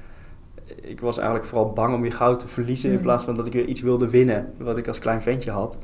ik 0.85 0.99
was 0.99 1.17
eigenlijk 1.17 1.47
vooral 1.47 1.73
bang 1.73 1.93
om 1.93 2.01
weer 2.01 2.13
goud 2.13 2.39
te 2.39 2.47
verliezen 2.47 2.89
in 2.89 2.95
mm. 2.95 3.01
plaats 3.01 3.23
van 3.23 3.35
dat 3.35 3.47
ik 3.47 3.53
weer 3.53 3.65
iets 3.65 3.81
wilde 3.81 4.09
winnen, 4.09 4.53
wat 4.57 4.77
ik 4.77 4.87
als 4.87 4.99
klein 4.99 5.21
ventje 5.21 5.51
had. 5.51 5.77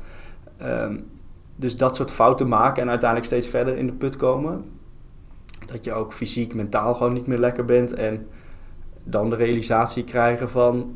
Ehm, 0.56 0.96
dus 1.56 1.76
dat 1.76 1.96
soort 1.96 2.10
fouten 2.10 2.48
maken 2.48 2.82
en 2.82 2.88
uiteindelijk 2.88 3.30
steeds 3.30 3.48
verder 3.48 3.76
in 3.76 3.86
de 3.86 3.92
put 3.92 4.16
komen. 4.16 4.64
Dat 5.66 5.84
je 5.84 5.92
ook 5.92 6.12
fysiek, 6.12 6.54
mentaal 6.54 6.94
gewoon 6.94 7.12
niet 7.12 7.26
meer 7.26 7.38
lekker 7.38 7.64
bent 7.64 7.92
en 7.92 8.26
dan 9.04 9.30
de 9.30 9.36
realisatie 9.36 10.04
krijgen 10.04 10.48
van 10.48 10.94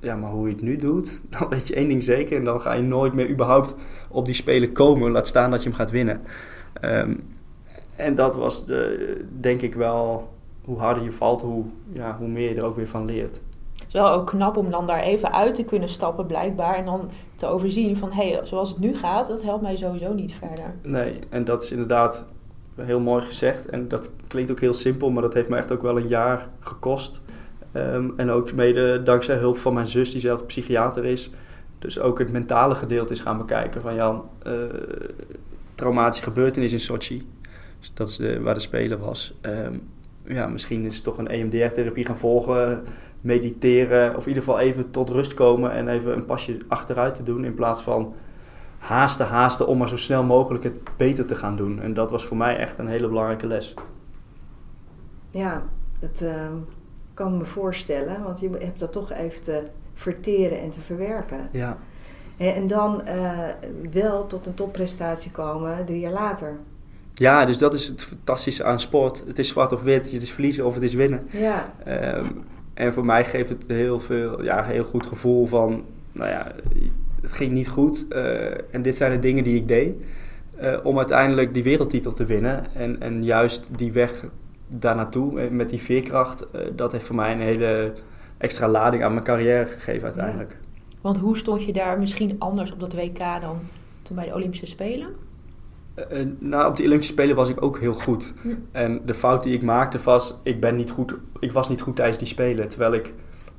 ja, 0.00 0.16
maar 0.16 0.30
hoe 0.30 0.48
je 0.48 0.54
het 0.54 0.62
nu 0.62 0.76
doet, 0.76 1.22
dan 1.38 1.48
weet 1.48 1.68
je 1.68 1.74
één 1.74 1.88
ding 1.88 2.02
zeker. 2.02 2.36
En 2.36 2.44
dan 2.44 2.60
ga 2.60 2.72
je 2.72 2.82
nooit 2.82 3.12
meer 3.12 3.30
überhaupt 3.30 3.74
op 4.08 4.24
die 4.24 4.34
spelen 4.34 4.72
komen. 4.72 5.10
Laat 5.10 5.26
staan 5.26 5.50
dat 5.50 5.62
je 5.62 5.68
hem 5.68 5.78
gaat 5.78 5.90
winnen. 5.90 6.20
Ehm, 6.72 7.14
en 7.96 8.14
dat 8.14 8.36
was 8.36 8.66
de, 8.66 9.24
denk 9.40 9.60
ik 9.60 9.74
wel, 9.74 10.30
hoe 10.64 10.78
harder 10.78 11.02
je 11.02 11.12
valt, 11.12 11.42
hoe, 11.42 11.64
ja, 11.92 12.16
hoe 12.18 12.28
meer 12.28 12.48
je 12.48 12.56
er 12.56 12.64
ook 12.64 12.76
weer 12.76 12.88
van 12.88 13.04
leert. 13.04 13.42
Het 13.72 13.88
is 13.88 13.92
wel 13.92 14.10
ook 14.10 14.26
knap 14.26 14.56
om 14.56 14.70
dan 14.70 14.86
daar 14.86 15.00
even 15.00 15.32
uit 15.32 15.54
te 15.54 15.64
kunnen 15.64 15.88
stappen, 15.88 16.26
blijkbaar. 16.26 16.74
En 16.74 16.84
dan 16.84 17.10
te 17.36 17.46
overzien 17.46 17.96
van, 17.96 18.12
hé, 18.12 18.30
hey, 18.30 18.46
zoals 18.46 18.68
het 18.68 18.78
nu 18.78 18.96
gaat, 18.96 19.28
dat 19.28 19.42
helpt 19.42 19.62
mij 19.62 19.76
sowieso 19.76 20.12
niet 20.12 20.32
verder. 20.32 20.74
Nee, 20.82 21.18
en 21.28 21.44
dat 21.44 21.62
is 21.62 21.70
inderdaad 21.70 22.26
heel 22.76 23.00
mooi 23.00 23.22
gezegd. 23.22 23.66
En 23.66 23.88
dat 23.88 24.10
klinkt 24.26 24.50
ook 24.50 24.60
heel 24.60 24.74
simpel, 24.74 25.10
maar 25.10 25.22
dat 25.22 25.34
heeft 25.34 25.48
me 25.48 25.56
echt 25.56 25.72
ook 25.72 25.82
wel 25.82 25.96
een 25.96 26.08
jaar 26.08 26.48
gekost. 26.60 27.20
Ehm, 27.72 28.10
en 28.16 28.30
ook 28.30 28.52
mede 28.52 29.02
dankzij 29.02 29.36
hulp 29.36 29.56
van 29.56 29.74
mijn 29.74 29.86
zus, 29.86 30.10
die 30.10 30.20
zelf 30.20 30.46
psychiater 30.46 31.04
is. 31.04 31.30
Dus 31.78 32.00
ook 32.00 32.18
het 32.18 32.32
mentale 32.32 32.74
gedeelte 32.74 33.12
is 33.12 33.20
gaan 33.20 33.38
bekijken 33.38 33.80
van 33.80 33.94
ja, 33.94 34.22
uh, 34.46 34.54
traumatische 35.74 36.24
gebeurtenis 36.24 36.72
in 36.72 36.80
Sochi. 36.80 37.28
Dus 37.78 37.90
dat 37.94 38.08
is 38.08 38.16
de, 38.16 38.40
waar 38.40 38.54
de 38.54 38.60
speler 38.60 38.98
was. 38.98 39.34
Ehm, 39.40 39.74
ja, 40.30 40.46
misschien 40.46 40.84
is 40.84 40.94
het 40.94 41.04
toch 41.04 41.18
een 41.18 41.28
EMDR-therapie 41.28 42.04
gaan 42.04 42.18
volgen, 42.18 42.84
mediteren. 43.20 44.16
Of 44.16 44.22
in 44.22 44.28
ieder 44.28 44.42
geval 44.42 44.58
even 44.58 44.90
tot 44.90 45.10
rust 45.10 45.34
komen 45.34 45.72
en 45.72 45.88
even 45.88 46.12
een 46.12 46.24
pasje 46.24 46.58
achteruit 46.68 47.14
te 47.14 47.22
doen. 47.22 47.44
In 47.44 47.54
plaats 47.54 47.82
van 47.82 48.14
haasten, 48.78 49.26
haasten 49.26 49.66
om 49.66 49.78
maar 49.78 49.88
zo 49.88 49.96
snel 49.96 50.24
mogelijk 50.24 50.64
het 50.64 50.78
beter 50.96 51.26
te 51.26 51.34
gaan 51.34 51.56
doen. 51.56 51.80
En 51.80 51.94
dat 51.94 52.10
was 52.10 52.24
voor 52.24 52.36
mij 52.36 52.56
echt 52.56 52.78
een 52.78 52.88
hele 52.88 53.08
belangrijke 53.08 53.46
les. 53.46 53.74
Ja, 55.30 55.62
het... 56.00 56.22
Ehm, 56.22 56.54
kan 57.20 57.38
me 57.38 57.44
voorstellen, 57.44 58.22
want 58.22 58.40
je 58.40 58.50
hebt 58.58 58.78
dat 58.78 58.92
toch 58.92 59.12
even 59.12 59.42
te 59.42 59.62
verteren 59.94 60.60
en 60.60 60.70
te 60.70 60.80
verwerken. 60.80 61.48
Ja. 61.52 61.78
En 62.36 62.66
dan 62.66 63.02
uh, 63.08 63.38
wel 63.92 64.26
tot 64.26 64.46
een 64.46 64.54
topprestatie 64.54 65.30
komen 65.30 65.84
drie 65.84 66.00
jaar 66.00 66.12
later. 66.12 66.58
Ja, 67.20 67.44
dus 67.44 67.58
dat 67.58 67.74
is 67.74 67.88
het 67.88 68.04
fantastische 68.04 68.64
aan 68.64 68.80
sport. 68.80 69.24
Het 69.26 69.38
is 69.38 69.48
zwart 69.48 69.72
of 69.72 69.82
wit, 69.82 70.12
het 70.12 70.22
is 70.22 70.32
verliezen 70.32 70.66
of 70.66 70.74
het 70.74 70.82
is 70.82 70.94
winnen. 70.94 71.26
Ja. 71.30 71.72
Um, 72.16 72.44
en 72.74 72.92
voor 72.92 73.04
mij 73.04 73.24
geeft 73.24 73.48
het 73.48 73.64
heel 73.66 74.00
veel, 74.00 74.42
ja, 74.42 74.64
heel 74.64 74.84
goed 74.84 75.06
gevoel 75.06 75.46
van, 75.46 75.84
nou 76.12 76.30
ja, 76.30 76.52
het 77.20 77.32
ging 77.32 77.52
niet 77.52 77.68
goed. 77.68 78.06
Uh, 78.10 78.74
en 78.74 78.82
dit 78.82 78.96
zijn 78.96 79.12
de 79.12 79.18
dingen 79.18 79.44
die 79.44 79.56
ik 79.56 79.68
deed. 79.68 79.94
Uh, 80.62 80.76
om 80.82 80.96
uiteindelijk 80.96 81.54
die 81.54 81.62
wereldtitel 81.62 82.12
te 82.12 82.24
winnen. 82.24 82.74
En, 82.74 83.00
en 83.00 83.24
juist 83.24 83.70
die 83.76 83.92
weg 83.92 84.24
daar 84.66 84.96
naartoe 84.96 85.40
eh, 85.40 85.50
met 85.50 85.70
die 85.70 85.82
veerkracht, 85.82 86.50
eh, 86.50 86.60
dat 86.76 86.92
heeft 86.92 87.06
voor 87.06 87.16
mij 87.16 87.32
een 87.32 87.40
hele 87.40 87.92
extra 88.38 88.68
lading 88.68 89.04
aan 89.04 89.12
mijn 89.12 89.24
carrière 89.24 89.66
gegeven 89.66 90.04
uiteindelijk. 90.04 90.58
Want 91.00 91.18
hoe 91.18 91.36
stond 91.36 91.64
je 91.64 91.72
daar 91.72 91.98
misschien 91.98 92.36
anders 92.38 92.72
op 92.72 92.80
dat 92.80 92.94
WK 92.94 93.18
dan 93.18 93.58
toen 94.02 94.16
bij 94.16 94.24
de 94.24 94.34
Olympische 94.34 94.66
Spelen? 94.66 95.08
Uh, 95.96 96.26
nou, 96.38 96.68
op 96.68 96.76
de 96.76 96.84
Olympische 96.84 97.12
Spelen 97.12 97.36
was 97.36 97.48
ik 97.48 97.62
ook 97.62 97.78
heel 97.78 97.94
goed. 97.94 98.34
Hm. 98.42 98.48
En 98.72 99.00
de 99.06 99.14
fout 99.14 99.42
die 99.42 99.54
ik 99.54 99.62
maakte 99.62 99.98
was, 100.02 100.34
ik, 100.42 100.60
ben 100.60 100.76
niet 100.76 100.90
goed, 100.90 101.14
ik 101.38 101.52
was 101.52 101.68
niet 101.68 101.80
goed 101.80 101.96
tijdens 101.96 102.18
die 102.18 102.26
Spelen. 102.26 102.68
Terwijl 102.68 102.92
ik 102.92 103.14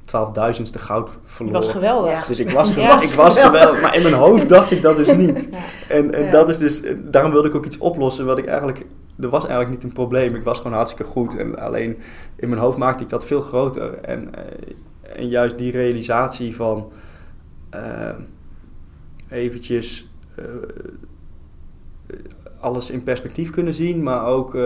twaalfduizendste 0.05 0.79
goud 0.79 1.09
verloor. 1.23 1.53
Je 1.53 1.59
was 1.59 1.71
geweldig. 1.71 2.25
Dus 2.25 2.39
ik 2.39 2.49
was, 2.49 2.71
geweldig, 2.71 3.09
ik 3.09 3.15
was 3.15 3.37
geweldig. 3.37 3.81
Maar 3.81 3.95
in 3.95 4.01
mijn 4.01 4.13
hoofd 4.13 4.49
dacht 4.49 4.71
ik 4.71 4.81
dat 4.81 4.97
dus 4.97 5.15
niet. 5.15 5.49
En, 5.89 6.13
en 6.13 6.31
dat 6.31 6.49
is 6.49 6.57
dus, 6.57 6.81
daarom 7.03 7.31
wilde 7.31 7.47
ik 7.47 7.55
ook 7.55 7.65
iets 7.65 7.77
oplossen 7.77 8.25
wat 8.25 8.37
ik 8.37 8.45
eigenlijk 8.45 8.85
er 9.21 9.29
was 9.29 9.45
eigenlijk 9.45 9.71
niet 9.73 9.83
een 9.83 9.93
probleem. 9.93 10.35
Ik 10.35 10.43
was 10.43 10.57
gewoon 10.57 10.73
hartstikke 10.73 11.11
goed. 11.11 11.37
En 11.37 11.59
alleen 11.59 11.97
in 12.35 12.49
mijn 12.49 12.61
hoofd 12.61 12.77
maakte 12.77 13.03
ik 13.03 13.09
dat 13.09 13.25
veel 13.25 13.41
groter. 13.41 13.93
En, 13.93 14.35
eh, 14.35 15.15
en 15.15 15.27
juist 15.27 15.57
die 15.57 15.71
realisatie 15.71 16.55
van 16.55 16.91
uh, 17.75 18.09
eventjes 19.29 20.09
uh, 20.39 20.45
alles 22.59 22.91
in 22.91 23.03
perspectief 23.03 23.49
kunnen 23.49 23.73
zien, 23.73 24.03
maar 24.03 24.25
ook 24.25 24.57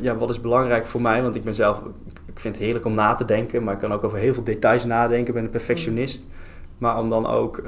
ja, 0.00 0.16
wat 0.16 0.30
is 0.30 0.40
belangrijk 0.40 0.86
voor 0.86 1.02
mij. 1.02 1.22
Want 1.22 1.34
ik 1.34 1.44
ben 1.44 1.54
zelf, 1.54 1.82
ik 2.26 2.40
vind 2.40 2.54
het 2.54 2.64
heerlijk 2.64 2.84
om 2.84 2.94
na 2.94 3.14
te 3.14 3.24
denken, 3.24 3.64
maar 3.64 3.74
ik 3.74 3.80
kan 3.80 3.92
ook 3.92 4.04
over 4.04 4.18
heel 4.18 4.34
veel 4.34 4.44
details 4.44 4.84
nadenken. 4.84 5.26
Ik 5.26 5.34
ben 5.34 5.44
een 5.44 5.50
perfectionist. 5.50 6.26
Maar 6.78 6.98
om 6.98 7.08
dan 7.08 7.26
ook 7.26 7.58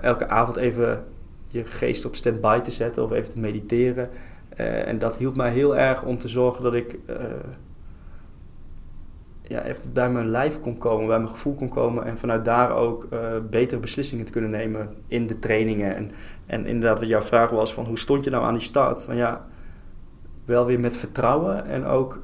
elke 0.00 0.28
avond 0.28 0.56
even 0.56 1.04
je 1.46 1.64
geest 1.64 2.04
op 2.04 2.14
standby 2.14 2.60
te 2.60 2.70
zetten 2.70 3.02
of 3.02 3.12
even 3.12 3.30
te 3.30 3.40
mediteren. 3.40 4.08
En 4.86 4.98
dat 4.98 5.16
hielp 5.16 5.36
mij 5.36 5.50
heel 5.50 5.76
erg 5.76 6.02
om 6.02 6.18
te 6.18 6.28
zorgen 6.28 6.62
dat 6.62 6.74
ik 6.74 6.98
ja, 9.48 9.62
even 9.62 9.92
bij 9.92 10.10
mijn 10.10 10.28
lijf 10.28 10.60
kon 10.60 10.78
komen, 10.78 11.06
bij 11.06 11.18
mijn 11.18 11.30
gevoel 11.30 11.54
kon 11.54 11.68
komen 11.68 12.04
en 12.04 12.18
vanuit 12.18 12.44
daar 12.44 12.76
ook 12.76 13.06
uh, 13.12 13.18
betere 13.50 13.80
beslissingen 13.80 14.24
te 14.24 14.32
kunnen 14.32 14.50
nemen 14.50 14.88
in 15.08 15.26
de 15.26 15.38
trainingen. 15.38 15.94
En, 15.94 16.10
en 16.46 16.66
inderdaad, 16.66 16.98
wat 16.98 17.08
jouw 17.08 17.22
vraag 17.22 17.50
was 17.50 17.74
van 17.74 17.84
hoe 17.84 17.98
stond 17.98 18.24
je 18.24 18.30
nou 18.30 18.44
aan 18.44 18.52
die 18.52 18.62
start? 18.62 19.04
Van 19.04 19.16
ja, 19.16 19.46
wel 20.44 20.66
weer 20.66 20.80
met 20.80 20.96
vertrouwen 20.96 21.66
en 21.66 21.84
ook 21.84 22.20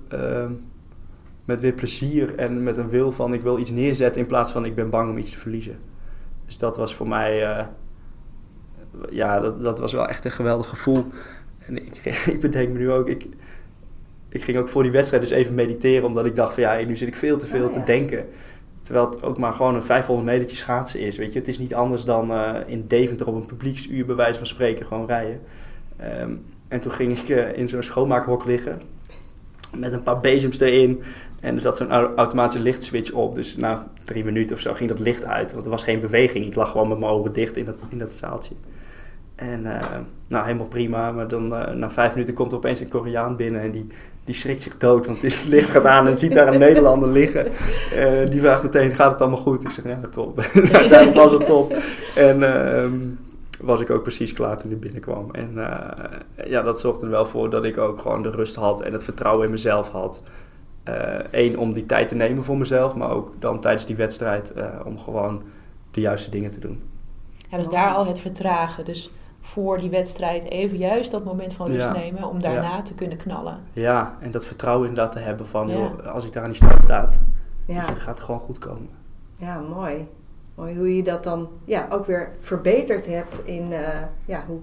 met 1.45 1.61
weer 1.61 1.73
plezier 1.73 2.35
en 2.35 2.63
met 2.63 2.77
een 2.77 2.89
wil 2.89 3.13
van 3.13 3.35
ik 3.35 3.43
wil 3.43 3.59
iets 3.59 3.71
neerzetten 3.71 4.21
in 4.23 4.27
plaats 4.29 4.53
van 4.53 4.65
ik 4.65 4.75
ben 4.75 4.91
bang 4.91 5.11
om 5.11 5.19
iets 5.19 5.33
te 5.33 5.39
verliezen. 5.39 5.79
Dus 6.47 6.59
dat 6.59 6.77
was 6.77 6.95
voor 6.95 7.09
mij, 7.09 7.67
ja, 9.11 9.41
dat, 9.41 9.63
dat 9.63 9.79
was 9.79 9.93
wel 9.93 10.09
echt 10.09 10.25
een 10.25 10.31
geweldig 10.31 10.69
gevoel. 10.69 11.07
En 11.67 11.77
ik, 11.77 12.05
ik 12.35 12.41
bedenk 12.41 12.69
me 12.69 12.79
nu 12.79 12.91
ook, 12.91 13.09
ik, 13.09 13.29
ik 14.29 14.43
ging 14.43 14.57
ook 14.57 14.69
voor 14.69 14.83
die 14.83 14.93
wedstrijd 14.93 15.23
dus 15.23 15.33
even 15.33 15.55
mediteren, 15.55 16.07
omdat 16.07 16.27
ik 16.27 16.37
dacht 16.37 16.55
van 16.55 16.63
ja, 16.63 16.87
nu 16.87 16.97
zit 16.97 17.09
ik 17.09 17.17
veel 17.17 17.39
te 17.39 17.47
veel 17.47 17.67
oh, 17.67 17.73
te 17.73 17.83
denken. 17.83 18.27
Terwijl 18.81 19.11
het 19.11 19.23
ook 19.23 19.39
maar 19.39 19.53
gewoon 19.53 19.75
een 19.75 19.83
500 19.83 20.29
metertje 20.29 20.57
schaatsen 20.57 21.01
is, 21.01 21.17
weet 21.17 21.33
je. 21.33 21.39
Het 21.39 21.49
is 21.49 21.59
niet 21.59 21.75
anders 21.75 22.05
dan 22.05 22.31
uh, 22.31 22.57
in 22.67 22.85
Deventer 22.87 23.27
op 23.27 23.35
een 23.35 23.47
publieksuur 23.47 24.07
bij 24.07 24.15
wijze 24.15 24.39
van 24.39 24.47
spreken 24.47 24.87
gewoon 24.87 25.07
rijden. 25.07 25.41
Um, 26.21 26.45
en 26.69 26.81
toen 26.81 26.93
ging 26.93 27.19
ik 27.19 27.29
uh, 27.29 27.57
in 27.57 27.69
zo'n 27.69 27.83
schoonmaakhok 27.83 28.45
liggen 28.45 28.81
met 29.75 29.93
een 29.93 30.03
paar 30.03 30.21
bezems 30.21 30.61
erin. 30.61 31.03
En 31.41 31.55
er 31.55 31.61
zat 31.61 31.77
zo'n 31.77 31.91
automatische 31.91 32.63
lichtswitch 32.63 33.13
op. 33.13 33.35
Dus 33.35 33.57
na 33.57 33.89
drie 34.05 34.25
minuten 34.25 34.57
of 34.57 34.63
zo 34.63 34.75
ging 34.75 34.89
dat 34.89 34.99
licht 34.99 35.27
uit. 35.27 35.53
Want 35.53 35.65
er 35.65 35.71
was 35.71 35.83
geen 35.83 36.01
beweging. 36.01 36.45
Ik 36.47 36.55
lag 36.55 36.71
gewoon 36.71 36.89
met 36.89 36.99
mijn 36.99 37.11
ogen 37.11 37.33
dicht 37.33 37.57
in 37.57 37.65
dat, 37.65 37.77
in 37.89 37.99
dat 37.99 38.11
zaaltje. 38.11 38.55
En 39.41 39.65
uh, 39.65 39.81
nou, 40.27 40.45
helemaal 40.45 40.69
prima. 40.69 41.13
Maar 41.13 41.29
dan 41.29 41.53
uh, 41.53 41.69
na 41.69 41.91
vijf 41.91 42.13
minuten 42.13 42.35
komt 42.35 42.51
er 42.51 42.57
opeens 42.57 42.81
een 42.81 42.89
Koreaan 42.89 43.37
binnen 43.37 43.61
en 43.61 43.71
die, 43.71 43.87
die 44.25 44.35
schrikt 44.35 44.63
zich 44.63 44.77
dood. 44.77 45.07
Want 45.07 45.23
het 45.23 45.45
licht 45.49 45.71
gaat 45.71 45.87
aan 45.87 46.07
en 46.07 46.19
ziet 46.19 46.35
daar 46.35 46.53
een 46.53 46.59
Nederlander 46.59 47.09
liggen. 47.09 47.47
Uh, 47.47 48.27
die 48.27 48.41
vraagt 48.41 48.63
meteen, 48.63 48.95
gaat 48.95 49.11
het 49.11 49.21
allemaal 49.21 49.39
goed? 49.39 49.63
Ik 49.63 49.71
zeg, 49.71 49.85
ja, 49.85 50.01
top. 50.11 50.39
Uiteindelijk 50.73 51.15
was 51.15 51.33
het 51.33 51.47
top. 51.47 51.77
En 52.15 52.43
ehm, 52.43 53.09
was 53.61 53.81
ik 53.81 53.91
ook 53.91 54.03
precies 54.03 54.33
klaar 54.33 54.59
toen 54.59 54.71
hij 54.71 54.79
binnenkwam. 54.79 55.31
En 55.31 55.51
ja, 56.45 56.63
dat 56.63 56.81
zorgde 56.81 57.05
er 57.05 57.11
wel 57.11 57.27
voor 57.27 57.51
dat 57.51 57.65
ik 57.65 57.79
ook 57.79 58.01
gewoon 58.01 58.23
de 58.23 58.31
rust 58.31 58.57
had 58.57 58.83
en 58.83 58.93
het 58.93 59.05
vertrouwen 59.05 59.45
in 59.45 59.51
mezelf 59.51 59.89
had. 59.89 60.23
Eén, 61.31 61.59
om 61.59 61.73
die 61.73 61.87
tijd 61.87 62.09
te 62.09 62.15
nemen 62.15 62.45
voor 62.45 62.57
mezelf. 62.57 62.95
Maar 62.95 63.11
ook 63.11 63.33
dan 63.39 63.61
tijdens 63.61 63.87
die 63.87 63.97
wedstrijd 63.97 64.53
om 64.85 64.99
gewoon 64.99 65.43
de 65.91 66.01
juiste 66.01 66.31
dingen 66.31 66.51
te 66.51 66.61
doen. 66.61 66.83
Ja, 67.51 67.59
dus 67.59 67.69
daar 67.69 67.95
al 67.95 68.07
het 68.07 68.21
vertragen. 68.21 68.85
Dus 68.85 69.11
voor 69.51 69.77
die 69.77 69.91
wedstrijd 69.91 70.45
even 70.45 70.79
juist 70.79 71.11
dat 71.11 71.25
moment 71.25 71.53
van 71.53 71.67
rust 71.67 71.93
nemen 71.93 72.25
om 72.25 72.41
daarna 72.41 72.83
te 72.83 72.95
kunnen 72.95 73.17
knallen. 73.17 73.57
Ja, 73.73 74.17
en 74.21 74.31
dat 74.31 74.47
vertrouwen 74.47 74.89
inderdaad 74.89 75.13
te 75.13 75.19
hebben 75.19 75.47
van 75.47 75.69
joh, 75.69 76.07
als 76.07 76.27
ik 76.27 76.33
daar 76.33 76.43
aan 76.43 76.51
die 76.51 76.59
start 76.63 76.83
staat, 76.83 77.23
ja. 77.67 77.81
gaat 77.81 78.07
het 78.07 78.21
gewoon 78.21 78.41
goed 78.41 78.59
komen. 78.59 78.89
Ja, 79.37 79.59
mooi. 79.59 80.09
Mooi 80.55 80.77
hoe 80.77 80.97
je 80.97 81.03
dat 81.03 81.25
dan 81.25 81.49
ja, 81.65 81.87
ook 81.91 82.07
weer 82.07 82.31
verbeterd 82.41 83.07
hebt 83.07 83.41
in 83.45 83.71
uh, 83.71 83.79
ja, 84.25 84.45
hoe 84.47 84.59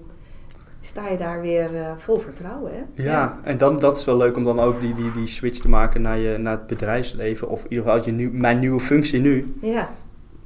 sta 0.80 1.08
je 1.08 1.18
daar 1.18 1.40
weer 1.40 1.74
uh, 1.74 1.90
vol 1.96 2.18
vertrouwen. 2.18 2.72
Hè? 2.72 3.02
Ja, 3.02 3.38
en 3.42 3.58
dan, 3.58 3.78
dat 3.78 3.96
is 3.96 4.04
wel 4.04 4.16
leuk 4.16 4.36
om 4.36 4.44
dan 4.44 4.60
ook 4.60 4.80
die, 4.80 4.94
die, 4.94 5.12
die 5.12 5.26
switch 5.26 5.58
te 5.58 5.68
maken 5.68 6.02
naar, 6.02 6.18
je, 6.18 6.38
naar 6.38 6.52
het 6.52 6.66
bedrijfsleven. 6.66 7.48
Of 7.48 7.64
in 7.64 7.70
ieder 7.70 7.84
geval 7.84 8.04
je 8.04 8.12
nu, 8.12 8.30
mijn 8.30 8.58
nieuwe 8.58 8.80
functie 8.80 9.20
nu. 9.20 9.56
Ja. 9.60 9.88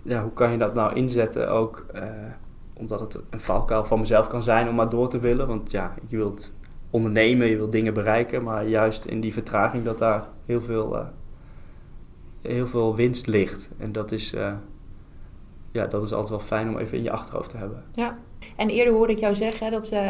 Ja, 0.03 0.23
hoe 0.23 0.33
kan 0.33 0.51
je 0.53 0.59
dat 0.59 0.75
nou 0.75 0.95
inzetten 0.95 1.51
ook... 1.51 1.87
Uh, 1.95 2.03
omdat 2.75 3.01
het 3.01 3.19
een 3.31 3.41
valkuil 3.41 3.85
van 3.85 4.01
mezelf 4.01 4.27
kan 4.27 4.43
zijn 4.43 4.69
om 4.69 4.75
maar 4.75 4.89
door 4.89 5.09
te 5.09 5.21
willen. 5.21 5.47
Want 5.47 5.71
ja, 5.71 5.95
je 6.07 6.17
wilt 6.17 6.53
ondernemen, 6.91 7.47
je 7.47 7.57
wilt 7.57 7.73
dingen 7.73 7.95
bereiken, 7.95 8.45
maar 8.45 8.67
juist 8.67 9.05
in 9.05 9.21
die 9.21 9.33
vertraging 9.33 9.85
dat 9.85 9.99
daar 9.99 10.29
heel 10.47 10.61
veel, 10.61 10.99
eh, 10.99 11.07
heel 12.41 12.67
veel 12.67 12.97
winst 12.97 13.27
ligt. 13.27 13.71
En 13.79 13.93
dat 13.93 14.13
is, 14.13 14.35
eh, 14.35 14.53
ja, 15.71 15.87
dat 15.87 16.03
is 16.03 16.13
altijd 16.13 16.31
wel 16.31 16.41
fijn 16.41 16.69
om 16.69 16.79
even 16.79 16.99
in 16.99 17.03
je 17.03 17.11
achterhoofd 17.11 17.51
te 17.51 17.57
hebben. 17.57 17.85
Ja. 17.95 18.19
En 18.63 18.69
eerder 18.69 18.95
hoorde 18.95 19.13
ik 19.13 19.19
jou 19.19 19.35
zeggen 19.35 19.71
dat 19.71 19.93
uh, 19.93 20.01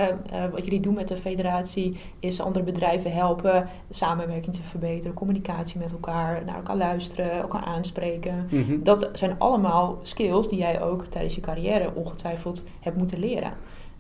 wat 0.51 0.65
jullie 0.65 0.81
doen 0.81 0.95
met 0.95 1.09
de 1.09 1.17
federatie 1.17 1.97
is 2.21 2.41
andere 2.41 2.65
bedrijven 2.65 3.13
helpen 3.13 3.69
samenwerking 3.91 4.55
te 4.55 4.63
verbeteren, 4.63 5.15
communicatie 5.15 5.79
met 5.79 5.93
elkaar, 5.93 6.43
naar 6.47 6.55
elkaar 6.55 6.77
luisteren, 6.77 7.33
elkaar 7.33 7.65
aanspreken. 7.65 8.47
Mhm. 8.51 8.83
Dat 8.83 9.09
zijn 9.13 9.35
allemaal 9.39 9.99
skills 10.03 10.49
die 10.49 10.59
jij 10.59 10.83
ook 10.83 11.05
tijdens 11.05 11.35
je 11.35 11.41
carrière 11.41 11.91
ongetwijfeld 11.95 12.65
hebt 12.81 12.97
moeten 12.97 13.19
leren. 13.19 13.53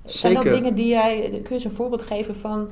Zijn 0.04 0.34
dat 0.34 0.42
Zeker. 0.42 0.58
dingen 0.58 0.74
die 0.74 0.88
jij, 0.88 1.20
kun 1.30 1.42
je 1.42 1.50
eens 1.50 1.64
een 1.64 1.70
voorbeeld 1.70 2.02
geven 2.02 2.36
van 2.36 2.68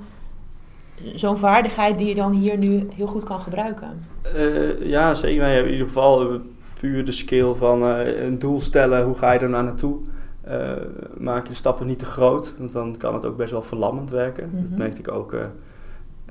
zo'n 1.14 1.38
vaardigheid 1.38 1.98
die 1.98 2.08
je 2.08 2.14
dan 2.14 2.32
hier 2.32 2.58
nu 2.58 2.88
heel 2.96 3.06
goed 3.06 3.24
kan 3.24 3.40
gebruiken? 3.40 4.04
Eh, 4.34 4.86
ja, 4.86 5.14
zeker. 5.14 5.42
Nou 5.42 5.66
in 5.66 5.72
ieder 5.72 5.86
geval 5.86 6.30
eh, 6.30 6.40
puur 6.80 7.04
de 7.04 7.12
skill 7.12 7.54
van 7.54 7.82
eh, 7.82 8.24
een 8.24 8.38
doel 8.38 8.60
stellen. 8.60 9.04
Hoe 9.04 9.14
ga 9.14 9.32
je 9.32 9.38
er 9.38 9.48
nou 9.48 9.64
naartoe? 9.64 9.98
Eh, 10.40 10.72
maak 11.18 11.42
je 11.42 11.48
de 11.48 11.54
stappen 11.54 11.86
niet 11.86 11.98
te 11.98 12.04
groot, 12.04 12.54
want 12.58 12.72
dan 12.72 12.96
kan 12.96 13.14
het 13.14 13.24
ook 13.24 13.36
best 13.36 13.50
wel 13.50 13.62
verlammend 13.62 14.10
werken. 14.10 14.50
Dat 14.52 14.68
Mhm. 14.70 14.78
merkte 14.78 14.98
ik 15.00 15.10
ook. 15.10 15.32
eh, 15.32 15.46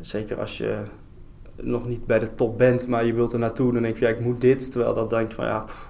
zeker 0.02 0.40
als 0.40 0.58
je 0.58 0.78
nog 1.56 1.88
niet 1.88 2.06
bij 2.06 2.20
de 2.20 2.36
top 2.36 2.58
bent, 2.58 2.88
maar 2.88 3.06
je 3.06 3.14
wilt 3.14 3.34
er 3.34 3.40
naartoe, 3.40 3.74
dan 3.74 3.82
denk 3.82 3.98
je, 3.98 4.06
ja, 4.06 4.12
ik 4.12 4.20
moet 4.20 4.42
dit. 4.42 4.72
Terwijl 4.72 4.94
dat 4.94 5.10
denkt 5.10 5.34
van, 5.34 5.46
ja, 5.46 5.60
pff, 5.60 5.90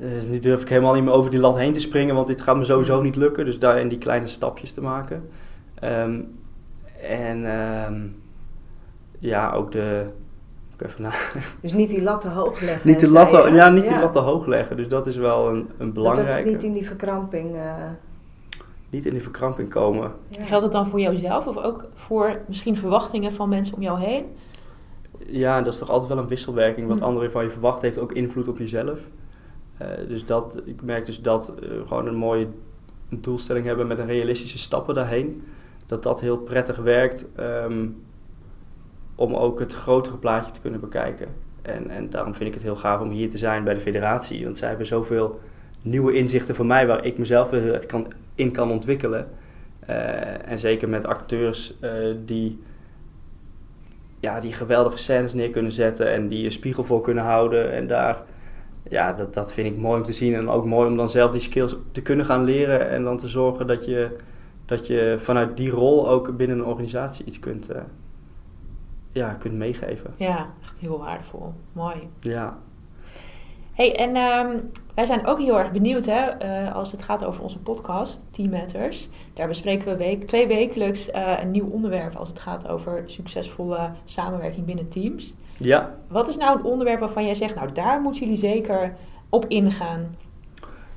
eh, 0.00 0.30
nu 0.30 0.38
durf 0.38 0.62
ik 0.62 0.68
helemaal 0.68 0.94
niet 0.94 1.04
meer 1.04 1.12
over 1.12 1.30
die 1.30 1.40
lat 1.40 1.56
heen 1.58 1.72
te 1.72 1.80
springen, 1.80 2.14
want 2.14 2.26
dit 2.26 2.40
gaat 2.40 2.56
me 2.56 2.64
sowieso 2.64 3.02
niet 3.02 3.16
lukken. 3.16 3.44
Dus 3.44 3.58
daarin 3.58 3.88
die 3.88 3.98
kleine 3.98 4.26
stapjes 4.26 4.72
te 4.72 4.80
maken. 4.80 5.28
Ehm, 5.74 6.20
en 7.02 7.44
ehm, 7.60 8.06
ja, 9.18 9.52
ook 9.52 9.72
de... 9.72 10.04
Ik 10.78 10.86
even 10.86 11.02
na, 11.02 11.10
Dus 11.62 11.72
niet 11.72 11.90
die 11.90 12.02
lat 12.02 12.20
te 12.20 12.28
hoog 12.28 12.60
leggen. 12.60 12.88
niet 12.88 13.00
de 13.00 13.06
zei 13.06 13.18
lat, 13.18 13.28
te- 13.30 13.48
je. 13.50 13.54
ja, 13.54 13.68
niet 13.68 13.88
die 13.88 13.98
lat 13.98 14.12
te 14.12 14.18
hoog 14.18 14.46
leggen. 14.46 14.76
Dus 14.76 14.88
dat 14.88 15.06
is 15.06 15.16
wel 15.16 15.48
een, 15.48 15.56
een 15.56 15.68
Dat 15.78 15.92
belangrijke. 15.92 16.32
het 16.42 16.46
niet 16.52 16.62
in 16.62 16.72
die 16.72 16.86
verkramping... 16.86 17.54
eh, 17.56 17.72
Niet 18.90 19.04
in 19.06 19.12
die 19.12 19.22
verkramping 19.22 19.68
komen. 19.70 20.12
ja. 20.28 20.44
Geldt 20.44 20.62
het 20.64 20.72
dan 20.72 20.86
voor 20.88 21.00
jouzelf 21.00 21.46
of 21.46 21.56
ook 21.56 21.84
voor 21.94 22.40
misschien 22.48 22.76
verwachtingen 22.76 23.32
van 23.32 23.48
mensen 23.48 23.74
om 23.76 23.82
jou 23.82 24.00
heen? 24.00 24.24
Ja, 25.26 25.62
dat 25.62 25.72
is 25.72 25.78
toch 25.78 25.90
altijd 25.90 26.12
wel 26.12 26.22
een 26.22 26.28
wisselwerking. 26.28 26.88
Wat 26.88 26.98
Hm. 26.98 27.04
anderen 27.04 27.30
van 27.30 27.44
je 27.44 27.50
verwachten 27.50 27.84
heeft 27.84 27.98
ook 27.98 28.12
invloed 28.12 28.48
op 28.48 28.58
jezelf. 28.58 28.98
Eh, 29.78 29.88
dus 30.08 30.24
dat, 30.24 30.60
ik 30.64 30.82
merk 30.82 31.06
dus 31.06 31.22
dat 31.22 31.52
eh, 31.62 31.68
gewoon 31.86 32.06
een 32.06 32.16
mooie 32.16 32.46
doelstelling 33.08 33.66
hebben 33.66 33.86
met 33.86 33.98
een 33.98 34.06
realistische 34.06 34.58
stappen 34.58 34.94
daarheen. 34.94 35.42
Dat 35.86 36.02
dat 36.02 36.20
heel 36.20 36.36
prettig 36.36 36.76
werkt 36.76 37.26
ehm, 37.36 37.88
om 39.18 39.34
ook 39.34 39.58
het 39.58 39.74
grotere 39.74 40.16
plaatje 40.16 40.52
te 40.52 40.60
kunnen 40.60 40.80
bekijken. 40.80 41.28
En, 41.62 41.90
en 41.90 42.10
daarom 42.10 42.34
vind 42.34 42.48
ik 42.48 42.54
het 42.54 42.62
heel 42.62 42.76
gaaf 42.76 43.00
om 43.00 43.10
hier 43.10 43.30
te 43.30 43.38
zijn 43.38 43.64
bij 43.64 43.74
de 43.74 43.80
federatie. 43.80 44.44
Want 44.44 44.58
zij 44.58 44.68
hebben 44.68 44.86
zoveel 44.86 45.40
nieuwe 45.82 46.12
inzichten 46.12 46.54
voor 46.54 46.66
mij 46.66 46.86
waar 46.86 47.04
ik 47.04 47.18
mezelf 47.18 47.50
weer 47.50 47.86
kan, 47.86 48.12
in 48.34 48.52
kan 48.52 48.70
ontwikkelen. 48.70 49.28
Eh, 49.80 50.48
en 50.50 50.58
zeker 50.58 50.88
met 50.88 51.06
acteurs 51.06 51.74
eh, 51.80 51.90
die 52.24 52.58
ja, 54.20 54.40
die 54.40 54.52
geweldige 54.52 54.98
scènes 54.98 55.34
neer 55.34 55.50
kunnen 55.50 55.72
zetten 55.72 56.12
en 56.12 56.28
die 56.28 56.44
een 56.44 56.50
spiegel 56.50 56.84
voor 56.84 57.00
kunnen 57.00 57.24
houden. 57.24 57.72
En 57.72 57.86
daar, 57.86 58.22
ja, 58.88 59.12
dat, 59.12 59.34
dat 59.34 59.52
vind 59.52 59.66
ik 59.66 59.76
mooi 59.76 59.98
om 59.98 60.04
te 60.04 60.12
zien. 60.12 60.34
En 60.34 60.48
ook 60.48 60.64
mooi 60.64 60.88
om 60.88 60.96
dan 60.96 61.08
zelf 61.08 61.30
die 61.30 61.40
skills 61.40 61.76
te 61.92 62.02
kunnen 62.02 62.26
gaan 62.26 62.44
leren 62.44 62.88
en 62.88 63.04
dan 63.04 63.16
te 63.16 63.28
zorgen 63.28 63.66
dat 63.66 63.84
je, 63.84 64.16
dat 64.66 64.86
je 64.86 65.14
vanuit 65.18 65.56
die 65.56 65.70
rol 65.70 66.08
ook 66.08 66.36
binnen 66.36 66.58
een 66.58 66.64
organisatie 66.64 67.24
iets 67.24 67.38
kunt, 67.38 67.68
eh, 67.68 67.80
ja, 69.12 69.28
kunt 69.34 69.54
meegeven. 69.54 70.14
Ja, 70.16 70.46
echt 70.62 70.78
heel 70.78 70.98
waardevol. 70.98 71.52
Mooi. 71.72 72.08
Ja, 72.20 72.58
Hey, 73.78 73.96
en 73.96 74.16
ehm, 74.16 74.56
wij 74.94 75.04
zijn 75.04 75.26
ook 75.26 75.38
heel 75.40 75.58
erg 75.58 75.72
benieuwd 75.72 76.06
hè, 76.06 76.20
eh, 76.20 76.74
als 76.74 76.92
het 76.92 77.02
gaat 77.02 77.24
over 77.24 77.42
onze 77.42 77.58
podcast, 77.58 78.20
Team 78.30 78.50
Matters. 78.50 79.08
Daar 79.34 79.48
bespreken 79.48 79.88
we 79.88 79.96
week, 79.96 80.26
twee 80.26 80.46
wekelijks 80.46 81.10
eh, 81.10 81.32
een 81.40 81.50
nieuw 81.50 81.68
onderwerp 81.70 82.16
als 82.16 82.28
het 82.28 82.38
gaat 82.38 82.68
over 82.68 83.02
succesvolle 83.06 83.90
samenwerking 84.04 84.66
binnen 84.66 84.88
teams. 84.88 85.34
ja. 85.56 85.94
Wat 86.08 86.28
is 86.28 86.36
nou 86.36 86.58
een 86.58 86.64
onderwerp 86.64 87.00
waarvan 87.00 87.24
jij 87.24 87.34
zegt, 87.34 87.54
nou 87.54 87.72
daar 87.72 88.00
moeten 88.00 88.22
jullie 88.22 88.38
zeker 88.38 88.94
op 89.28 89.44
ingaan? 89.48 90.16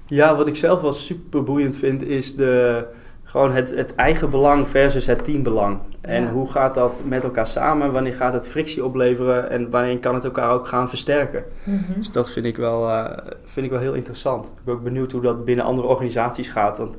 Ja, 0.07 0.35
wat 0.35 0.47
ik 0.47 0.55
zelf 0.55 0.81
wel 0.81 0.93
super 0.93 1.43
boeiend 1.43 1.75
vind, 1.75 2.03
is 2.03 2.35
de, 2.35 2.87
gewoon 3.23 3.51
het, 3.51 3.69
het 3.69 3.95
eigen 3.95 4.29
belang 4.29 4.67
versus 4.67 5.05
het 5.05 5.23
teambelang. 5.23 5.79
En 6.01 6.23
Ja. 6.23 6.31
hoe 6.31 6.51
gaat 6.51 6.73
dat 6.73 7.01
met 7.05 7.23
elkaar 7.23 7.47
samen? 7.47 7.91
Wanneer 7.91 8.13
gaat 8.13 8.33
het 8.33 8.47
frictie 8.47 8.85
opleveren? 8.85 9.49
En 9.49 9.69
wanneer 9.69 9.99
kan 9.99 10.13
het 10.15 10.23
elkaar 10.23 10.51
ook 10.51 10.67
gaan 10.67 10.89
versterken? 10.89 11.43
Dus 11.97 12.11
dat 12.11 12.29
vind 12.31 12.45
ik 12.45 12.57
wel, 12.57 12.89
eh, 12.89 13.17
vind 13.43 13.65
ik 13.65 13.71
wel 13.71 13.79
heel 13.81 13.93
interessant. 13.93 14.47
Ik 14.47 14.63
ben 14.63 14.73
ook 14.73 14.83
benieuwd 14.83 15.11
hoe 15.11 15.21
dat 15.21 15.45
binnen 15.45 15.65
andere 15.65 15.87
organisaties 15.87 16.49
gaat. 16.49 16.77
Want 16.77 16.97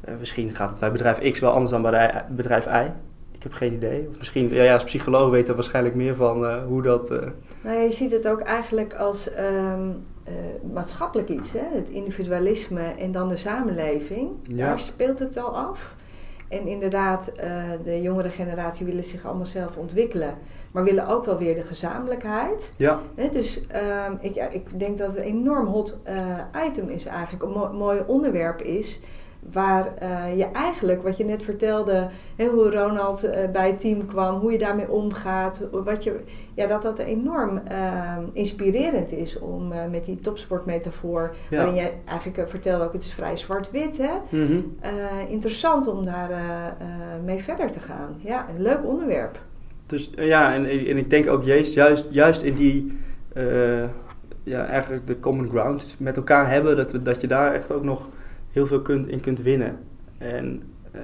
eh, 0.00 0.14
misschien 0.18 0.54
gaat 0.54 0.70
het 0.70 0.78
bij 0.78 0.92
bedrijf 0.92 1.32
X 1.32 1.40
wel 1.40 1.50
anders 1.52 1.70
dan 1.70 1.82
bij 1.82 2.24
bedrijf 2.28 2.66
Y. 2.66 2.90
Ik 3.32 3.42
heb 3.42 3.52
geen 3.52 3.72
idee. 3.72 4.06
Of 4.10 4.18
misschien, 4.18 4.54
ja, 4.54 4.62
ja, 4.62 4.74
als 4.74 4.84
psycholoog 4.84 5.30
weet 5.30 5.48
er 5.48 5.54
waarschijnlijk 5.54 5.94
meer 5.94 6.14
van 6.14 6.46
eh, 6.46 6.62
hoe 6.66 6.82
dat... 6.82 7.10
Nou, 7.62 7.78
je 7.78 7.90
ziet 7.90 8.10
het 8.10 8.28
ook 8.28 8.40
eigenlijk 8.40 8.94
als 8.94 9.32
ehm, 9.32 9.88
eh, 10.24 10.32
maatschappelijk 10.72 11.28
iets, 11.28 11.52
hè? 11.52 11.64
het 11.72 11.88
individualisme 11.88 12.82
en 12.98 13.12
dan 13.12 13.28
de 13.28 13.36
samenleving. 13.36 14.30
Ja. 14.42 14.66
Daar 14.66 14.80
speelt 14.80 15.18
het 15.18 15.36
al 15.36 15.56
af. 15.56 15.94
En 16.50 16.66
inderdaad, 16.66 17.28
eh, 17.28 17.62
de 17.84 18.02
jongere 18.02 18.28
generatie 18.30 18.86
willen 18.86 19.04
zich 19.04 19.26
allemaal 19.26 19.46
zelf 19.46 19.76
ontwikkelen, 19.76 20.34
maar 20.70 20.84
willen 20.84 21.06
ook 21.08 21.24
wel 21.24 21.38
weer 21.38 21.54
de 21.54 21.62
gezamenlijkheid. 21.62 22.72
ja, 22.76 23.00
dus 23.32 23.66
ehm, 23.66 24.12
ik, 24.20 24.36
ik 24.50 24.78
denk 24.78 24.98
dat 24.98 25.06
het 25.08 25.16
een 25.16 25.22
enorm 25.22 25.66
hot 25.66 25.98
eh, 26.02 26.16
item 26.66 26.88
is 26.88 27.06
eigenlijk, 27.06 27.42
een 27.42 27.50
mo- 27.50 27.72
mooi 27.72 28.02
onderwerp 28.06 28.62
is. 28.62 29.00
Waar 29.52 29.96
eh, 29.98 30.36
je 30.36 30.44
eigenlijk, 30.44 31.02
wat 31.02 31.16
je 31.16 31.24
net 31.24 31.42
vertelde, 31.42 32.08
hè, 32.36 32.46
hoe 32.46 32.70
Ronald 32.70 33.24
eh, 33.24 33.50
bij 33.50 33.66
het 33.66 33.80
team 33.80 34.06
kwam, 34.06 34.38
hoe 34.38 34.52
je 34.52 34.58
daarmee 34.58 34.90
omgaat, 34.90 35.62
wat 35.70 36.04
je, 36.04 36.20
ja, 36.54 36.66
dat 36.66 36.82
dat 36.82 36.98
enorm 36.98 37.60
ehm, 37.64 38.22
inspirerend 38.32 39.12
is 39.12 39.38
om 39.38 39.72
eh, 39.72 39.78
met 39.90 40.04
die 40.04 40.20
topsportmetafoor, 40.20 41.34
ja. 41.50 41.56
waarin 41.56 41.74
jij 41.74 41.92
eigenlijk 42.04 42.50
vertelde 42.50 42.84
ook, 42.84 42.92
het 42.92 43.02
is 43.02 43.12
vrij 43.12 43.36
zwart-wit, 43.36 43.98
hè? 43.98 44.12
Mhm. 44.28 44.60
Interessant 45.28 45.86
om 45.86 46.04
daar 46.04 46.30
mee 47.24 47.38
verder 47.38 47.70
te 47.70 47.80
gaan. 47.80 48.16
Ja, 48.18 48.46
een 48.54 48.62
leuk 48.62 48.84
onderwerp. 48.84 49.38
Dus 49.86 50.10
ja, 50.16 50.54
en, 50.54 50.64
en 50.64 50.96
ik 50.96 51.10
denk 51.10 51.28
ook 51.28 51.42
juist, 51.42 51.74
juist, 51.74 52.06
juist 52.10 52.42
in 52.42 52.54
die, 52.54 52.98
ja, 54.42 54.64
eigenlijk 54.64 55.06
de 55.06 55.18
common 55.18 55.48
ground 55.48 55.96
met 55.98 56.16
elkaar 56.16 56.50
hebben, 56.50 56.76
dat, 56.76 56.92
we, 56.92 57.02
dat 57.02 57.20
je 57.20 57.26
daar 57.26 57.54
echt 57.54 57.72
ook 57.72 57.84
nog 57.84 58.08
heel 58.50 58.66
veel 58.66 58.82
kunt, 58.82 59.08
in 59.08 59.20
kunt 59.20 59.42
winnen. 59.42 59.78
En, 60.18 60.62
eh, 60.92 61.00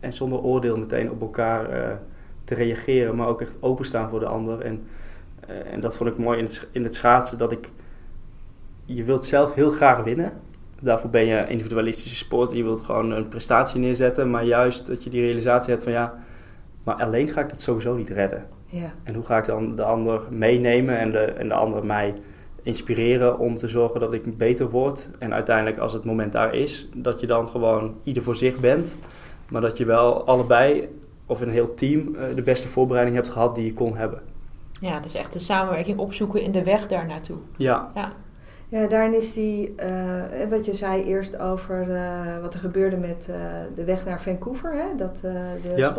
en 0.00 0.12
zonder 0.12 0.42
oordeel 0.42 0.76
meteen 0.76 1.10
op 1.10 1.20
elkaar 1.20 1.70
eh, 1.70 1.96
te 2.44 2.54
reageren, 2.54 3.16
maar 3.16 3.28
ook 3.28 3.40
echt 3.40 3.58
openstaan 3.60 4.08
voor 4.08 4.20
de 4.20 4.26
ander. 4.26 4.60
En, 4.60 4.86
eh, 5.46 5.72
en 5.72 5.80
dat 5.80 5.96
vond 5.96 6.10
ik 6.10 6.18
mooi 6.18 6.38
in 6.38 6.44
het, 6.44 6.68
in 6.72 6.82
het 6.82 6.94
schaatsen, 6.94 7.38
dat 7.38 7.52
ik, 7.52 7.70
je 8.84 9.04
wilt 9.04 9.24
zelf 9.24 9.54
heel 9.54 9.70
graag 9.70 10.02
winnen. 10.02 10.32
Daarvoor 10.80 11.10
ben 11.10 11.26
je 11.26 11.46
individualistische 11.48 12.16
sport, 12.16 12.52
je 12.52 12.62
wilt 12.62 12.80
gewoon 12.80 13.10
een 13.10 13.28
prestatie 13.28 13.80
neerzetten, 13.80 14.30
maar 14.30 14.44
juist 14.44 14.86
dat 14.86 15.04
je 15.04 15.10
die 15.10 15.20
realisatie 15.20 15.70
hebt 15.70 15.82
van 15.82 15.92
ja, 15.92 16.14
maar 16.84 16.94
alleen 16.94 17.28
ga 17.28 17.40
ik 17.40 17.48
dat 17.48 17.60
sowieso 17.60 17.96
niet 17.96 18.10
redden. 18.10 18.46
Ja. 18.66 18.94
En 19.02 19.14
hoe 19.14 19.24
ga 19.24 19.38
ik 19.38 19.44
dan 19.44 19.76
de 19.76 19.82
ander 19.82 20.22
meenemen 20.30 20.98
en 20.98 21.10
de, 21.10 21.18
en 21.18 21.48
de 21.48 21.54
ander 21.54 21.86
mij 21.86 22.14
inspireren 22.66 23.38
om 23.38 23.56
te 23.56 23.68
zorgen 23.68 24.00
dat 24.00 24.12
ik 24.12 24.36
beter 24.36 24.70
word. 24.70 25.10
En 25.18 25.34
uiteindelijk 25.34 25.78
als 25.78 25.92
het 25.92 26.04
moment 26.04 26.32
daar 26.32 26.54
is, 26.54 26.88
dat 26.94 27.20
je 27.20 27.26
dan 27.26 27.48
gewoon 27.48 27.94
ieder 28.02 28.22
voor 28.22 28.36
zich 28.36 28.60
bent. 28.60 28.96
Maar 29.50 29.60
dat 29.60 29.76
je 29.76 29.84
wel 29.84 30.26
allebei 30.26 30.88
of 31.26 31.40
een 31.40 31.50
heel 31.50 31.74
team 31.74 32.14
eh, 32.14 32.34
de 32.34 32.42
beste 32.42 32.68
voorbereiding 32.68 33.16
hebt 33.16 33.28
gehad 33.28 33.54
die 33.54 33.64
je 33.64 33.72
kon 33.72 33.96
hebben. 33.96 34.20
Ja, 34.80 35.00
dus 35.00 35.14
echt 35.14 35.32
de 35.32 35.38
samenwerking 35.38 35.98
opzoeken 35.98 36.42
in 36.42 36.52
de 36.52 36.62
weg 36.62 36.88
daar 36.88 37.06
naartoe. 37.06 37.36
Ja, 37.56 37.90
Ja. 37.94 38.12
Ja, 38.68 38.86
daarin 38.86 39.14
is 39.16 39.32
die, 39.32 39.74
eh, 39.74 40.22
wat 40.50 40.66
je 40.66 40.74
zei 40.74 41.04
eerst 41.04 41.38
over 41.38 41.94
eh, 41.94 42.40
wat 42.40 42.54
er 42.54 42.60
gebeurde 42.60 42.96
met 42.96 43.28
eh, 43.30 43.36
de 43.74 43.84
weg 43.84 44.04
naar 44.04 44.20
Vancouver, 44.22 44.72
hè, 44.72 44.96
dat 44.96 45.20
eh, 45.24 45.32
de 45.62 45.76
Ja. 45.76 45.94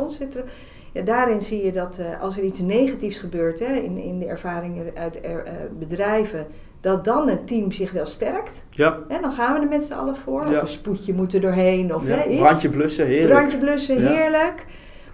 Ja, 0.94 1.02
daarin 1.02 1.42
zie 1.42 1.66
je 1.66 1.72
dat 1.72 1.98
eh, 1.98 2.22
als 2.22 2.38
er 2.38 2.44
iets 2.44 2.60
negatiefs 2.60 3.18
gebeurt 3.18 3.60
hè, 3.60 3.74
in, 3.74 3.98
in 3.98 4.20
de 4.20 4.26
ervaringen 4.26 4.86
uit 4.96 5.26
er, 5.26 5.44
eh, 5.44 5.54
bedrijven, 5.80 6.48
dat 6.82 7.06
dan 7.06 7.30
het 7.30 7.48
team 7.48 7.72
zich 7.72 7.92
wel 7.92 8.06
sterkt. 8.06 8.66
ja, 8.70 9.00
Hè, 9.08 9.22
dan 9.22 9.32
gaan 9.32 9.54
we 9.54 9.60
er 9.60 9.68
met 9.68 9.86
z'n 9.86 9.94
allen 9.94 10.16
voor. 10.16 10.50
Ja. 10.50 10.56
Of 10.56 10.62
een 10.62 10.68
spoedje 10.68 11.14
moet 11.14 11.34
er 11.34 11.42
doorheen. 11.42 11.96
Of 11.96 12.08
ja. 12.08 12.16
hè, 12.16 12.30
iets. 12.30 12.40
brandje 12.40 12.70
blussen, 12.70 13.06
heerlijk. 13.06 13.34
Brandje 13.34 13.58
blussen, 13.58 14.06
heerlijk. 14.06 14.66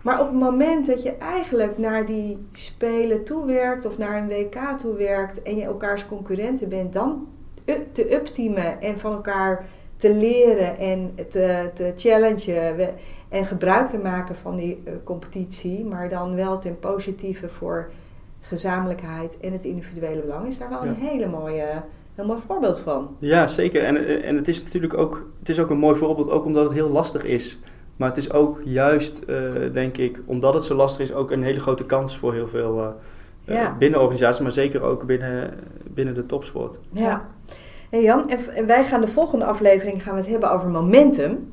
Maar 0.01 0.19
op 0.19 0.27
het 0.27 0.39
moment 0.39 0.85
dat 0.85 1.03
je 1.03 1.17
eigenlijk 1.17 1.77
naar 1.77 2.05
die 2.05 2.37
spelen 2.51 3.23
toewerkt 3.23 3.85
of 3.85 3.97
naar 3.97 4.17
een 4.17 4.27
WK 4.27 4.79
toewerkt 4.79 5.41
en 5.41 5.55
je 5.55 5.63
elkaars 5.63 6.07
concurrenten 6.07 6.69
bent, 6.69 6.93
dan 6.93 7.27
up- 7.65 7.93
te 7.93 8.13
upteamen 8.15 8.81
en 8.81 8.99
van 8.99 9.11
elkaar 9.11 9.65
te 9.97 10.13
leren 10.13 10.77
en 10.77 11.15
te, 11.29 11.69
te 11.73 11.93
challengen 11.95 12.89
en 13.33 13.45
gebruik 13.45 13.87
te 13.87 13.97
maken 13.97 14.35
van 14.35 14.55
die 14.55 14.81
eh, 14.85 14.93
competitie, 15.03 15.85
maar 15.85 16.09
dan 16.09 16.35
wel 16.35 16.59
ten 16.59 16.79
positieve 16.79 17.49
voor 17.49 17.91
gezamenlijkheid 18.41 19.39
en 19.39 19.51
het 19.51 19.65
individuele 19.65 20.21
belang, 20.21 20.47
is 20.47 20.57
daar 20.57 20.69
wel 20.69 20.85
een 20.85 20.95
hele 20.95 21.27
mooie, 21.27 21.65
heel 22.15 22.25
mooi 22.25 22.39
voorbeeld 22.47 22.79
van. 22.79 23.15
Ja, 23.19 23.47
zeker. 23.47 23.83
En, 23.83 24.23
en 24.23 24.35
het 24.35 24.47
is 24.47 24.63
natuurlijk 24.63 24.97
ook, 24.97 25.27
het 25.39 25.49
is 25.49 25.59
ook 25.59 25.69
een 25.69 25.77
mooi 25.77 25.95
voorbeeld, 25.95 26.29
ook 26.29 26.45
omdat 26.45 26.63
het 26.63 26.73
heel 26.73 26.89
lastig 26.89 27.23
is. 27.23 27.59
Maar 27.95 28.07
het 28.07 28.17
is 28.17 28.31
ook 28.31 28.61
juist, 28.65 29.19
eh, 29.19 29.51
denk 29.73 29.97
ik, 29.97 30.21
omdat 30.25 30.53
het 30.53 30.63
zo 30.63 30.75
lastig 30.75 31.01
is, 31.01 31.13
ook 31.13 31.31
een 31.31 31.43
hele 31.43 31.59
grote 31.59 31.85
kans 31.85 32.17
voor 32.17 32.33
heel 32.33 32.47
veel 32.47 32.79
eh, 32.79 32.87
eh, 33.45 33.55
Ja. 33.61 33.75
binnen 33.79 33.99
organisaties, 33.99 34.41
maar 34.41 34.51
zeker 34.51 34.81
ook 34.81 35.05
binnen, 35.05 35.53
binnen 35.83 36.13
de 36.13 36.25
topsport. 36.25 36.79
Ja. 36.91 37.25
Hey 37.89 38.03
Jan, 38.03 38.29
en 38.29 38.65
wij 38.65 38.83
gaan 38.83 39.01
de 39.01 39.07
volgende 39.07 39.45
aflevering 39.45 40.03
gaan 40.03 40.13
we 40.13 40.19
het 40.19 40.29
hebben 40.29 40.51
over 40.51 40.69
momentum. 40.69 41.51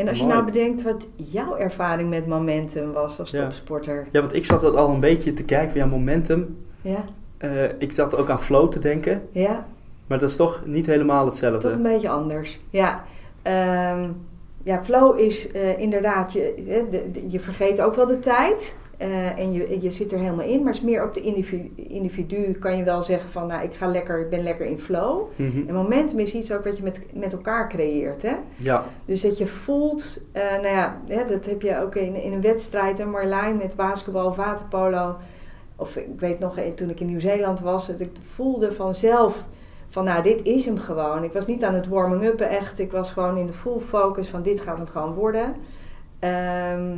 En 0.00 0.08
als 0.08 0.18
je 0.18 0.24
nou 0.24 0.44
bedenkt 0.44 0.82
wat 0.82 1.08
jouw 1.16 1.56
ervaring 1.56 2.08
met 2.10 2.26
momentum 2.26 2.92
was 2.92 3.20
als 3.20 3.30
Ja. 3.30 3.42
topsporter. 3.44 4.06
Ja, 4.12 4.20
want 4.20 4.34
ik 4.34 4.44
zat 4.44 4.60
dat 4.60 4.76
al 4.76 4.88
een 4.88 5.00
beetje 5.00 5.32
te 5.32 5.44
kijken 5.44 5.70
van 5.70 5.80
ja, 5.80 5.86
momentum. 5.86 6.56
Ja, 6.82 7.04
Eh, 7.38 7.64
ik 7.78 7.92
zat 7.92 8.16
ook 8.16 8.30
aan 8.30 8.42
flow 8.42 8.70
te 8.70 8.78
denken, 8.78 9.22
ja, 9.30 9.66
maar 10.06 10.18
dat 10.18 10.28
is 10.30 10.36
toch 10.36 10.62
niet 10.66 10.86
helemaal 10.86 11.24
toch 11.28 11.40
een 11.42 11.52
hetzelfde. 11.52 11.82
beetje 11.82 12.08
anders. 12.08 12.58
Ja, 12.70 13.04
Ehm, 13.42 14.08
ja 14.62 14.84
flow 14.84 15.18
is 15.18 15.50
eh, 15.52 15.78
inderdaad, 15.78 16.32
je, 16.32 16.54
eh, 16.68 17.32
je 17.32 17.40
vergeet 17.40 17.80
ook 17.80 17.94
wel 17.94 18.06
de 18.06 18.18
tijd. 18.18 18.76
Eh, 19.00 19.38
en 19.38 19.52
je, 19.52 19.80
je 19.80 19.90
zit 19.90 20.12
er 20.12 20.18
helemaal 20.18 20.46
in, 20.46 20.58
maar 20.58 20.72
het 20.72 20.82
is 20.82 20.88
meer 20.88 21.04
op 21.04 21.14
de 21.14 21.20
individu, 21.20 21.70
individu 21.76 22.52
kan 22.52 22.76
je 22.76 22.84
wel 22.84 23.02
zeggen 23.02 23.30
van, 23.30 23.46
nou, 23.46 23.64
ik 23.64 23.74
ga 23.74 23.86
lekker, 23.86 24.20
ik 24.20 24.30
ben 24.30 24.42
lekker 24.42 24.66
in 24.66 24.78
flow. 24.78 25.28
Mhm. 25.36 25.68
En 25.68 25.74
momentum 25.74 26.18
is 26.18 26.34
iets 26.34 26.52
ook 26.52 26.64
wat 26.64 26.76
je 26.76 26.82
met, 26.82 27.06
met 27.12 27.32
elkaar 27.32 27.68
creëert, 27.68 28.22
hè? 28.22 28.34
Ja, 28.56 28.84
Dus 29.04 29.20
dat 29.20 29.38
je 29.38 29.46
voelt, 29.46 30.22
eh, 30.32 30.42
nou 30.42 30.66
ja, 30.66 31.00
hè, 31.06 31.24
dat 31.24 31.46
heb 31.46 31.62
je 31.62 31.80
ook 31.80 31.94
in, 31.94 32.14
in 32.14 32.32
een 32.32 32.40
wedstrijd, 32.40 32.98
hè, 32.98 33.04
Marlijn 33.04 33.56
met 33.56 33.76
basketbal, 33.76 34.34
waterpolo. 34.34 35.16
Of 35.76 35.96
ik 35.96 36.20
weet 36.20 36.38
nog, 36.38 36.58
eh, 36.58 36.72
toen 36.74 36.90
ik 36.90 37.00
in 37.00 37.06
Nieuw-Zeeland 37.06 37.60
was, 37.60 37.86
dat 37.86 38.00
ik 38.00 38.10
voelde 38.34 38.72
vanzelf 38.72 39.44
van, 39.88 40.04
nou, 40.04 40.22
dit 40.22 40.42
is 40.42 40.64
hem 40.64 40.78
gewoon. 40.78 41.24
Ik 41.24 41.32
was 41.32 41.46
niet 41.46 41.64
aan 41.64 41.74
het 41.74 41.88
warming-uppen 41.88 42.48
echt, 42.48 42.78
ik 42.78 42.92
was 42.92 43.12
gewoon 43.12 43.36
in 43.36 43.46
de 43.46 43.52
full 43.52 43.78
focus 43.78 44.28
van, 44.28 44.42
dit 44.42 44.60
gaat 44.60 44.78
hem 44.78 44.86
gewoon 44.86 45.14
worden. 45.14 45.54
Ehm, 46.18 46.92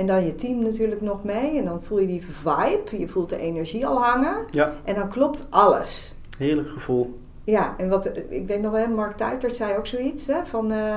en 0.00 0.06
dan 0.06 0.24
je 0.26 0.34
team 0.34 0.62
natuurlijk 0.62 1.00
nog 1.00 1.24
mee 1.24 1.58
en 1.58 1.64
dan 1.64 1.80
voel 1.82 1.98
je 1.98 2.06
die 2.06 2.22
vibe, 2.42 2.98
je 3.00 3.08
voelt 3.08 3.28
de 3.28 3.36
energie 3.38 3.86
al 3.86 4.02
hangen. 4.02 4.36
ja, 4.50 4.72
En 4.84 4.94
dan 4.94 5.08
klopt 5.08 5.46
alles. 5.50 6.14
heerlijk 6.38 6.68
gevoel. 6.68 7.18
Ja, 7.44 7.74
en 7.78 7.88
wat, 7.88 8.10
ik 8.28 8.46
weet 8.46 8.60
nog 8.62 8.70
wel, 8.72 8.88
Mark 8.88 9.16
Tuitert 9.16 9.54
zei 9.54 9.76
ook 9.76 9.86
zoiets, 9.86 10.26
hè, 10.26 10.34
van 10.44 10.72
eh, 10.72 10.96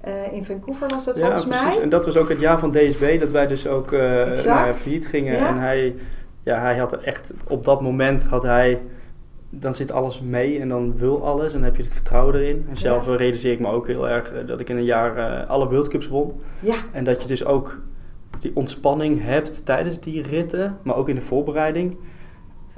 eh, 0.00 0.32
in 0.32 0.44
Vancouver 0.44 0.88
was 0.88 1.04
dat 1.04 1.16
Ja, 1.16 1.20
volgens 1.22 1.44
precies. 1.44 1.64
mij. 1.74 1.82
En 1.82 1.88
dat 1.88 2.04
was 2.04 2.16
ook 2.16 2.28
het 2.28 2.40
jaar 2.40 2.58
van 2.58 2.70
DSB, 2.70 3.20
dat 3.20 3.30
wij 3.30 3.46
dus 3.46 3.66
ook 3.66 3.92
Exact. 3.92 4.44
naar 4.44 4.74
failliet 4.74 5.06
gingen. 5.06 5.34
Ja. 5.36 5.48
En 5.48 5.58
hij, 5.58 5.94
ja, 6.42 6.60
hij 6.60 6.76
had 6.78 6.92
er 6.92 7.02
echt, 7.04 7.34
op 7.48 7.64
dat 7.64 7.80
moment 7.82 8.24
had 8.26 8.42
hij, 8.42 8.82
dan 9.50 9.74
zit 9.74 9.92
alles 9.92 10.20
mee 10.20 10.60
en 10.60 10.68
dan 10.68 10.96
wil 10.96 11.26
alles 11.26 11.46
en 11.46 11.52
dan 11.52 11.62
heb 11.62 11.76
je 11.76 11.82
het 11.82 11.92
vertrouwen 11.94 12.34
erin. 12.34 12.66
En 12.70 12.76
zelf 12.76 13.06
Ja. 13.06 13.16
realiseer 13.16 13.52
ik 13.52 13.60
me 13.60 13.68
ook 13.68 13.86
heel 13.86 14.08
erg 14.08 14.32
dat 14.46 14.60
ik 14.60 14.68
in 14.68 14.76
een 14.76 14.84
jaar 14.84 15.44
alle 15.46 15.68
World 15.68 15.88
Cups 15.88 16.08
won. 16.08 16.40
Ja, 16.60 16.76
En 16.92 17.04
dat 17.04 17.22
je 17.22 17.28
dus 17.28 17.44
ook 17.44 17.78
die 18.44 18.56
ontspanning 18.56 19.22
hebt 19.22 19.66
tijdens 19.66 20.00
die 20.00 20.22
ritten, 20.22 20.78
maar 20.82 20.96
ook 20.96 21.08
in 21.08 21.14
de 21.14 21.20
voorbereiding. 21.20 21.96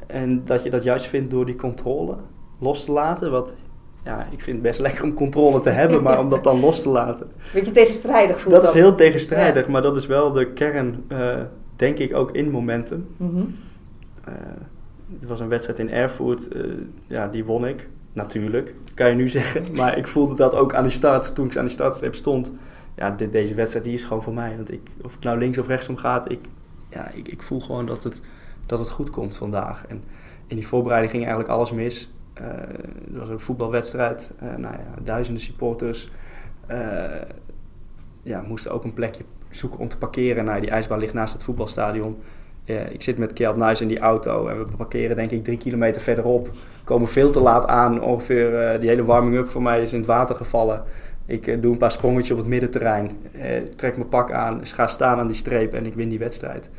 En 0.07 0.45
dat 0.45 0.63
je 0.63 0.71
dat 0.71 0.83
juist 0.83 1.07
vindt 1.07 1.31
door 1.31 1.47
die 1.47 1.55
controle 1.57 2.17
los 2.61 2.85
te 2.85 2.93
laten. 2.93 3.31
Wat, 3.31 3.55
ja, 4.05 4.27
ik 4.31 4.43
vind 4.43 4.57
het 4.57 4.63
best 4.63 4.81
lekker 4.81 5.05
om 5.05 5.15
controle 5.15 5.61
te 5.61 5.69
hebben, 5.71 6.03
maar 6.03 6.19
om 6.19 6.29
dat 6.29 6.45
dan 6.45 6.61
los 6.61 6.83
te 6.83 6.89
laten. 6.89 7.31
beetje 7.55 7.73
tegenstrijdig 7.73 8.41
voelt 8.41 8.55
Dat 8.55 8.63
dat. 8.65 8.75
is 8.75 8.81
heel 8.81 8.95
tegenstrijdig, 8.95 9.69
maar 9.69 9.83
dat 9.83 9.97
is 9.97 10.07
wel 10.07 10.33
de 10.33 10.53
kern, 10.53 11.05
eh, 11.09 11.37
denk 11.77 11.99
ik, 11.99 12.15
ook 12.15 12.31
in 12.31 12.51
momentum. 12.51 13.07
Eh, 14.25 14.35
het 15.19 15.29
was 15.29 15.41
een 15.41 15.49
wedstrijd 15.49 15.79
in 15.79 15.91
Erfurt, 15.91 16.49
eh, 16.49 16.63
ja, 17.07 17.29
die 17.29 17.45
won 17.45 17.67
ik. 17.67 17.89
Natuurlijk, 18.13 18.75
kan 18.95 19.09
je 19.09 19.15
nu 19.15 19.29
zeggen. 19.29 19.65
Maar 19.73 19.99
ik 19.99 20.07
voelde 20.07 20.37
dat 20.37 20.55
ook 20.55 20.75
aan 20.75 20.83
die 20.83 20.93
start, 20.93 21.35
toen 21.35 21.47
ik 21.47 21.57
aan 21.57 21.65
die 21.65 21.73
startstreep 21.73 22.15
stond. 22.15 22.53
Ja, 22.97 23.11
dit, 23.11 23.33
deze 23.33 23.55
wedstrijd 23.55 23.85
die 23.85 23.95
is 23.95 24.05
gewoon 24.05 24.23
voor 24.23 24.35
mij. 24.35 24.57
Want 24.57 24.73
ik, 24.73 24.91
of 25.05 25.13
het 25.15 25.23
nou 25.25 25.39
links 25.39 25.59
of 25.59 25.67
rechts 25.67 25.89
om 25.89 25.97
gaat, 25.97 26.31
ik, 26.33 26.41
ja, 26.91 27.11
ik, 27.11 27.29
ik 27.29 27.43
voel 27.43 27.61
gewoon 27.61 27.87
dat 27.87 28.05
het, 28.05 28.21
dat 28.67 28.79
het 28.79 28.91
goed 28.91 29.11
komt 29.11 29.37
vandaag. 29.37 29.87
En 29.87 30.03
in 30.47 30.57
die 30.57 30.67
voorbereiding 30.69 31.13
ging 31.13 31.25
eigenlijk 31.25 31.55
alles 31.55 31.73
mis. 31.73 32.11
Eh 32.35 32.45
er 33.13 33.19
was 33.19 33.29
een 33.29 33.41
voetbalwedstrijd, 33.41 34.33
eh, 34.39 34.49
nou 34.49 34.75
ja, 34.75 35.03
duizenden 35.03 35.43
supporters. 35.43 36.11
eh, 36.67 37.05
ja, 38.23 38.41
moesten 38.41 38.71
ook 38.73 38.85
een 38.85 38.95
plekje 38.95 39.25
zoeken 39.51 39.79
om 39.79 39.89
te 39.89 39.99
parkeren. 39.99 40.45
Nou, 40.45 40.61
die 40.61 40.71
ijsbaan 40.71 40.99
ligt 40.99 41.15
naast 41.15 41.33
het 41.33 41.45
voetbalstadion. 41.45 42.17
Ik 42.65 43.03
zit 43.03 43.19
met 43.19 43.33
Kjeld 43.33 43.57
Nuis 43.57 43.81
in 43.81 43.89
die 43.89 43.99
auto 43.99 44.49
en 44.49 44.59
we 44.59 44.77
parkeren 44.77 45.17
denk 45.17 45.31
ik 45.31 45.45
drie 45.45 45.57
kilometer 45.57 46.03
verderop. 46.03 46.51
Komen 46.85 47.09
veel 47.09 47.31
te 47.31 47.41
laat 47.41 47.67
aan. 47.67 48.03
Ongeveer 48.03 48.81
die 48.81 48.89
hele 48.89 49.05
warming-up 49.05 49.49
voor 49.49 49.63
mij 49.63 49.83
is 49.83 49.93
in 49.93 49.99
het 49.99 50.07
water 50.07 50.37
gevallen. 50.37 50.83
Ik 51.27 51.47
eh, 51.47 51.61
doe 51.61 51.73
een 51.73 51.79
paar 51.79 51.93
sprongetjes 51.93 52.31
op 52.31 52.39
het 52.39 52.47
middenterrein. 52.47 53.11
eh, 53.33 53.63
trek 53.77 53.97
mijn 53.97 54.09
pak 54.09 54.33
aan, 54.33 54.67
ga 54.67 54.87
staan 54.87 55.19
aan 55.19 55.27
die 55.27 55.37
streep 55.37 55.75
en 55.75 55.87
ik 55.87 55.95
win 55.95 56.09
die 56.09 56.19
wedstrijd. 56.19 56.71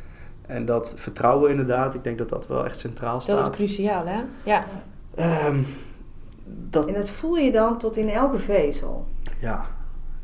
En 0.46 0.64
dat 0.64 0.94
vertrouwen 0.96 1.50
inderdaad, 1.50 1.94
ik 1.94 2.04
denk 2.04 2.18
dat 2.18 2.28
dat 2.28 2.46
wel 2.46 2.64
echt 2.64 2.78
centraal 2.78 3.20
staat. 3.20 3.36
Dat 3.36 3.50
is 3.50 3.56
cruciaal, 3.56 4.06
hè? 4.06 4.20
Ja. 4.42 4.64
Ehm, 5.14 5.58
dat, 6.70 6.86
En 6.86 6.94
dat 6.94 7.10
voel 7.10 7.36
je 7.36 7.52
dan 7.52 7.78
tot 7.78 7.96
in 7.96 8.08
elke 8.08 8.38
vezel. 8.38 9.06
Ja, 9.40 9.64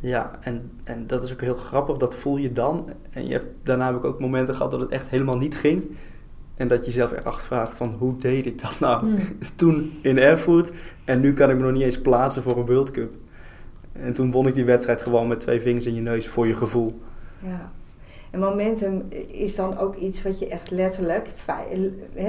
ja. 0.01 0.31
En, 0.41 0.71
en 0.85 1.07
dat 1.07 1.25
is 1.25 1.33
ook 1.33 1.41
heel 1.41 1.55
grappig, 1.55 1.97
dat 1.97 2.17
voel 2.17 2.37
je 2.37 2.53
dan. 2.53 2.91
En 3.11 3.27
je 3.27 3.33
hebt, 3.33 3.47
daarna 3.63 3.87
heb 3.87 3.97
ik 3.97 4.05
ook 4.05 4.21
momenten 4.21 4.55
gehad 4.55 4.71
dat 4.71 4.81
het 4.81 4.91
echt 4.91 5.09
helemaal 5.09 5.37
niet 5.37 5.57
ging. 5.57 5.97
En 6.55 6.69
dat 6.69 6.79
je 6.79 6.91
jezelf 6.91 7.13
echt 7.13 7.25
afvraagt 7.25 7.77
van 7.77 7.95
hoe 7.99 8.19
deed 8.19 8.47
ik 8.47 8.63
dat 8.63 8.81
nou 8.81 9.01
Hmm. 9.01 9.19
toen 9.57 9.99
in 10.03 10.19
Erfurt. 10.19 10.71
En 11.05 11.21
nu 11.21 11.33
kan 11.33 11.51
ik 11.51 11.57
me 11.57 11.63
nog 11.63 11.73
niet 11.73 11.83
eens 11.83 12.01
plaatsen 12.01 12.43
voor 12.43 12.57
een 12.59 12.67
World 12.67 12.91
Cup. 12.91 13.15
En 14.03 14.13
toen 14.13 14.31
won 14.31 14.47
ik 14.47 14.55
die 14.55 14.65
wedstrijd 14.65 15.03
gewoon 15.03 15.29
met 15.29 15.41
twee 15.41 15.61
vingers 15.61 15.87
in 15.87 15.95
je 15.95 16.01
neus 16.01 16.29
voor 16.29 16.47
je 16.47 16.55
gevoel. 16.55 17.01
Ja. 17.39 17.71
En 18.31 18.41
momentum 18.41 19.09
is 19.27 19.57
dan 19.57 19.79
ook 19.79 19.97
iets 19.97 20.23
wat 20.23 20.39
je 20.39 20.49
echt 20.49 20.71
letterlijk, 20.71 21.29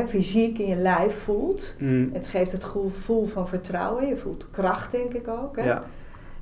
fysiek 0.10 0.58
in 0.60 0.68
je 0.68 0.76
lijf 0.76 1.16
voelt. 1.24 1.76
Mm, 1.80 2.10
Het 2.14 2.28
geeft 2.28 2.52
het 2.52 2.64
gevoel 2.64 3.26
van 3.26 3.48
vertrouwen. 3.48 4.08
Je 4.08 4.18
voelt 4.18 4.48
kracht, 4.52 4.92
denk 4.92 5.14
ik 5.14 5.28
ook. 5.28 5.56
Hè? 5.56 5.64
ja. 5.64 5.84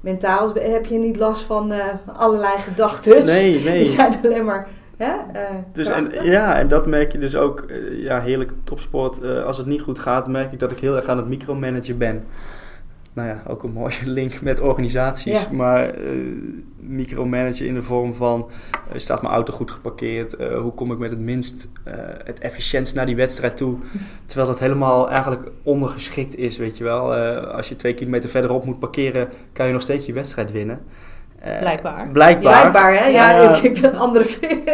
Mentaal 0.02 0.54
heb 0.54 0.86
je 0.86 0.98
niet 0.98 1.18
last 1.18 1.42
van 1.42 1.72
eh, 1.72 1.86
allerlei 2.06 2.58
gedachten. 2.58 3.26
Nee, 3.26 3.52
Die 3.58 3.64
nee. 3.64 3.86
zijn 3.86 4.20
alleen 4.24 4.46
maar 4.46 4.68
hè, 4.98 5.14
eh, 5.34 5.42
Dus 5.74 5.90
en, 5.90 6.10
krachtig. 6.10 6.32
ja, 6.32 6.60
en 6.60 6.68
dat 6.68 6.88
merk 6.88 7.12
je 7.12 7.18
dus 7.18 7.36
ook, 7.36 7.60
eh, 7.60 8.04
ja, 8.04 8.22
heerlijk 8.22 8.52
topsport. 8.64 9.24
als 9.24 9.58
het 9.58 9.66
niet 9.66 9.82
goed 9.82 10.00
gaat, 10.00 10.28
merk 10.28 10.52
ik 10.52 10.60
dat 10.60 10.72
ik 10.72 10.80
heel 10.80 10.96
erg 10.96 11.08
aan 11.08 11.18
het 11.18 11.28
micromanagen 11.28 11.98
ben. 11.98 12.24
Nou 13.14 13.28
ja, 13.28 13.44
ook 13.48 13.64
een 13.64 13.72
mooie 13.72 14.06
link 14.20 14.42
met 14.42 14.60
organisaties. 14.60 15.42
Ja. 15.42 15.52
Maar 15.52 15.90
eh 15.90 16.02
micromanagen 16.88 17.66
in 17.68 17.74
de 17.74 17.82
vorm 17.82 18.14
van, 18.14 18.50
eh, 18.72 18.98
staat 19.00 19.22
mijn 19.22 19.34
auto 19.34 19.54
goed 19.54 19.72
geparkeerd? 19.72 20.36
Eh, 20.36 20.60
hoe 20.60 20.74
kom 20.74 20.92
ik 20.92 20.98
met 20.98 21.10
het 21.10 21.20
minst, 21.20 21.68
het 22.24 22.40
efficiëntst 22.40 22.96
naar 22.96 23.06
die 23.06 23.16
wedstrijd 23.16 23.58
toe? 23.58 23.78
Terwijl 24.26 24.50
dat 24.50 24.60
helemaal 24.60 25.10
eigenlijk 25.10 25.52
ondergeschikt 25.64 26.36
is, 26.36 26.58
weet 26.58 26.78
je 26.78 26.84
wel. 26.84 27.14
Als 27.46 27.70
je 27.70 27.76
twee 27.76 27.94
kilometer 27.94 28.30
verderop 28.30 28.66
moet 28.66 28.80
parkeren, 28.80 29.28
kan 29.54 29.68
je 29.68 29.74
nog 29.74 29.82
steeds 29.82 30.06
die 30.06 30.14
wedstrijd 30.14 30.52
winnen. 30.52 30.80
Blijkbaar. 31.60 32.08
Blijkbaar. 32.12 32.60
Blijkbaar, 32.60 32.94
hè? 32.94 33.08
Ja, 33.08 33.42
Ja. 33.42 33.56
ik, 33.56 33.64
ik 33.64 33.82
ben 33.82 33.96
andere 33.96 34.26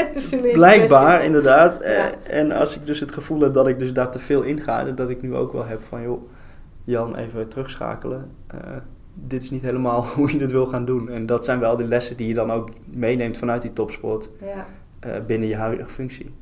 Blijkbaar, 0.53 1.23
inderdaad. 1.23 1.83
Ja. 1.83 2.11
en 2.29 2.51
als 2.51 2.75
ik 2.75 2.85
dus 2.85 2.99
het 2.99 3.11
gevoel 3.11 3.41
heb 3.41 3.53
dat 3.53 3.67
ik 3.67 3.79
dus 3.79 3.93
daar 3.93 4.11
te 4.11 4.19
veel 4.19 4.41
in 4.41 4.61
ga, 4.61 4.83
dat 4.83 5.09
ik 5.09 5.21
nu 5.21 5.35
ook 5.35 5.53
wel 5.53 5.65
heb 5.65 5.83
van, 5.89 6.01
joh, 6.01 6.21
Jan, 6.83 7.15
even 7.15 7.49
terugschakelen. 7.49 8.31
Eh, 8.47 8.59
dit 9.13 9.43
is 9.43 9.49
niet 9.51 9.61
helemaal 9.61 10.05
hoe 10.15 10.31
je 10.31 10.39
het 10.39 10.51
wil 10.51 10.65
gaan 10.65 10.85
doen. 10.85 11.09
En 11.09 11.25
dat 11.25 11.45
zijn 11.45 11.59
wel 11.59 11.75
de 11.77 11.87
lessen 11.87 12.17
die 12.17 12.27
je 12.27 12.33
dan 12.33 12.51
ook 12.51 12.69
meeneemt 12.85 13.37
vanuit 13.37 13.61
die 13.61 13.73
topsport 13.73 14.29
Ja. 14.41 14.65
eh, 14.99 15.25
binnen 15.25 15.47
je 15.47 15.55
huidige 15.55 15.89
functie. 15.89 16.33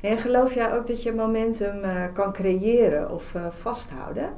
En 0.00 0.18
geloof 0.18 0.54
jij 0.54 0.74
ook 0.76 0.86
dat 0.86 1.02
je 1.02 1.12
momentum 1.12 1.82
eh, 1.82 2.02
kan 2.12 2.32
creëren 2.32 3.10
of 3.10 3.34
vasthouden? 3.60 4.30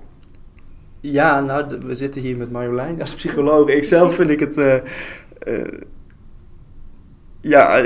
Ja, 1.01 1.41
nou, 1.41 1.79
we 1.87 1.95
zitten 1.95 2.21
hier 2.21 2.37
met 2.37 2.51
Marjolein 2.51 3.01
als 3.01 3.15
psycholoog. 3.15 3.69
Ik 3.69 3.85
zelf 3.85 4.15
vind 4.15 4.31
ik 4.31 4.41
het. 4.41 4.83
ja, 7.41 7.77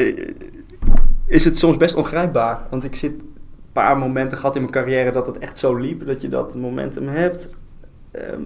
is 1.26 1.44
het 1.44 1.58
soms 1.58 1.76
best 1.76 1.94
ongrijpbaar. 1.96 2.66
Want 2.70 2.84
ik 2.84 2.94
zit 2.94 3.22
paar 3.74 3.98
momenten 3.98 4.38
gehad 4.38 4.54
in 4.54 4.60
mijn 4.60 4.72
carrière 4.72 5.10
dat 5.10 5.26
het 5.26 5.38
echt 5.38 5.58
zo 5.58 5.74
liep. 5.74 6.06
Dat 6.06 6.22
je 6.22 6.28
dat 6.28 6.54
momentum 6.54 7.08
hebt. 7.08 7.50
Ehm, 8.10 8.42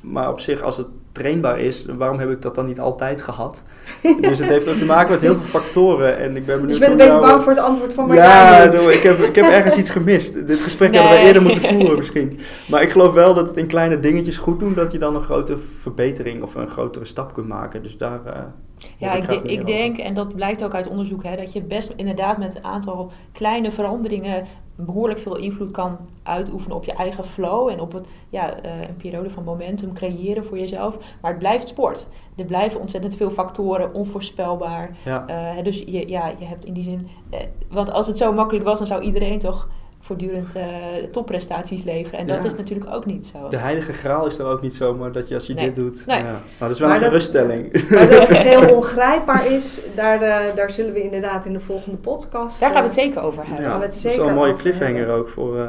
maar 0.00 0.30
op 0.30 0.40
zich, 0.40 0.62
als 0.62 0.76
het 0.76 0.86
trainbaar 1.12 1.58
is, 1.60 1.86
waarom 1.96 2.18
heb 2.18 2.30
ik 2.30 2.42
dat 2.42 2.54
dan 2.54 2.66
niet 2.66 2.80
altijd 2.80 3.22
gehad? 3.22 3.64
dus 4.20 4.38
het 4.38 4.48
heeft 4.48 4.68
ook 4.68 4.76
te 4.76 4.84
maken 4.84 5.10
met 5.10 5.20
heel 5.20 5.34
veel 5.34 5.60
factoren. 5.60 6.18
En 6.18 6.36
ik 6.36 6.46
ben 6.46 6.60
benieuwd 6.60 6.78
dus 6.78 6.88
je 6.88 6.96
bent 6.96 7.00
een 7.00 7.08
beetje 7.08 7.26
bang 7.26 7.42
voor 7.42 7.52
het 7.52 7.60
antwoord 7.60 7.94
van 7.94 8.06
Marjolein. 8.06 8.72
Ja, 8.72 8.90
ik 8.90 9.02
heb, 9.02 9.18
ik 9.18 9.34
heb 9.34 9.44
ergens 9.44 9.76
iets 9.76 9.90
gemist. 9.90 10.46
Dit 10.46 10.60
gesprek 10.60 10.96
hadden 10.96 11.18
we 11.18 11.26
eerder 11.26 11.42
moeten 11.42 11.62
voeren 11.62 11.96
misschien. 12.02 12.38
Maar 12.68 12.82
ik 12.82 12.90
geloof 12.90 13.12
wel 13.12 13.34
dat 13.34 13.48
het 13.48 13.56
in 13.56 13.66
kleine 13.66 14.00
dingetjes 14.00 14.36
goed 14.36 14.60
doen, 14.60 14.74
dat 14.74 14.92
je 14.92 14.98
dan 14.98 15.14
een 15.14 15.22
grote 15.22 15.58
verbetering 15.80 16.42
of 16.42 16.54
een 16.54 16.68
grotere 16.68 17.04
stap 17.04 17.32
kunt 17.32 17.48
maken. 17.48 17.82
Dus 17.82 17.96
daar... 17.96 18.20
Uh, 18.26 18.32
ja, 18.96 19.12
ik, 19.12 19.30
ik 19.30 19.66
denk, 19.66 19.98
en 19.98 20.14
dat 20.14 20.34
blijkt 20.34 20.64
ook 20.64 20.74
uit 20.74 20.86
onderzoek, 20.86 21.24
hè, 21.24 21.36
dat 21.36 21.52
je 21.52 21.62
best 21.62 21.92
inderdaad 21.96 22.38
met 22.38 22.56
een 22.56 22.64
aantal 22.64 23.12
kleine 23.32 23.70
veranderingen 23.70 24.46
behoorlijk 24.80 25.20
veel 25.20 25.36
invloed 25.36 25.70
kan 25.70 25.98
uitoefenen 26.22 26.76
op 26.76 26.84
je 26.84 26.92
eigen 26.92 27.24
flow 27.24 27.68
en 27.68 27.80
op 27.80 27.92
het, 27.92 28.06
ja, 28.28 28.64
uh, 28.64 28.88
een 28.88 28.96
periode 28.96 29.30
van 29.30 29.44
momentum 29.44 29.92
creëren 29.92 30.44
voor 30.44 30.58
jezelf. 30.58 30.98
Maar 31.20 31.30
het 31.30 31.40
blijft 31.40 31.68
sport. 31.68 32.08
Er 32.36 32.44
blijven 32.44 32.80
ontzettend 32.80 33.14
veel 33.14 33.30
factoren, 33.30 33.94
onvoorspelbaar. 33.94 34.96
Ja. 35.04 35.24
Uh, 35.56 35.64
dus 35.64 35.78
je, 35.78 36.08
ja, 36.08 36.32
je 36.38 36.44
hebt 36.44 36.64
in 36.64 36.72
die 36.72 36.82
zin. 36.82 37.08
Uh, 37.30 37.38
want 37.70 37.90
als 37.90 38.06
het 38.06 38.16
zo 38.16 38.32
makkelijk 38.32 38.64
was, 38.64 38.78
dan 38.78 38.86
zou 38.86 39.02
iedereen 39.02 39.38
toch 39.38 39.68
voortdurend 40.08 40.56
uh, 40.56 40.64
topprestaties 41.10 41.84
leveren. 41.84 42.18
En 42.18 42.26
dat 42.26 42.44
is 42.44 42.54
natuurlijk 42.54 42.94
ook 42.94 43.06
niet 43.06 43.30
zo. 43.32 43.48
De 43.48 43.56
heilige 43.56 43.92
graal 43.92 44.26
is 44.26 44.38
er 44.38 44.46
ook 44.46 44.62
niet 44.62 44.74
zomaar 44.74 45.12
dat 45.12 45.28
je 45.28 45.34
als 45.34 45.46
je 45.46 45.54
dit 45.54 45.74
doet... 45.74 46.04
Ja. 46.06 46.22
Maar 46.22 46.42
dat 46.58 46.70
is 46.70 46.78
wel 46.78 46.90
een 46.90 46.98
geruststelling. 46.98 47.72
Maar 47.90 48.08
dat 48.08 48.28
het 48.28 48.36
heel 48.36 48.74
ongrijpbaar 48.76 49.46
is, 49.46 49.80
daar, 49.94 50.22
uh, 50.22 50.56
daar 50.56 50.70
zullen 50.70 50.92
we 50.92 51.02
inderdaad 51.02 51.46
in 51.46 51.52
de 51.52 51.60
volgende 51.60 51.96
podcast... 51.96 52.60
Daar 52.60 52.70
gaan 52.70 52.82
we 52.82 52.88
het 52.88 52.98
zeker 52.98 53.22
over 53.22 53.46
hebben. 53.46 53.64
Ja, 53.64 53.78
dat 53.78 53.94
is 53.94 54.16
wel 54.16 54.28
een 54.28 54.34
mooie 54.34 54.56
cliffhanger 54.56 55.10
ook 55.10 55.28
voor, 55.28 55.56
uh, 55.56 55.64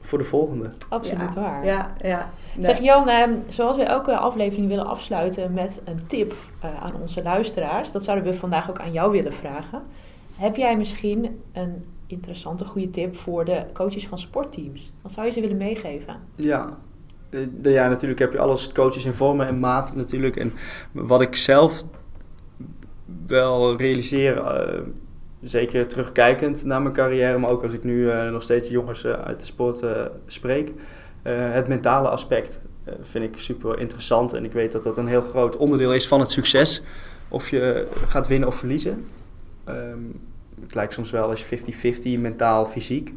voor 0.00 0.18
de 0.18 0.24
volgende. 0.24 0.70
Absoluut 0.88 1.34
waar. 1.34 1.64
Ja, 1.64 1.90
ja. 1.98 2.30
Zeg 2.58 2.80
Jan, 2.80 3.08
ehm, 3.08 3.32
zoals 3.48 3.76
we 3.76 3.82
elke 3.82 4.16
aflevering 4.16 4.68
willen 4.68 4.86
afsluiten 4.86 5.52
met 5.52 5.80
een 5.84 6.06
tip 6.06 6.34
aan 6.82 6.92
onze 7.02 7.22
luisteraars... 7.22 7.92
dat 7.92 8.04
zouden 8.04 8.32
we 8.32 8.38
vandaag 8.38 8.70
ook 8.70 8.80
aan 8.80 8.92
jou 8.92 9.10
willen 9.10 9.32
vragen. 9.32 9.82
Heb 10.34 10.56
jij 10.56 10.76
misschien 10.76 11.40
een 11.52 11.84
interessante, 12.06 12.64
goede 12.64 12.90
tip 12.90 13.16
voor 13.16 13.44
de 13.44 13.64
coaches 13.72 14.08
van 14.08 14.18
sportteams? 14.18 14.92
Wat 15.02 15.12
zou 15.12 15.26
je 15.26 15.32
ze 15.32 15.40
willen 15.40 15.56
meegeven? 15.56 16.16
Ja, 16.36 16.78
eh, 17.30 17.40
ja, 17.62 17.88
natuurlijk 17.88 18.20
heb 18.20 18.32
je 18.32 18.38
alles 18.38 18.72
coaches 18.72 19.04
in 19.04 19.12
vormen 19.12 19.46
en 19.46 19.58
maat 19.58 19.96
natuurlijk. 19.96 20.36
En 20.36 20.52
wat 20.92 21.20
ik 21.20 21.36
zelf 21.36 21.82
wel 23.26 23.76
realiseer, 23.76 24.36
uh, 24.36 24.86
zeker 25.42 25.88
terugkijkend 25.88 26.64
naar 26.64 26.82
mijn 26.82 26.94
carrière, 26.94 27.38
maar 27.38 27.50
ook 27.50 27.62
als 27.62 27.72
ik 27.72 27.84
nu 27.84 28.00
uh, 28.00 28.30
nog 28.30 28.42
steeds 28.42 28.68
jongens 28.68 29.06
uit 29.06 29.40
de 29.40 29.46
sport 29.46 29.84
spreek, 30.26 30.72
het 31.22 31.68
mentale 31.68 32.08
aspect 32.08 32.60
vind 33.00 33.34
ik 33.34 33.40
super 33.40 33.78
interessant. 33.78 34.32
En 34.32 34.44
ik 34.44 34.52
weet 34.52 34.72
dat 34.72 34.84
dat 34.84 34.96
een 34.96 35.06
heel 35.06 35.20
groot 35.20 35.56
onderdeel 35.56 35.94
is 35.94 36.08
van 36.08 36.20
het 36.20 36.30
succes. 36.30 36.82
Of 37.28 37.48
je 37.48 37.86
gaat 38.06 38.26
winnen 38.26 38.48
of 38.48 38.54
verliezen. 38.54 39.06
Um, 39.76 40.20
het 40.60 40.74
lijkt 40.74 40.92
soms 40.92 41.10
wel 41.10 41.30
eens 41.30 41.44
50-50 42.16 42.20
mentaal, 42.20 42.66
fysiek. 42.66 43.14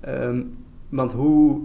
Ehm, 0.00 0.42
want 0.88 1.12
hoe 1.12 1.60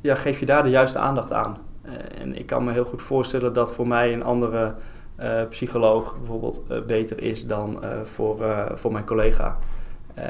ja, 0.00 0.14
geef 0.14 0.40
je 0.40 0.46
daar 0.46 0.62
de 0.62 0.70
juiste 0.70 0.98
aandacht 0.98 1.32
aan? 1.32 1.58
Uh, 1.86 1.92
en 2.20 2.38
ik 2.38 2.46
kan 2.46 2.64
me 2.64 2.72
heel 2.72 2.84
goed 2.84 3.02
voorstellen 3.02 3.52
dat 3.52 3.72
voor 3.72 3.88
mij 3.88 4.12
een 4.12 4.22
andere 4.22 4.74
uh, 5.20 5.48
psycholoog 5.48 6.18
bijvoorbeeld 6.18 6.62
uh, 6.70 6.82
beter 6.82 7.22
is 7.22 7.46
dan 7.46 7.82
voor, 8.04 8.44
voor 8.74 8.92
mijn 8.92 9.04
collega. 9.04 9.58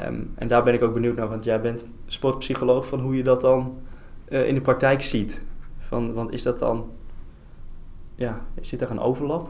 Um, 0.07 0.33
en 0.35 0.47
daar 0.47 0.63
ben 0.63 0.73
ik 0.73 0.81
ook 0.81 0.93
benieuwd 0.93 1.15
naar, 1.15 1.29
want 1.29 1.43
jij 1.43 1.61
bent 1.61 1.85
sportpsycholoog, 2.05 2.87
van 2.87 2.99
hoe 2.99 3.15
je 3.15 3.23
dat 3.23 3.41
dan 3.41 3.77
in 4.27 4.55
de 4.55 4.61
praktijk 4.61 5.01
ziet. 5.01 5.45
Van, 5.79 6.13
want 6.13 6.31
is 6.31 6.43
dat 6.43 6.59
dan, 6.59 6.91
ja, 8.15 8.41
zit 8.61 8.81
er 8.81 8.91
een 8.91 8.99
overlap? 8.99 9.49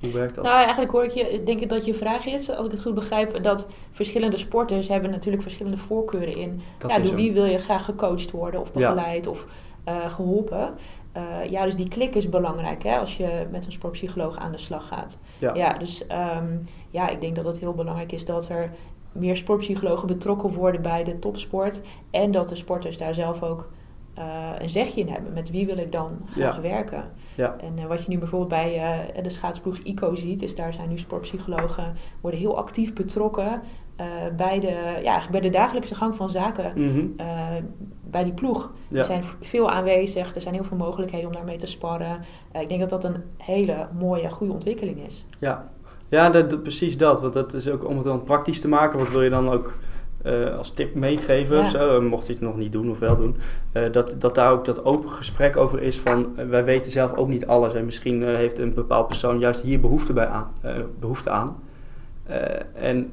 Hoe 0.00 0.12
werkt 0.12 0.34
dat? 0.34 0.44
Nou, 0.44 0.56
eigenlijk 0.56 0.92
hoor 0.92 1.04
ik 1.04 1.10
je, 1.10 1.42
denk 1.44 1.60
ik 1.60 1.68
dat 1.68 1.84
je 1.84 1.94
vraag 1.94 2.26
is, 2.26 2.50
als 2.50 2.66
ik 2.66 2.72
het 2.72 2.82
goed 2.82 2.94
begrijp, 2.94 3.42
dat 3.42 3.68
verschillende 3.92 4.36
sporters 4.36 4.88
hebben 4.88 5.10
natuurlijk 5.10 5.42
verschillende 5.42 5.78
voorkeuren 5.78 6.32
in. 6.32 6.60
Dat 6.78 6.90
ja, 6.90 6.98
door 6.98 7.14
wie 7.14 7.32
wil 7.32 7.44
je 7.44 7.58
graag 7.58 7.84
gecoacht 7.84 8.30
worden 8.30 8.60
of 8.60 8.72
begeleid 8.72 9.26
of 9.26 9.46
uh, 9.88 10.10
geholpen? 10.10 10.74
Uh, 11.16 11.50
ja, 11.50 11.64
dus 11.64 11.76
die 11.76 11.88
klik 11.88 12.14
is 12.14 12.28
belangrijk 12.28 12.82
hè, 12.82 12.98
als 12.98 13.16
je 13.16 13.46
met 13.50 13.66
een 13.66 13.72
sportpsycholoog 13.72 14.36
aan 14.36 14.52
de 14.52 14.58
slag 14.58 14.88
gaat. 14.88 15.18
Ja, 15.38 15.54
ja 15.54 15.72
dus 15.72 16.02
um, 16.38 16.64
ja, 16.90 17.08
ik 17.08 17.20
denk 17.20 17.36
dat 17.36 17.44
het 17.44 17.58
heel 17.58 17.74
belangrijk 17.74 18.12
is 18.12 18.24
dat 18.24 18.48
er 18.48 18.70
meer 19.12 19.36
sportpsychologen 19.36 20.06
betrokken 20.06 20.52
worden 20.52 20.82
bij 20.82 21.04
de 21.04 21.18
topsport. 21.18 21.80
En 22.10 22.30
dat 22.30 22.48
de 22.48 22.54
sporters 22.54 22.98
daar 22.98 23.14
zelf 23.14 23.42
ook 23.42 23.68
een 24.58 24.70
zegje 24.70 25.00
in 25.00 25.08
hebben. 25.08 25.32
Met 25.32 25.50
wie 25.50 25.66
wil 25.66 25.78
ik 25.78 25.92
dan 25.92 26.18
ja. 26.34 26.60
werken? 26.60 27.04
Ja. 27.34 27.56
En 27.60 27.78
uh, 27.78 27.84
wat 27.84 28.02
je 28.02 28.08
nu 28.08 28.18
bijvoorbeeld 28.18 28.50
bij 28.50 28.76
uh, 29.16 29.22
de 29.22 29.30
schaatsploeg 29.30 29.78
ICO 29.78 30.14
ziet, 30.14 30.42
is 30.42 30.56
daar 30.56 30.72
zijn 30.72 30.88
nu 30.88 30.98
sportpsychologen 30.98 31.96
worden 32.20 32.40
heel 32.40 32.56
actief 32.56 32.94
betrokken 32.94 33.62
bij, 34.36 34.60
de, 34.60 35.00
ja, 35.02 35.22
bij 35.30 35.40
de 35.40 35.50
dagelijkse 35.50 35.94
gang 35.94 36.16
van 36.16 36.30
zaken 36.30 36.72
mm-hmm. 36.74 37.14
bij 38.04 38.24
die 38.24 38.32
ploeg. 38.32 38.72
Ja. 38.88 38.98
Er 38.98 39.04
zijn 39.04 39.22
veel 39.40 39.70
aanwezig, 39.70 40.34
er 40.34 40.40
zijn 40.40 40.54
heel 40.54 40.64
veel 40.64 40.76
mogelijkheden 40.76 41.26
om 41.26 41.32
daarmee 41.32 41.56
te 41.56 41.66
sparren. 41.66 42.20
ik 42.52 42.68
denk 42.68 42.80
dat 42.80 42.90
dat 42.90 43.04
een 43.04 43.22
hele 43.36 43.88
mooie, 43.98 44.30
goede 44.30 44.52
ontwikkeling 44.52 45.06
is. 45.06 45.24
Ja, 45.38 45.70
ja 46.08 46.30
dat, 46.30 46.50
dat, 46.50 46.62
precies 46.62 46.98
dat. 46.98 47.20
Want 47.20 47.32
dat 47.32 47.54
is 47.54 47.68
ook 47.68 47.88
om 47.88 47.94
het 47.94 48.04
dan 48.04 48.22
praktisch 48.22 48.60
te 48.60 48.68
maken. 48.68 48.98
Wat 48.98 49.10
wil 49.10 49.22
je 49.22 49.30
dan 49.30 49.48
ook 49.48 49.74
uh, 50.26 50.56
als 50.56 50.70
tip 50.70 50.94
meegeven, 50.94 51.66
zo, 51.66 51.96
eh, 51.96 52.04
mocht 52.04 52.26
je 52.26 52.32
het 52.32 52.42
nog 52.42 52.56
niet 52.56 52.72
doen 52.72 52.90
of 52.90 52.98
wel 52.98 53.16
doen, 53.16 53.36
uh, 53.72 53.82
dat, 53.92 54.14
dat 54.18 54.34
daar 54.34 54.52
ook 54.52 54.64
dat 54.64 54.84
open 54.84 55.10
gesprek 55.10 55.56
over 55.56 55.82
is 55.82 55.98
van 55.98 56.34
wij 56.48 56.64
weten 56.64 56.90
zelf 56.90 57.14
ook 57.14 57.28
niet 57.28 57.46
alles 57.46 57.74
en 57.74 57.84
misschien 57.84 58.22
heeft 58.22 58.58
een 58.58 58.74
bepaald 58.74 59.06
persoon 59.06 59.38
juist 59.38 59.60
hier 59.60 59.80
behoefte, 59.80 60.12
bij 60.12 60.26
aan, 60.26 60.52
behoefte 60.98 61.30
aan. 61.30 61.56
en 62.74 63.10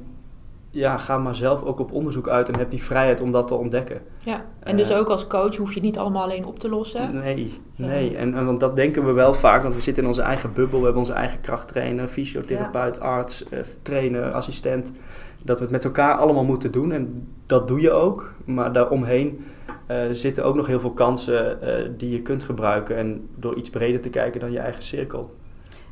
ja, 0.74 0.96
ga 0.96 1.18
maar 1.18 1.34
zelf 1.34 1.62
ook 1.62 1.78
op 1.78 1.92
onderzoek 1.92 2.28
uit 2.28 2.48
en 2.48 2.58
heb 2.58 2.70
die 2.70 2.82
vrijheid 2.82 3.20
om 3.20 3.30
dat 3.30 3.48
te 3.48 3.54
ontdekken. 3.54 4.00
Ja, 4.18 4.44
en 4.60 4.76
dus 4.76 4.92
ook 4.92 5.08
als 5.08 5.26
coach 5.26 5.56
hoef 5.56 5.68
je 5.68 5.74
het 5.74 5.82
niet 5.82 5.98
allemaal 5.98 6.22
alleen 6.22 6.44
op 6.44 6.58
te 6.58 6.68
lossen? 6.68 7.18
Nee, 7.18 7.60
nee. 7.76 8.16
En, 8.16 8.34
en, 8.34 8.46
want 8.46 8.60
dat 8.60 8.76
denken 8.76 9.06
we 9.06 9.12
wel 9.12 9.34
vaak, 9.34 9.62
want 9.62 9.74
we 9.74 9.80
zitten 9.80 10.02
in 10.02 10.08
onze 10.08 10.22
eigen 10.22 10.52
bubbel. 10.52 10.78
We 10.78 10.84
hebben 10.84 11.02
onze 11.02 11.12
eigen 11.12 11.40
krachttrainer, 11.40 12.08
fysiotherapeut, 12.08 13.00
arts, 13.00 13.44
trainer, 13.82 14.32
assistent 14.32 14.92
dat 15.44 15.58
we 15.58 15.62
het 15.62 15.72
met 15.72 15.84
elkaar 15.84 16.14
allemaal 16.14 16.44
moeten 16.44 16.72
doen. 16.72 16.92
En 16.92 17.28
dat 17.46 17.68
doe 17.68 17.80
je 17.80 17.90
ook. 17.90 18.32
Maar 18.44 18.72
daaromheen 18.72 19.44
uh, 19.90 20.02
zitten 20.10 20.44
ook 20.44 20.56
nog 20.56 20.66
heel 20.66 20.80
veel 20.80 20.92
kansen 20.92 21.58
uh, 21.62 21.90
die 21.96 22.10
je 22.10 22.22
kunt 22.22 22.42
gebruiken. 22.42 22.96
En 22.96 23.28
door 23.36 23.54
iets 23.54 23.70
breder 23.70 24.00
te 24.00 24.08
kijken 24.08 24.40
dan 24.40 24.52
je 24.52 24.58
eigen 24.58 24.82
cirkel. 24.82 25.34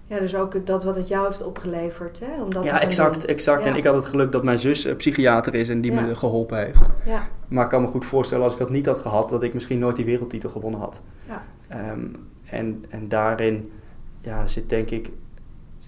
Ja, 0.06 0.18
dus 0.18 0.36
ook 0.36 0.66
dat 0.66 0.84
wat 0.84 0.96
het 0.96 1.08
jou 1.08 1.26
heeft 1.26 1.42
opgeleverd. 1.44 2.20
Hè? 2.24 2.42
Om 2.42 2.64
ja, 2.64 2.80
exact. 2.80 3.24
exact. 3.24 3.66
En 3.66 3.74
ik 3.74 3.84
had 3.84 3.94
het 3.94 4.04
geluk 4.04 4.32
dat 4.32 4.44
mijn 4.44 4.58
zus 4.58 4.86
uh, 4.86 4.96
psychiater 4.96 5.54
is 5.54 5.68
en 5.68 5.80
die 5.80 5.92
me 5.92 6.14
geholpen 6.14 6.58
heeft. 6.58 6.88
Ja. 7.04 7.28
Maar 7.48 7.64
ik 7.64 7.70
kan 7.70 7.82
me 7.82 7.88
goed 7.88 8.04
voorstellen 8.04 8.44
als 8.44 8.52
ik 8.52 8.58
dat 8.58 8.70
niet 8.70 8.86
had 8.86 8.98
gehad, 8.98 9.28
dat 9.28 9.42
ik 9.42 9.54
misschien 9.54 9.78
nooit 9.78 9.96
die 9.96 10.04
wereldtitel 10.04 10.50
gewonnen 10.50 10.80
had. 10.80 11.02
Ja. 11.28 11.42
Um, 11.92 12.16
en, 12.44 12.84
en 12.88 13.08
daarin 13.08 13.72
ja, 14.20 14.46
zit 14.46 14.68
denk 14.68 14.90
ik 14.90 15.10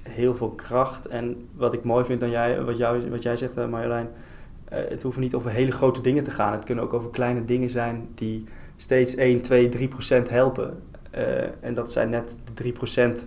heel 0.09 0.35
veel 0.35 0.51
kracht. 0.51 1.07
En 1.07 1.49
wat 1.55 1.73
ik 1.73 1.85
mooi 1.85 2.05
vind 2.05 2.23
aan 2.23 2.31
jij, 2.31 2.63
wat, 2.63 2.77
jou, 2.77 3.11
wat 3.11 3.23
jij 3.23 3.37
zegt, 3.37 3.57
eh, 3.57 3.69
Marjolein, 3.69 4.09
uh, 4.73 4.79
het 4.89 5.03
hoeft 5.03 5.19
niet 5.19 5.35
over 5.35 5.51
hele 5.51 5.71
grote 5.71 6.01
dingen 6.01 6.25
te 6.25 6.31
gaan. 6.31 6.53
Het 6.53 6.65
kunnen 6.65 6.85
ook 6.85 6.93
over 6.93 7.11
kleine 7.11 7.45
dingen 7.45 7.71
zijn 7.71 8.09
die 8.15 8.45
steeds 8.77 9.15
1, 9.15 9.41
2, 9.41 9.69
3 9.69 9.89
procent 9.89 10.29
helpen. 10.29 10.83
Uh, 11.15 11.43
en 11.61 11.75
dat 11.75 11.93
zijn 11.93 12.11
net 12.11 12.37
de 12.45 12.55
3 12.55 12.73
procent 12.73 13.27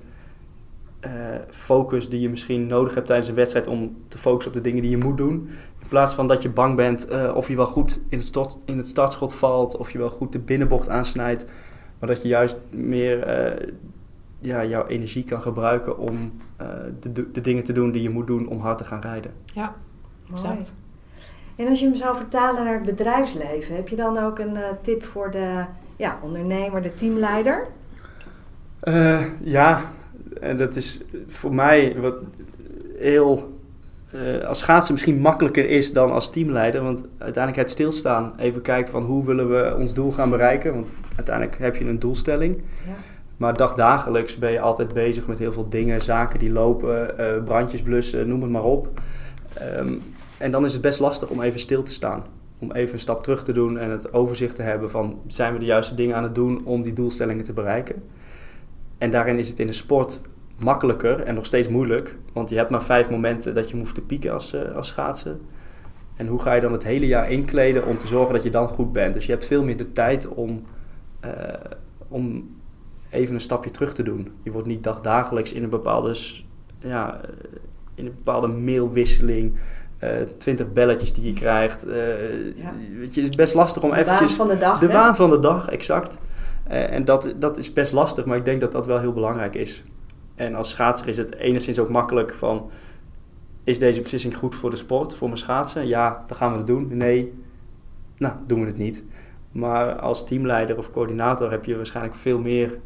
focus 1.49 2.09
die 2.09 2.19
je 2.19 2.29
misschien 2.29 2.65
nodig 2.65 2.93
hebt 2.93 3.07
tijdens 3.07 3.27
een 3.27 3.35
wedstrijd 3.35 3.67
om 3.67 3.97
te 4.07 4.17
focussen 4.17 4.51
op 4.51 4.57
de 4.57 4.63
dingen 4.63 4.81
die 4.81 4.91
je 4.91 4.97
moet 4.97 5.17
doen. 5.17 5.49
In 5.81 5.87
plaats 5.87 6.13
van 6.13 6.27
dat 6.27 6.41
je 6.41 6.49
bang 6.49 6.75
bent 6.75 7.07
of 7.33 7.47
je 7.47 7.55
wel 7.55 7.65
goed 7.65 7.99
in 8.09 8.17
het, 8.17 8.57
in 8.65 8.77
het 8.77 8.87
startschot 8.87 9.33
valt, 9.33 9.77
of 9.77 9.91
je 9.91 9.97
wel 9.97 10.09
goed 10.09 10.31
de 10.31 10.39
binnenbocht 10.39 10.89
aansnijdt. 10.89 11.45
Maar 11.99 12.09
dat 12.09 12.21
je 12.21 12.27
juist 12.27 12.57
meer 12.71 13.27
ja, 14.39 14.65
jouw 14.65 14.85
energie 14.87 15.23
kan 15.23 15.41
gebruiken 15.41 15.97
om 15.97 16.33
uh, 16.61 16.67
de, 16.99 17.31
de 17.31 17.41
dingen 17.41 17.63
te 17.63 17.73
doen 17.73 17.91
die 17.91 18.01
je 18.01 18.09
moet 18.09 18.27
doen 18.27 18.47
om 18.47 18.59
hard 18.59 18.77
te 18.77 18.83
gaan 18.83 19.01
rijden. 19.01 19.31
Ja, 19.53 19.75
exact. 20.33 20.75
En 21.55 21.67
als 21.67 21.79
je 21.79 21.85
hem 21.85 21.95
zou 21.95 22.15
vertalen 22.15 22.63
naar 22.63 22.73
het 22.73 22.85
bedrijfsleven, 22.85 23.75
heb 23.75 23.87
je 23.87 23.95
dan 23.95 24.17
ook 24.17 24.39
een 24.39 24.53
uh, 24.53 24.61
tip 24.81 25.03
voor 25.03 25.31
de 25.31 25.63
ja, 25.95 26.19
ondernemer, 26.21 26.81
de 26.81 26.93
teamleider? 26.93 27.67
Uh, 28.83 29.25
ja, 29.43 29.81
en 30.41 30.57
dat 30.57 30.75
is 30.75 31.01
voor 31.27 31.53
mij 31.53 31.95
wat 31.99 32.15
heel 32.97 33.55
als 34.45 34.59
schaatsen 34.59 34.93
misschien 34.93 35.19
makkelijker 35.19 35.69
is 35.69 35.93
dan 35.93 36.11
als 36.11 36.29
teamleider. 36.29 36.83
Want 36.83 37.03
uiteindelijk 37.17 37.63
het 37.63 37.71
stilstaan, 37.71 38.33
even 38.37 38.61
kijken 38.61 38.91
van 38.91 39.03
hoe 39.03 39.25
willen 39.25 39.49
we 39.49 39.75
ons 39.77 39.93
doel 39.93 40.11
gaan 40.11 40.29
bereiken. 40.29 40.73
Want 40.73 40.87
uiteindelijk 41.15 41.57
heb 41.57 41.75
je 41.75 41.85
een 41.85 41.99
doelstelling. 41.99 42.55
Ja. 42.85 42.93
Maar 43.37 43.57
dagdagelijks 43.57 44.37
ben 44.37 44.51
je 44.51 44.59
altijd 44.59 44.93
bezig 44.93 45.27
met 45.27 45.39
heel 45.39 45.53
veel 45.53 45.69
dingen, 45.69 46.01
zaken 46.01 46.39
die 46.39 46.51
lopen, 46.51 47.13
uh, 47.19 47.43
brandjes 47.43 47.81
blussen, 47.81 48.27
noem 48.27 48.41
het 48.41 48.51
maar 48.51 48.63
op. 48.63 49.01
Um, 49.79 50.01
en 50.37 50.51
dan 50.51 50.65
is 50.65 50.73
het 50.73 50.81
best 50.81 50.99
lastig 50.99 51.29
om 51.29 51.41
even 51.41 51.59
stil 51.59 51.83
te 51.83 51.91
staan. 51.91 52.23
Om 52.59 52.71
even 52.71 52.93
een 52.93 52.99
stap 52.99 53.23
terug 53.23 53.43
te 53.43 53.51
doen 53.51 53.77
en 53.77 53.89
het 53.89 54.13
overzicht 54.13 54.55
te 54.55 54.61
hebben 54.61 54.89
van 54.89 55.21
zijn 55.27 55.53
we 55.53 55.59
de 55.59 55.65
juiste 55.65 55.95
dingen 55.95 56.15
aan 56.15 56.23
het 56.23 56.35
doen 56.35 56.65
om 56.65 56.81
die 56.81 56.93
doelstellingen 56.93 57.43
te 57.43 57.53
bereiken. 57.53 58.03
En 58.97 59.11
daarin 59.11 59.37
is 59.37 59.49
het 59.49 59.59
in 59.59 59.67
de 59.67 59.73
sport 59.73 60.21
makkelijker 60.57 61.23
en 61.23 61.35
nog 61.35 61.45
steeds 61.45 61.67
moeilijk. 61.67 62.17
Want 62.33 62.49
je 62.49 62.55
hebt 62.55 62.69
maar 62.69 62.83
vijf 62.83 63.09
momenten 63.09 63.55
dat 63.55 63.69
je 63.69 63.77
hoeft 63.77 63.95
te 63.95 64.01
pieken 64.01 64.33
als, 64.33 64.53
uh, 64.53 64.75
als 64.75 64.87
schaatsen. 64.87 65.41
En 66.15 66.27
hoe 66.27 66.39
ga 66.39 66.53
je 66.53 66.61
dan 66.61 66.71
het 66.71 66.83
hele 66.83 67.07
jaar 67.07 67.31
inkleden 67.31 67.85
om 67.85 67.97
te 67.97 68.07
zorgen 68.07 68.33
dat 68.33 68.43
je 68.43 68.49
dan 68.49 68.67
goed 68.67 68.91
bent? 68.91 69.13
Dus 69.13 69.25
je 69.25 69.31
hebt 69.31 69.45
veel 69.45 69.63
meer 69.63 69.77
de 69.77 69.93
tijd 69.93 70.27
om, 70.27 70.63
uh, 71.25 71.31
om 72.07 72.55
even 73.17 73.33
een 73.33 73.41
stapje 73.41 73.71
terug 73.71 73.93
te 73.93 74.03
doen. 74.03 74.31
Je 74.43 74.51
wordt 74.51 74.67
niet 74.67 74.83
dagdagelijks 74.83 75.53
in 75.53 75.63
een 75.63 75.69
bepaalde, 75.69 76.15
ja, 76.79 77.21
in 77.95 78.05
een 78.05 78.15
bepaalde 78.15 78.47
mailwisseling. 78.47 79.53
Uh, 80.03 80.09
twintig 80.21 80.73
belletjes 80.73 81.13
die 81.13 81.25
je 81.25 81.33
krijgt. 81.33 81.87
Uh, 81.87 81.95
ja. 82.55 82.73
weet 82.97 83.13
je, 83.13 83.21
het 83.21 83.29
is 83.29 83.35
best 83.35 83.53
lastig 83.53 83.83
om 83.83 83.89
de 83.89 83.95
eventjes... 83.95 84.31
De 84.31 84.37
waan 84.37 84.47
van 84.47 84.55
de 84.55 84.57
dag. 84.57 84.79
De 84.79 84.87
waan 84.87 85.15
van 85.15 85.29
de 85.29 85.39
dag, 85.39 85.69
exact. 85.69 86.17
Uh, 86.67 86.93
en 86.93 87.05
dat, 87.05 87.33
dat 87.35 87.57
is 87.57 87.73
best 87.73 87.93
lastig, 87.93 88.25
maar 88.25 88.37
ik 88.37 88.45
denk 88.45 88.61
dat 88.61 88.71
dat 88.71 88.85
wel 88.85 88.99
heel 88.99 89.13
belangrijk 89.13 89.55
is. 89.55 89.83
En 90.35 90.55
als 90.55 90.69
schaatser 90.69 91.07
is 91.07 91.17
het 91.17 91.35
enigszins 91.35 91.79
ook 91.79 91.89
makkelijk 91.89 92.33
van... 92.33 92.69
Is 93.63 93.79
deze 93.79 94.01
beslissing 94.01 94.35
goed 94.35 94.55
voor 94.55 94.69
de 94.69 94.75
sport, 94.75 95.15
voor 95.15 95.27
mijn 95.27 95.39
schaatsen? 95.39 95.87
Ja, 95.87 96.23
dan 96.27 96.37
gaan 96.37 96.51
we 96.51 96.57
het 96.57 96.67
doen. 96.67 96.97
Nee, 96.97 97.33
nou, 98.17 98.35
doen 98.47 98.59
we 98.59 98.65
het 98.65 98.77
niet. 98.77 99.03
Maar 99.51 99.99
als 99.99 100.25
teamleider 100.25 100.77
of 100.77 100.91
coördinator 100.91 101.51
heb 101.51 101.65
je 101.65 101.75
waarschijnlijk 101.75 102.15
veel 102.15 102.39
meer 102.39 102.79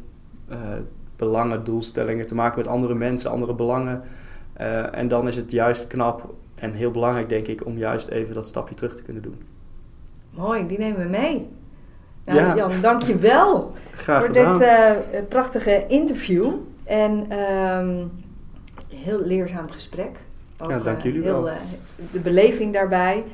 belangen, 1.16 1.64
doelstellingen 1.64 2.26
te 2.26 2.34
maken 2.34 2.58
met 2.58 2.66
andere 2.66 2.94
mensen, 2.94 3.30
andere 3.30 3.54
belangen. 3.54 4.02
en 4.92 5.08
dan 5.08 5.28
is 5.28 5.36
het 5.36 5.50
juist 5.50 5.86
knap 5.86 6.34
en 6.54 6.72
heel 6.72 6.90
belangrijk, 6.90 7.28
denk 7.28 7.46
ik, 7.46 7.66
om 7.66 7.78
juist 7.78 8.08
even 8.08 8.34
dat 8.34 8.46
stapje 8.46 8.74
terug 8.74 8.96
te 8.96 9.02
kunnen 9.02 9.22
doen. 9.22 9.42
Mooi, 10.30 10.66
die 10.66 10.78
nemen 10.78 11.00
we 11.00 11.08
mee. 11.08 11.48
Nou, 12.24 12.38
ja. 12.38 12.56
Jan, 12.56 12.72
dank 12.80 13.02
je 13.02 13.18
wel 13.18 13.74
voor 14.18 14.32
dit 14.32 14.60
uh, 14.60 14.90
prachtige 15.28 15.86
interview. 15.86 16.52
En 16.84 17.38
um, 17.38 18.10
heel 18.88 19.20
leerzaam 19.20 19.70
gesprek. 19.70 20.16
Ook, 20.58 20.70
ja, 20.70 20.78
dank 20.78 21.02
jullie 21.02 21.18
uh, 21.18 21.24
heel, 21.24 21.42
wel. 21.42 21.52
Uh, 21.52 21.58
de 22.12 22.20
beleving 22.20 22.72
daarbij. 22.72 23.24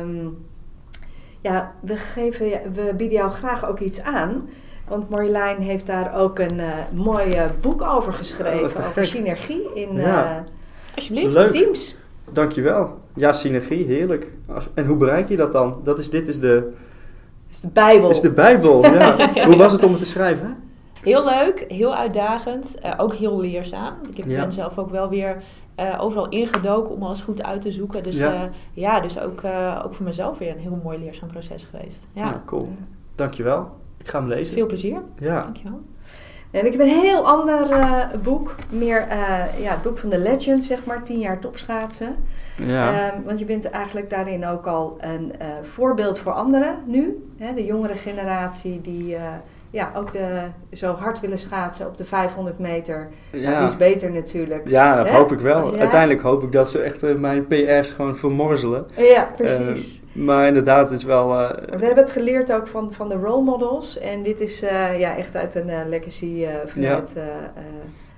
Um, 0.00 0.46
ja, 1.40 1.74
we, 1.80 1.96
geven, 1.96 2.46
we 2.72 2.92
bieden 2.96 3.18
jou 3.18 3.30
graag 3.30 3.66
ook 3.66 3.78
iets 3.78 4.00
aan. 4.00 4.48
Want 4.88 5.08
Marjolein 5.08 5.60
heeft 5.60 5.86
daar 5.86 6.14
ook 6.14 6.38
een 6.38 6.60
mooi 6.94 7.36
boek 7.60 7.82
over 7.82 8.12
geschreven. 8.12 8.80
Oh, 8.80 8.86
over 8.86 9.06
synergie 9.06 9.70
in 9.74 9.96
ja. 9.96 10.44
Alsjeblieft. 10.94 11.34
Leuk. 11.34 11.52
teams. 11.52 11.96
Dankjewel. 12.32 12.98
Ja, 13.14 13.32
synergie, 13.32 13.86
heerlijk. 13.86 14.30
En 14.74 14.86
hoe 14.86 14.96
bereik 14.96 15.28
je 15.28 15.36
dat 15.36 15.52
dan? 15.52 15.80
Dat 15.84 15.98
is, 15.98 16.10
dit 16.10 16.28
is 16.28 16.40
de... 16.40 16.72
is 17.50 17.60
de 17.60 17.68
Bijbel. 17.68 18.10
is 18.10 18.20
de 18.20 18.32
Bijbel, 18.32 18.84
ja. 18.84 19.16
hoe 19.46 19.56
was 19.56 19.72
het 19.72 19.84
om 19.84 19.90
het 19.90 20.00
te 20.00 20.06
schrijven? 20.06 20.56
Heel 21.00 21.24
leuk, 21.24 21.64
heel 21.68 21.94
uitdagend, 21.94 22.74
uh, 22.84 22.94
ook 22.96 23.14
heel 23.14 23.40
leerzaam. 23.40 23.94
Ik 24.14 24.24
ja. 24.26 24.40
ben 24.40 24.52
zelf 24.52 24.78
ook 24.78 24.90
wel 24.90 25.08
weer 25.08 25.42
uh, 25.80 26.02
overal 26.02 26.28
ingedoken 26.28 26.94
om 26.94 27.02
alles 27.02 27.20
goed 27.20 27.42
uit 27.42 27.60
te 27.62 27.72
zoeken. 27.72 28.02
Dus 28.02 28.16
ja, 28.16 28.34
uh, 28.34 28.42
ja 28.72 29.00
dus 29.00 29.20
ook, 29.20 29.44
ook 29.84 29.94
voor 29.94 30.04
mezelf 30.04 30.38
weer 30.38 30.50
een 30.50 30.58
heel 30.58 30.80
mooi 30.82 30.98
leerzaam 30.98 31.28
proces 31.28 31.68
geweest. 31.70 32.06
Ja, 32.12 32.24
ja 32.24 32.42
cool. 32.46 32.72
Dankjewel. 33.14 33.70
Ik 34.04 34.10
ga 34.10 34.18
hem 34.18 34.28
lezen. 34.28 34.54
Veel 34.54 34.66
plezier. 34.66 35.02
Ja. 35.18 35.42
Dankjewel. 35.42 35.80
En 36.50 36.66
ik 36.66 36.72
heb 36.72 36.80
een 36.80 37.00
heel 37.00 37.26
ander 37.26 37.70
uh, 37.70 38.04
boek. 38.22 38.54
Meer 38.70 39.06
uh, 39.08 39.62
ja, 39.62 39.70
het 39.72 39.82
boek 39.82 39.98
van 39.98 40.10
de 40.10 40.18
legend, 40.18 40.64
zeg 40.64 40.84
maar. 40.84 41.04
10 41.04 41.18
jaar 41.18 41.38
topschaatsen. 41.38 42.16
Ja. 42.56 43.14
Um, 43.14 43.22
want 43.24 43.38
je 43.38 43.44
bent 43.44 43.70
eigenlijk 43.70 44.10
daarin 44.10 44.46
ook 44.46 44.66
al 44.66 44.96
een 45.00 45.32
uh, 45.40 45.46
voorbeeld 45.62 46.18
voor 46.18 46.32
anderen 46.32 46.76
nu. 46.86 47.28
Hè, 47.38 47.54
de 47.54 47.64
jongere 47.64 47.94
generatie 47.94 48.80
die 48.80 49.16
ja, 49.74 49.92
ook 49.96 50.12
de, 50.12 50.46
zo 50.72 50.92
hard 50.92 51.20
willen 51.20 51.38
schaatsen 51.38 51.86
op 51.86 51.96
de 51.96 52.04
500 52.04 52.58
meter. 52.58 53.08
Ja. 53.30 53.60
Dat 53.60 53.70
is 53.70 53.76
beter 53.76 54.12
natuurlijk. 54.12 54.68
Ja, 54.68 54.96
dat 54.96 55.10
hoop 55.10 55.32
ik 55.32 55.38
wel. 55.38 55.76
Uiteindelijk 55.76 56.20
hoop 56.20 56.42
ik 56.42 56.52
dat 56.52 56.70
ze 56.70 56.78
echt 56.78 57.16
mijn 57.18 57.46
PR's 57.46 57.90
gewoon 57.90 58.16
vermorzelen. 58.16 58.86
Ja, 58.96 59.28
precies. 59.36 60.02
maar 60.12 60.46
inderdaad, 60.46 60.90
het 60.90 60.98
is 60.98 61.04
wel... 61.04 61.28
We 61.28 61.84
hebben 61.84 61.96
het 61.96 62.10
geleerd 62.10 62.52
ook 62.52 62.66
van, 62.66 62.92
van 62.92 63.08
de 63.08 63.14
role 63.14 63.42
models. 63.42 63.98
En 63.98 64.22
dit 64.22 64.40
is 64.40 64.60
ja, 64.98 65.16
echt 65.16 65.36
uit 65.36 65.54
een 65.54 65.88
legacy 65.88 66.46
vanuit 66.66 67.16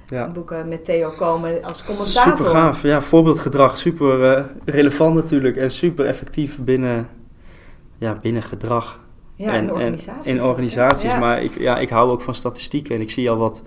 ja. 0.07 0.29
boeken 0.29 0.69
met 0.69 0.85
Theo 0.85 1.11
Komen 1.11 1.65
als 1.65 1.85
commentator. 1.85 2.33
Super 2.33 2.45
gaaf. 2.45 2.83
Ja, 2.83 3.03
voorbeeldgedrag. 3.03 3.77
Super 3.77 4.45
relevant 4.65 5.15
natuurlijk. 5.15 5.57
En 5.57 5.71
super 5.71 6.07
effectief 6.07 6.59
binnen, 6.59 7.09
ja, 7.99 8.19
binnen 8.23 8.43
gedrag. 8.43 9.05
Ja, 9.37 9.53
en, 9.53 9.65
in 9.65 9.71
organisaties. 9.71 10.25
En 10.25 10.37
in 10.37 10.43
organisaties. 10.43 11.11
Ja. 11.11 11.19
Maar 11.19 11.43
ik, 11.43 11.59
ja, 11.59 11.79
ik 11.79 11.89
hou 11.89 12.11
ook 12.11 12.23
van 12.23 12.35
statistieken. 12.35 12.95
En 12.95 13.01
ik 13.01 13.11
zie 13.11 13.31
al 13.31 13.37
wat 13.37 13.63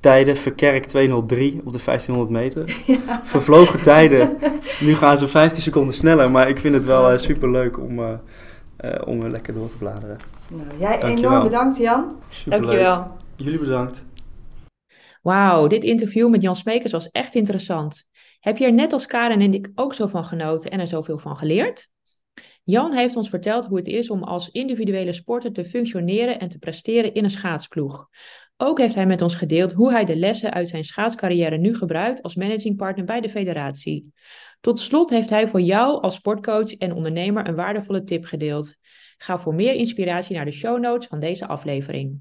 tijden. 0.00 0.36
Verkerk 0.36 0.84
203 0.84 1.60
op 1.64 1.72
de 1.72 1.80
1500 1.84 2.30
meter. 2.30 2.76
Ja. 3.06 3.20
Vervlogen 3.24 3.82
tijden. 3.82 4.38
Nu 4.80 4.94
gaan 4.94 5.18
ze 5.18 5.28
15 5.28 5.62
seconden 5.62 5.94
sneller. 5.94 6.30
Maar 6.30 6.48
ik 6.48 6.58
vind 6.58 6.74
het 6.74 6.84
wel 6.84 7.12
uh, 7.12 7.18
super 7.18 7.50
leuk 7.50 7.78
om, 7.78 7.98
uh, 7.98 8.08
uh, 8.84 8.90
om 9.04 9.22
er 9.22 9.30
lekker 9.30 9.54
door 9.54 9.68
te 9.68 9.76
bladeren. 9.76 10.16
Nou, 10.48 10.66
jij 10.78 10.98
Dankjewel. 10.98 11.30
enorm 11.30 11.42
bedankt, 11.42 11.76
Jan. 11.76 12.16
Superleuk. 12.28 12.62
Dankjewel. 12.62 13.16
Jullie 13.36 13.58
bedankt. 13.58 14.06
Wauw, 15.22 15.66
dit 15.66 15.84
interview 15.84 16.28
met 16.28 16.42
Jan 16.42 16.56
Smekers 16.56 16.92
was 16.92 17.10
echt 17.10 17.34
interessant. 17.34 18.06
Heb 18.40 18.56
je 18.56 18.66
er 18.66 18.72
net 18.72 18.92
als 18.92 19.06
Karen 19.06 19.40
en 19.40 19.54
ik 19.54 19.70
ook 19.74 19.94
zo 19.94 20.06
van 20.06 20.24
genoten 20.24 20.70
en 20.70 20.80
er 20.80 20.86
zoveel 20.86 21.18
van 21.18 21.36
geleerd? 21.36 21.88
Jan 22.68 22.92
heeft 22.92 23.16
ons 23.16 23.28
verteld 23.28 23.66
hoe 23.66 23.76
het 23.76 23.86
is 23.86 24.10
om 24.10 24.22
als 24.22 24.50
individuele 24.50 25.12
sporter 25.12 25.52
te 25.52 25.64
functioneren 25.64 26.38
en 26.38 26.48
te 26.48 26.58
presteren 26.58 27.14
in 27.14 27.24
een 27.24 27.30
schaatsploeg. 27.30 28.08
Ook 28.56 28.78
heeft 28.78 28.94
hij 28.94 29.06
met 29.06 29.22
ons 29.22 29.34
gedeeld 29.34 29.72
hoe 29.72 29.90
hij 29.90 30.04
de 30.04 30.16
lessen 30.16 30.52
uit 30.52 30.68
zijn 30.68 30.84
schaatscarrière 30.84 31.56
nu 31.56 31.74
gebruikt 31.74 32.22
als 32.22 32.34
managingpartner 32.34 33.04
bij 33.04 33.20
de 33.20 33.28
federatie. 33.28 34.12
Tot 34.60 34.78
slot 34.78 35.10
heeft 35.10 35.30
hij 35.30 35.48
voor 35.48 35.60
jou 35.60 36.02
als 36.02 36.14
sportcoach 36.14 36.72
en 36.72 36.92
ondernemer 36.92 37.48
een 37.48 37.54
waardevolle 37.54 38.04
tip 38.04 38.24
gedeeld. 38.24 38.76
Ga 39.16 39.38
voor 39.38 39.54
meer 39.54 39.74
inspiratie 39.74 40.36
naar 40.36 40.44
de 40.44 40.50
show 40.50 40.80
notes 40.80 41.06
van 41.06 41.20
deze 41.20 41.46
aflevering. 41.46 42.20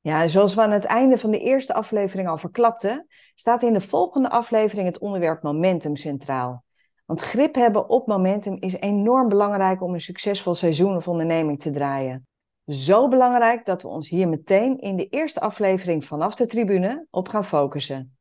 Ja, 0.00 0.28
zoals 0.28 0.54
we 0.54 0.60
aan 0.60 0.70
het 0.70 0.84
einde 0.84 1.18
van 1.18 1.30
de 1.30 1.40
eerste 1.40 1.74
aflevering 1.74 2.28
al 2.28 2.38
verklapten, 2.38 3.06
staat 3.34 3.62
in 3.62 3.72
de 3.72 3.80
volgende 3.80 4.30
aflevering 4.30 4.86
het 4.86 4.98
onderwerp 4.98 5.42
momentum 5.42 5.96
centraal. 5.96 6.63
Want 7.04 7.20
grip 7.20 7.54
hebben 7.54 7.88
op 7.88 8.06
momentum 8.06 8.56
is 8.60 8.74
enorm 8.74 9.28
belangrijk 9.28 9.82
om 9.82 9.94
een 9.94 10.00
succesvol 10.00 10.54
seizoen 10.54 10.96
of 10.96 11.08
onderneming 11.08 11.60
te 11.60 11.70
draaien. 11.70 12.26
Zo 12.66 13.08
belangrijk 13.08 13.64
dat 13.64 13.82
we 13.82 13.88
ons 13.88 14.08
hier 14.08 14.28
meteen 14.28 14.78
in 14.80 14.96
de 14.96 15.08
eerste 15.08 15.40
aflevering 15.40 16.04
vanaf 16.04 16.34
de 16.34 16.46
tribune 16.46 17.06
op 17.10 17.28
gaan 17.28 17.44
focussen. 17.44 18.16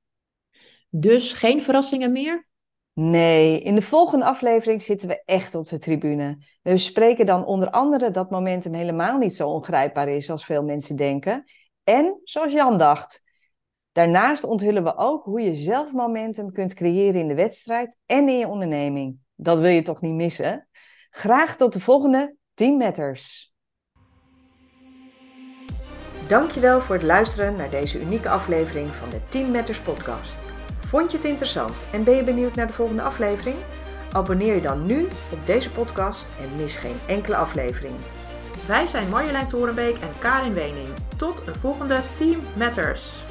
Dus 0.89 1.34
geen 1.34 1.61
verrassingen 1.61 2.11
meer? 2.11 2.47
Nee, 2.93 3.61
in 3.61 3.75
de 3.75 3.81
volgende 3.81 4.25
aflevering 4.25 4.81
zitten 4.81 5.07
we 5.07 5.23
echt 5.25 5.55
op 5.55 5.69
de 5.69 5.77
tribune. 5.77 6.38
We 6.61 6.71
bespreken 6.71 7.25
dan 7.25 7.45
onder 7.45 7.69
andere 7.69 8.11
dat 8.11 8.29
momentum 8.29 8.73
helemaal 8.73 9.17
niet 9.17 9.36
zo 9.36 9.49
ongrijpbaar 9.49 10.07
is 10.07 10.29
als 10.29 10.45
veel 10.45 10.63
mensen 10.63 10.95
denken. 10.95 11.43
En 11.84 12.19
zoals 12.23 12.53
Jan 12.53 12.77
dacht. 12.77 13.22
Daarnaast 13.93 14.43
onthullen 14.43 14.83
we 14.83 14.97
ook 14.97 15.23
hoe 15.23 15.41
je 15.41 15.55
zelf 15.55 15.91
momentum 15.91 16.51
kunt 16.51 16.73
creëren 16.73 17.21
in 17.21 17.27
de 17.27 17.33
wedstrijd 17.33 17.97
en 18.05 18.29
in 18.29 18.37
je 18.37 18.47
onderneming. 18.47 19.17
Dat 19.35 19.59
wil 19.59 19.69
je 19.69 19.81
toch 19.81 20.01
niet 20.01 20.13
missen? 20.13 20.67
Graag 21.09 21.55
tot 21.55 21.73
de 21.73 21.79
volgende 21.79 22.35
Team 22.53 22.77
Matters. 22.77 23.53
Dankjewel 26.27 26.81
voor 26.81 26.95
het 26.95 27.03
luisteren 27.03 27.55
naar 27.55 27.69
deze 27.69 28.01
unieke 28.01 28.29
aflevering 28.29 28.87
van 28.87 29.09
de 29.09 29.19
Team 29.29 29.51
Matters 29.51 29.79
podcast. 29.79 30.35
Vond 30.79 31.11
je 31.11 31.17
het 31.17 31.25
interessant 31.25 31.85
en 31.91 32.03
ben 32.03 32.15
je 32.15 32.23
benieuwd 32.23 32.55
naar 32.55 32.67
de 32.67 32.73
volgende 32.73 33.01
aflevering? 33.01 33.57
Abonneer 34.11 34.55
je 34.55 34.61
dan 34.61 34.85
nu 34.85 35.03
op 35.03 35.45
deze 35.45 35.71
podcast 35.71 36.29
en 36.39 36.55
mis 36.57 36.75
geen 36.75 36.97
enkele 37.07 37.35
aflevering. 37.35 37.95
Wij 38.67 38.87
zijn 38.87 39.09
Marjolein 39.09 39.47
Torenbeek 39.47 39.97
en 39.97 40.19
Karin 40.19 40.53
Wening. 40.53 40.89
Tot 41.17 41.47
een 41.47 41.55
volgende 41.55 41.99
Team 42.17 42.39
Matters. 42.57 43.22